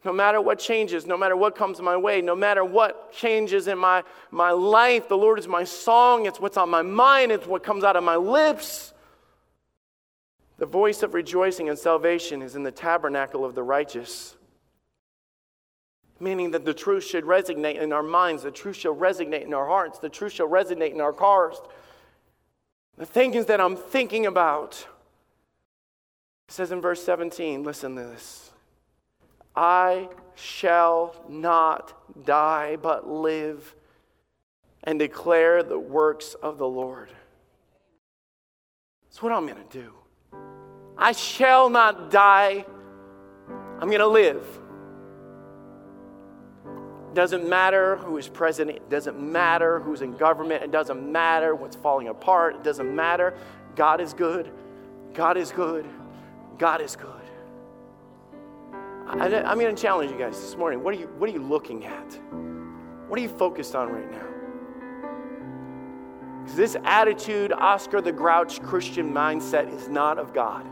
No 0.04 0.12
matter 0.12 0.40
what 0.40 0.58
changes, 0.58 1.06
no 1.06 1.16
matter 1.16 1.36
what 1.36 1.54
comes 1.54 1.80
my 1.80 1.96
way, 1.96 2.20
no 2.20 2.34
matter 2.34 2.64
what 2.64 3.12
changes 3.12 3.68
in 3.68 3.78
my, 3.78 4.02
my 4.30 4.50
life, 4.50 5.08
the 5.08 5.16
Lord 5.16 5.38
is 5.38 5.46
my 5.46 5.64
song. 5.64 6.26
It's 6.26 6.40
what's 6.40 6.56
on 6.56 6.70
my 6.70 6.82
mind, 6.82 7.30
it's 7.30 7.46
what 7.46 7.62
comes 7.62 7.84
out 7.84 7.96
of 7.96 8.02
my 8.02 8.16
lips. 8.16 8.94
The 10.58 10.66
voice 10.66 11.02
of 11.02 11.14
rejoicing 11.14 11.68
and 11.68 11.78
salvation 11.78 12.42
is 12.42 12.56
in 12.56 12.62
the 12.62 12.72
tabernacle 12.72 13.44
of 13.44 13.54
the 13.54 13.62
righteous. 13.62 14.36
Meaning 16.22 16.52
that 16.52 16.64
the 16.64 16.72
truth 16.72 17.02
should 17.02 17.24
resonate 17.24 17.80
in 17.80 17.92
our 17.92 18.02
minds, 18.02 18.44
the 18.44 18.52
truth 18.52 18.76
shall 18.76 18.94
resonate 18.94 19.42
in 19.42 19.52
our 19.52 19.66
hearts, 19.66 19.98
the 19.98 20.08
truth 20.08 20.30
shall 20.30 20.48
resonate 20.48 20.92
in 20.92 21.00
our 21.00 21.12
cars. 21.12 21.60
The 22.96 23.04
things 23.04 23.46
that 23.46 23.60
I'm 23.60 23.74
thinking 23.74 24.26
about. 24.26 24.86
It 26.48 26.54
says 26.54 26.70
in 26.70 26.80
verse 26.80 27.02
17, 27.04 27.64
listen 27.64 27.96
to 27.96 28.02
this. 28.02 28.52
I 29.56 30.10
shall 30.36 31.16
not 31.28 32.24
die, 32.24 32.76
but 32.76 33.10
live 33.10 33.74
and 34.84 35.00
declare 35.00 35.64
the 35.64 35.78
works 35.78 36.34
of 36.34 36.56
the 36.56 36.68
Lord. 36.68 37.10
That's 39.06 39.20
what 39.20 39.32
I'm 39.32 39.46
going 39.46 39.58
to 39.68 39.78
do. 39.78 39.92
I 40.96 41.10
shall 41.10 41.68
not 41.68 42.12
die, 42.12 42.64
I'm 43.80 43.88
going 43.88 43.98
to 43.98 44.06
live. 44.06 44.61
Doesn't 47.14 47.48
matter 47.48 47.96
who 47.96 48.16
is 48.16 48.28
president, 48.28 48.78
it 48.78 48.90
doesn't 48.90 49.20
matter 49.20 49.80
who's 49.80 50.00
in 50.00 50.16
government, 50.16 50.62
it 50.62 50.70
doesn't 50.70 51.12
matter 51.12 51.54
what's 51.54 51.76
falling 51.76 52.08
apart, 52.08 52.56
it 52.56 52.62
doesn't 52.64 52.94
matter. 52.94 53.34
God 53.76 54.00
is 54.00 54.14
good. 54.14 54.50
God 55.14 55.36
is 55.36 55.50
good. 55.50 55.86
God 56.58 56.80
is 56.80 56.96
good. 56.96 57.10
I, 59.06 59.26
am 59.26 59.58
going 59.58 59.74
to 59.74 59.82
challenge 59.82 60.10
you 60.10 60.18
guys 60.18 60.40
this 60.40 60.56
morning. 60.56 60.82
What 60.82 60.94
are 60.94 60.98
you, 60.98 61.06
what 61.18 61.28
are 61.28 61.32
you 61.32 61.42
looking 61.42 61.84
at? 61.84 62.18
What 63.08 63.18
are 63.18 63.22
you 63.22 63.28
focused 63.28 63.74
on 63.74 63.90
right 63.90 64.10
now? 64.10 64.26
Because 66.40 66.56
this 66.56 66.76
attitude, 66.84 67.52
Oscar 67.52 68.00
the 68.00 68.12
Grouch 68.12 68.62
Christian 68.62 69.12
mindset, 69.12 69.72
is 69.74 69.88
not 69.88 70.18
of 70.18 70.32
God. 70.32 70.66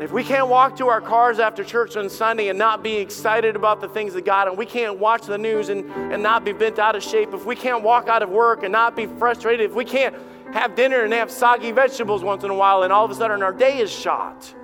If 0.00 0.12
we 0.12 0.22
can't 0.22 0.48
walk 0.48 0.76
to 0.76 0.86
our 0.86 1.00
cars 1.00 1.40
after 1.40 1.64
church 1.64 1.96
on 1.96 2.08
Sunday 2.08 2.48
and 2.48 2.58
not 2.58 2.84
be 2.84 2.98
excited 2.98 3.56
about 3.56 3.80
the 3.80 3.88
things 3.88 4.14
of 4.14 4.24
God, 4.24 4.46
and 4.46 4.56
we 4.56 4.64
can't 4.64 4.96
watch 4.96 5.22
the 5.22 5.38
news 5.38 5.70
and, 5.70 5.90
and 5.90 6.22
not 6.22 6.44
be 6.44 6.52
bent 6.52 6.78
out 6.78 6.94
of 6.94 7.02
shape, 7.02 7.34
if 7.34 7.44
we 7.44 7.56
can't 7.56 7.82
walk 7.82 8.06
out 8.06 8.22
of 8.22 8.30
work 8.30 8.62
and 8.62 8.70
not 8.70 8.94
be 8.94 9.06
frustrated, 9.06 9.70
if 9.70 9.74
we 9.74 9.84
can't 9.84 10.14
have 10.52 10.76
dinner 10.76 11.02
and 11.02 11.12
have 11.12 11.32
soggy 11.32 11.72
vegetables 11.72 12.22
once 12.22 12.44
in 12.44 12.50
a 12.50 12.54
while, 12.54 12.84
and 12.84 12.92
all 12.92 13.04
of 13.04 13.10
a 13.10 13.14
sudden 13.14 13.42
our 13.42 13.52
day 13.52 13.78
is 13.78 13.90
shot 13.90 14.54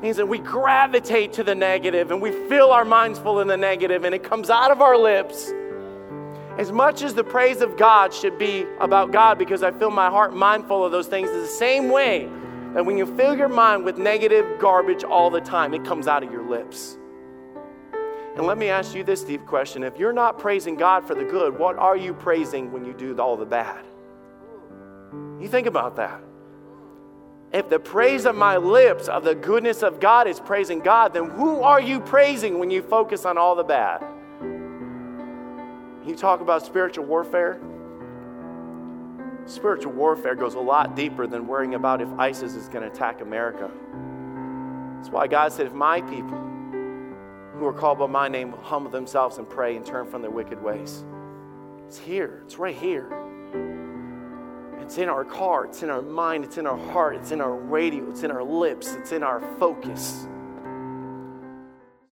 means 0.00 0.16
that 0.18 0.26
we 0.26 0.38
gravitate 0.38 1.32
to 1.32 1.42
the 1.42 1.54
negative 1.54 2.10
and 2.10 2.20
we 2.20 2.30
fill 2.46 2.70
our 2.72 2.84
minds 2.84 3.18
full 3.18 3.40
in 3.40 3.48
the 3.48 3.56
negative 3.56 4.04
and 4.04 4.14
it 4.14 4.22
comes 4.22 4.50
out 4.50 4.70
of 4.70 4.82
our 4.82 4.98
lips. 4.98 5.50
As 6.58 6.70
much 6.70 7.02
as 7.02 7.14
the 7.14 7.24
praise 7.24 7.62
of 7.62 7.78
God 7.78 8.12
should 8.12 8.38
be 8.38 8.66
about 8.80 9.12
God 9.12 9.38
because 9.38 9.62
I 9.62 9.70
fill 9.70 9.90
my 9.90 10.10
heart 10.10 10.34
mindful 10.34 10.84
of 10.84 10.92
those 10.92 11.06
things, 11.06 11.30
the 11.30 11.46
same 11.46 11.88
way 11.88 12.28
that 12.74 12.84
when 12.84 12.98
you 12.98 13.06
fill 13.16 13.36
your 13.36 13.48
mind 13.48 13.84
with 13.84 13.98
negative 13.98 14.58
garbage 14.58 15.04
all 15.04 15.30
the 15.30 15.40
time, 15.40 15.72
it 15.74 15.84
comes 15.84 16.08
out 16.08 16.24
of 16.24 16.32
your 16.32 16.46
lips. 16.46 16.98
And 18.36 18.46
let 18.46 18.58
me 18.58 18.68
ask 18.68 18.96
you 18.96 19.04
this 19.04 19.22
deep 19.22 19.46
question. 19.46 19.84
If 19.84 19.96
you're 19.96 20.12
not 20.12 20.40
praising 20.40 20.74
God 20.74 21.06
for 21.06 21.14
the 21.14 21.22
good, 21.22 21.56
what 21.56 21.76
are 21.76 21.96
you 21.96 22.12
praising 22.12 22.72
when 22.72 22.84
you 22.84 22.92
do 22.92 23.16
all 23.18 23.36
the 23.36 23.46
bad? 23.46 23.84
You 25.40 25.46
think 25.48 25.68
about 25.68 25.94
that. 25.96 26.20
If 27.52 27.68
the 27.68 27.78
praise 27.78 28.26
of 28.26 28.34
my 28.34 28.56
lips 28.56 29.06
of 29.06 29.22
the 29.22 29.36
goodness 29.36 29.84
of 29.84 30.00
God 30.00 30.26
is 30.26 30.40
praising 30.40 30.80
God, 30.80 31.14
then 31.14 31.30
who 31.30 31.62
are 31.62 31.80
you 31.80 32.00
praising 32.00 32.58
when 32.58 32.70
you 32.70 32.82
focus 32.82 33.24
on 33.24 33.38
all 33.38 33.54
the 33.54 33.62
bad? 33.62 34.02
You 36.04 36.16
talk 36.16 36.40
about 36.40 36.66
spiritual 36.66 37.04
warfare. 37.04 37.60
Spiritual 39.46 39.92
warfare 39.92 40.34
goes 40.34 40.54
a 40.54 40.60
lot 40.60 40.96
deeper 40.96 41.26
than 41.26 41.46
worrying 41.46 41.74
about 41.74 42.00
if 42.00 42.08
ISIS 42.18 42.54
is 42.54 42.68
going 42.68 42.82
to 42.82 42.90
attack 42.90 43.20
America. 43.20 43.70
That's 44.96 45.10
why 45.10 45.26
God 45.26 45.52
said, 45.52 45.66
if 45.66 45.72
my 45.72 46.00
people 46.00 46.38
who 47.58 47.66
are 47.66 47.72
called 47.72 47.98
by 47.98 48.06
my 48.06 48.28
name 48.28 48.52
humble 48.62 48.90
themselves 48.90 49.38
and 49.38 49.48
pray 49.48 49.76
and 49.76 49.84
turn 49.84 50.06
from 50.06 50.22
their 50.22 50.30
wicked 50.30 50.62
ways. 50.62 51.04
It's 51.86 51.98
here, 51.98 52.42
it's 52.44 52.58
right 52.58 52.74
here. 52.74 53.12
It's 54.80 54.98
in 54.98 55.08
our 55.08 55.24
car, 55.24 55.66
it's 55.66 55.82
in 55.82 55.90
our 55.90 56.02
mind, 56.02 56.44
it's 56.44 56.58
in 56.58 56.66
our 56.66 56.76
heart, 56.76 57.16
it's 57.16 57.30
in 57.30 57.40
our 57.40 57.54
radio, 57.54 58.10
it's 58.10 58.22
in 58.22 58.30
our 58.30 58.42
lips, 58.42 58.94
it's 58.94 59.12
in 59.12 59.22
our 59.22 59.40
focus. 59.58 60.26